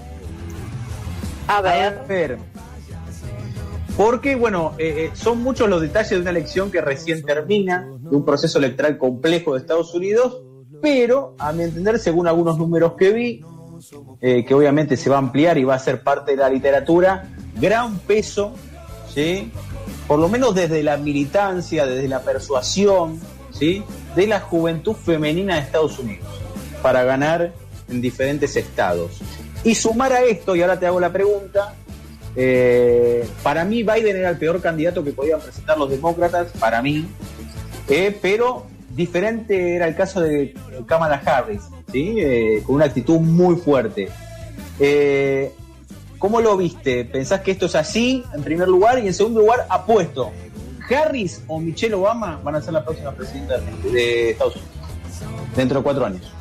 A 1.47 1.59
A 1.59 1.61
ver, 1.61 2.01
ver. 2.09 2.39
Porque, 3.97 4.35
bueno, 4.35 4.75
eh, 4.79 5.07
eh, 5.07 5.11
son 5.15 5.43
muchos 5.43 5.69
los 5.69 5.81
detalles 5.81 6.11
de 6.11 6.21
una 6.21 6.31
elección 6.31 6.71
que 6.71 6.81
recién 6.81 7.23
termina, 7.23 7.87
de 8.01 8.17
un 8.17 8.25
proceso 8.25 8.59
electoral 8.59 8.99
complejo 8.99 9.55
de 9.55 9.61
Estados 9.61 9.95
Unidos, 9.95 10.43
pero, 10.83 11.37
a 11.39 11.53
mi 11.53 11.63
entender, 11.63 11.99
según 11.99 12.27
algunos 12.27 12.59
números 12.59 12.95
que 12.99 13.13
vi, 13.13 13.45
eh, 14.21 14.45
que 14.45 14.55
obviamente 14.55 14.97
se 14.97 15.11
va 15.11 15.17
a 15.17 15.19
ampliar 15.21 15.59
y 15.59 15.65
va 15.65 15.75
a 15.75 15.79
ser 15.79 16.03
parte 16.03 16.33
de 16.33 16.39
la 16.39 16.49
literatura, 16.49 17.29
gran 17.61 17.99
peso, 17.99 18.55
¿sí? 19.13 19.51
por 20.07 20.19
lo 20.19 20.29
menos 20.29 20.55
desde 20.55 20.83
la 20.83 20.97
militancia, 20.97 21.87
desde 21.87 22.09
la 22.09 22.23
persuasión, 22.23 23.21
¿sí? 23.51 23.83
de 24.15 24.27
la 24.27 24.41
juventud 24.41 24.95
femenina 24.95 25.55
de 25.57 25.61
Estados 25.63 25.99
Unidos, 25.99 26.29
para 26.83 27.05
ganar 27.05 27.53
en 27.89 28.01
diferentes 28.01 28.57
estados. 28.57 29.21
Y 29.63 29.75
sumar 29.75 30.13
a 30.13 30.23
esto, 30.23 30.55
y 30.55 30.63
ahora 30.63 30.79
te 30.79 30.87
hago 30.87 31.01
la 31.01 31.13
pregunta, 31.13 31.75
eh, 32.37 33.27
para 33.43 33.65
mí 33.65 33.83
Biden 33.83 34.17
era 34.17 34.31
el 34.31 34.39
peor 34.39 34.61
candidato 34.61 35.05
que 35.05 35.13
podían 35.13 35.41
presentar 35.41 35.79
los 35.79 35.89
demócratas, 35.89 36.49
para 36.59 36.83
mí, 36.83 37.07
eh, 37.89 38.17
pero 38.21 38.67
diferente 38.91 39.77
era 39.77 39.87
el 39.87 39.95
caso 39.95 40.21
de 40.21 40.55
Kamala 40.87 41.23
Harris, 41.25 41.63
¿sí? 41.91 42.17
Eh, 42.19 42.63
con 42.67 42.77
una 42.77 42.87
actitud 42.87 43.21
muy 43.21 43.57
fuerte. 43.57 44.09
¿Cómo 46.25 46.41
lo 46.41 46.57
viste? 46.57 47.05
¿Pensás 47.05 47.41
que 47.43 47.51
esto 47.51 47.67
es 47.67 47.75
así, 47.75 48.25
en 48.33 48.43
primer 48.43 48.67
lugar? 48.67 48.99
Y 48.99 49.07
en 49.09 49.13
segundo 49.13 49.41
lugar, 49.41 49.67
apuesto, 49.69 50.33
¿Harris 50.89 51.45
o 51.49 51.61
Michelle 51.61 51.93
Obama 51.97 52.41
van 52.43 52.55
a 52.55 52.63
ser 52.63 52.73
la 52.73 52.83
próxima 52.83 53.13
presidenta 53.13 53.59
de- 53.59 54.31
Estados 54.31 54.57
Unidos? 54.57 54.73
Dentro 55.55 55.81
de 55.81 55.85
cuatro 55.85 56.07
años. 56.07 56.33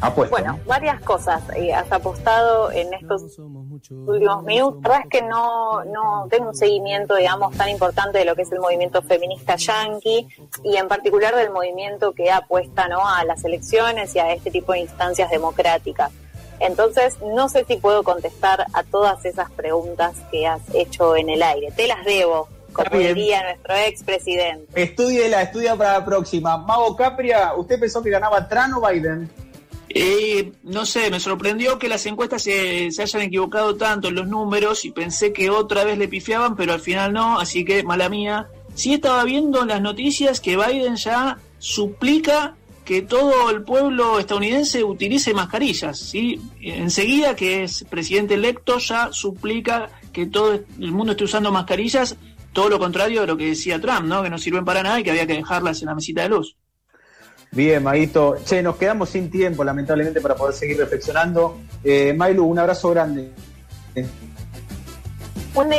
Apuesto. 0.00 0.34
bueno, 0.34 0.54
¿no? 0.54 0.64
varias 0.64 1.02
cosas. 1.02 1.42
eh, 1.54 1.74
has 1.74 1.92
apostado 1.92 2.72
en 2.72 2.94
estos 2.94 3.38
últimos 3.38 4.42
minutos. 4.42 4.80
La 4.82 4.88
verdad 4.88 5.00
es 5.04 5.10
que 5.10 5.20
no, 5.26 5.84
no 5.84 6.26
tengo 6.30 6.48
un 6.48 6.54
seguimiento, 6.54 7.14
digamos, 7.16 7.54
tan 7.58 7.68
importante 7.68 8.16
de 8.16 8.24
lo 8.24 8.34
que 8.34 8.40
es 8.40 8.52
el 8.52 8.58
movimiento 8.60 9.02
feminista 9.02 9.56
yanqui 9.56 10.28
y 10.62 10.76
en 10.78 10.88
particular 10.88 11.36
del 11.36 11.50
movimiento 11.50 12.14
que 12.14 12.30
apuesta 12.30 12.88
¿no? 12.88 13.06
a 13.06 13.22
las 13.24 13.44
elecciones 13.44 14.14
y 14.14 14.18
a 14.20 14.32
este 14.32 14.50
tipo 14.50 14.72
de 14.72 14.78
instancias 14.80 15.28
democráticas. 15.30 16.10
Entonces, 16.60 17.16
no 17.20 17.48
sé 17.48 17.64
si 17.66 17.76
puedo 17.76 18.02
contestar 18.02 18.66
a 18.72 18.82
todas 18.84 19.24
esas 19.24 19.50
preguntas 19.52 20.14
que 20.30 20.46
has 20.46 20.62
hecho 20.74 21.16
en 21.16 21.28
el 21.28 21.42
aire. 21.42 21.72
Te 21.74 21.86
las 21.86 22.04
debo, 22.04 22.48
como 22.72 22.98
bien. 22.98 23.14
diría 23.14 23.42
nuestro 23.42 23.74
expresidente. 23.74 24.82
Estudiela, 24.82 25.42
estudia 25.42 25.76
para 25.76 25.94
la 25.94 26.04
próxima. 26.04 26.56
Mago 26.56 26.94
Capria, 26.96 27.54
¿usted 27.56 27.78
pensó 27.78 28.02
que 28.02 28.10
ganaba 28.10 28.48
Trump 28.48 28.78
o 28.78 28.88
Biden? 28.88 29.30
Eh, 29.96 30.52
no 30.64 30.86
sé, 30.86 31.08
me 31.10 31.20
sorprendió 31.20 31.78
que 31.78 31.88
las 31.88 32.04
encuestas 32.06 32.42
se, 32.42 32.90
se 32.90 33.02
hayan 33.02 33.22
equivocado 33.22 33.76
tanto 33.76 34.08
en 34.08 34.16
los 34.16 34.26
números 34.26 34.84
y 34.84 34.90
pensé 34.90 35.32
que 35.32 35.50
otra 35.50 35.84
vez 35.84 35.98
le 35.98 36.08
pifiaban, 36.08 36.56
pero 36.56 36.72
al 36.72 36.80
final 36.80 37.12
no, 37.12 37.38
así 37.38 37.64
que 37.64 37.84
mala 37.84 38.08
mía. 38.08 38.48
Sí 38.74 38.94
estaba 38.94 39.22
viendo 39.22 39.62
en 39.62 39.68
las 39.68 39.80
noticias 39.80 40.40
que 40.40 40.56
Biden 40.56 40.96
ya 40.96 41.38
suplica 41.58 42.56
que 42.84 43.02
todo 43.02 43.50
el 43.50 43.62
pueblo 43.62 44.18
estadounidense 44.18 44.84
utilice 44.84 45.32
mascarillas, 45.32 45.98
¿sí? 45.98 46.40
Enseguida 46.60 47.34
que 47.34 47.64
es 47.64 47.84
presidente 47.88 48.34
electo 48.34 48.78
ya 48.78 49.10
suplica 49.12 49.88
que 50.12 50.26
todo 50.26 50.52
el 50.52 50.92
mundo 50.92 51.12
esté 51.12 51.24
usando 51.24 51.50
mascarillas, 51.50 52.16
todo 52.52 52.68
lo 52.68 52.78
contrario 52.78 53.22
de 53.22 53.26
lo 53.26 53.36
que 53.36 53.46
decía 53.46 53.80
Trump, 53.80 54.04
¿no? 54.04 54.22
Que 54.22 54.30
no 54.30 54.38
sirven 54.38 54.64
para 54.64 54.82
nada 54.82 55.00
y 55.00 55.02
que 55.02 55.10
había 55.10 55.26
que 55.26 55.34
dejarlas 55.34 55.80
en 55.80 55.86
la 55.86 55.94
mesita 55.94 56.22
de 56.22 56.28
luz. 56.28 56.56
Bien, 57.50 57.82
Maguito. 57.82 58.36
Che, 58.44 58.62
nos 58.62 58.76
quedamos 58.76 59.10
sin 59.10 59.30
tiempo, 59.30 59.62
lamentablemente, 59.62 60.20
para 60.20 60.34
poder 60.34 60.54
seguir 60.54 60.76
reflexionando. 60.76 61.60
Eh, 61.84 62.12
Mailu, 62.12 62.44
un 62.44 62.58
abrazo 62.58 62.90
grande. 62.90 63.30
Una 65.54 65.76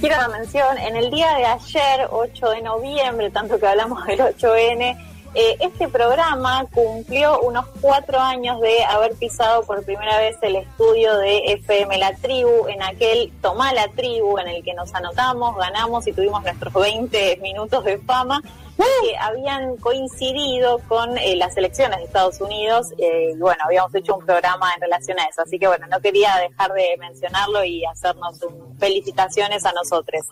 quiero 0.00 0.16
una 0.18 0.28
mención, 0.28 0.78
en 0.78 0.96
el 0.96 1.10
día 1.10 1.36
de 1.36 1.44
ayer, 1.44 2.08
8 2.10 2.50
de 2.50 2.62
noviembre, 2.62 3.30
tanto 3.30 3.58
que 3.58 3.66
hablamos 3.66 4.06
del 4.06 4.20
8N, 4.20 5.11
Eh, 5.34 5.56
este 5.60 5.88
programa 5.88 6.66
cumplió 6.74 7.40
unos 7.40 7.64
cuatro 7.80 8.20
años 8.20 8.60
de 8.60 8.84
haber 8.84 9.14
pisado 9.14 9.62
por 9.62 9.82
primera 9.82 10.18
vez 10.18 10.36
el 10.42 10.56
estudio 10.56 11.16
de 11.16 11.54
FM 11.54 11.96
La 11.96 12.14
Tribu, 12.16 12.68
en 12.68 12.82
aquel 12.82 13.32
Tomá 13.40 13.72
la 13.72 13.88
Tribu, 13.88 14.38
en 14.38 14.48
el 14.48 14.62
que 14.62 14.74
nos 14.74 14.94
anotamos, 14.94 15.56
ganamos 15.56 16.06
y 16.06 16.12
tuvimos 16.12 16.42
nuestros 16.42 16.74
20 16.74 17.38
minutos 17.40 17.82
de 17.84 17.96
fama, 17.96 18.42
que 18.76 19.16
habían 19.16 19.76
coincidido 19.78 20.80
con 20.86 21.16
eh, 21.16 21.34
las 21.36 21.56
elecciones 21.56 21.98
de 22.00 22.04
Estados 22.04 22.38
Unidos 22.42 22.92
eh, 22.98 23.32
y 23.34 23.38
bueno, 23.38 23.62
habíamos 23.64 23.94
hecho 23.94 24.16
un 24.16 24.26
programa 24.26 24.74
en 24.74 24.82
relación 24.82 25.18
a 25.18 25.24
eso, 25.24 25.42
así 25.42 25.58
que 25.58 25.66
bueno, 25.66 25.86
no 25.86 25.98
quería 26.00 26.36
dejar 26.36 26.74
de 26.74 26.94
mencionarlo 26.98 27.64
y 27.64 27.86
hacernos 27.86 28.42
un, 28.42 28.78
felicitaciones 28.78 29.64
a 29.64 29.72
nosotros. 29.72 30.26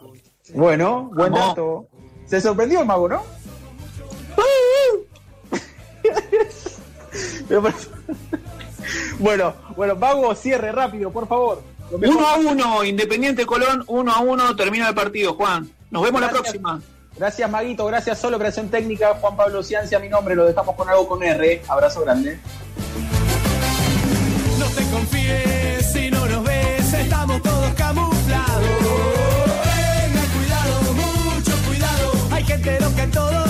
Bueno, 0.52 1.10
buen 1.14 1.32
dato. 1.32 1.86
Se 2.26 2.38
sorprendió 2.38 2.80
el 2.80 2.86
mago, 2.86 3.08
¿no? 3.08 3.40
bueno, 9.18 9.54
bueno, 9.76 9.96
Mago, 9.96 10.34
cierre 10.34 10.72
rápido, 10.72 11.10
por 11.10 11.26
favor. 11.26 11.62
Uno 11.90 12.28
a 12.28 12.36
uno, 12.36 12.84
Independiente 12.84 13.44
Colón, 13.44 13.84
uno 13.88 14.12
a 14.12 14.20
uno, 14.20 14.54
termina 14.54 14.88
el 14.88 14.94
partido, 14.94 15.34
Juan. 15.34 15.68
Nos 15.90 16.02
vemos 16.02 16.20
la 16.20 16.28
Gracias. 16.28 16.52
próxima. 16.52 16.80
Gracias, 17.16 17.50
Maguito. 17.50 17.84
Gracias, 17.86 18.18
Solo 18.18 18.36
Operación 18.36 18.68
Técnica. 18.68 19.14
Juan 19.20 19.36
Pablo 19.36 19.62
Ciancia, 19.62 19.98
mi 19.98 20.08
nombre. 20.08 20.34
Lo 20.36 20.46
dejamos 20.46 20.74
con 20.76 20.88
algo 20.88 21.08
con 21.08 21.22
R. 21.22 21.62
Abrazo 21.68 22.02
grande. 22.02 22.38
No 24.58 24.66
te 24.66 24.84
confíes 24.90 25.92
si 25.92 26.10
no 26.10 26.26
nos 26.26 26.44
ves, 26.44 26.92
estamos 26.94 27.42
todos 27.42 27.74
camuflados. 27.74 28.68
Tengan 29.64 30.28
cuidado, 30.30 30.92
mucho 30.94 31.52
cuidado, 31.66 32.12
hay 32.30 32.44
gente 32.44 32.80
loca 32.80 33.02
en 33.02 33.10
todos 33.10 33.49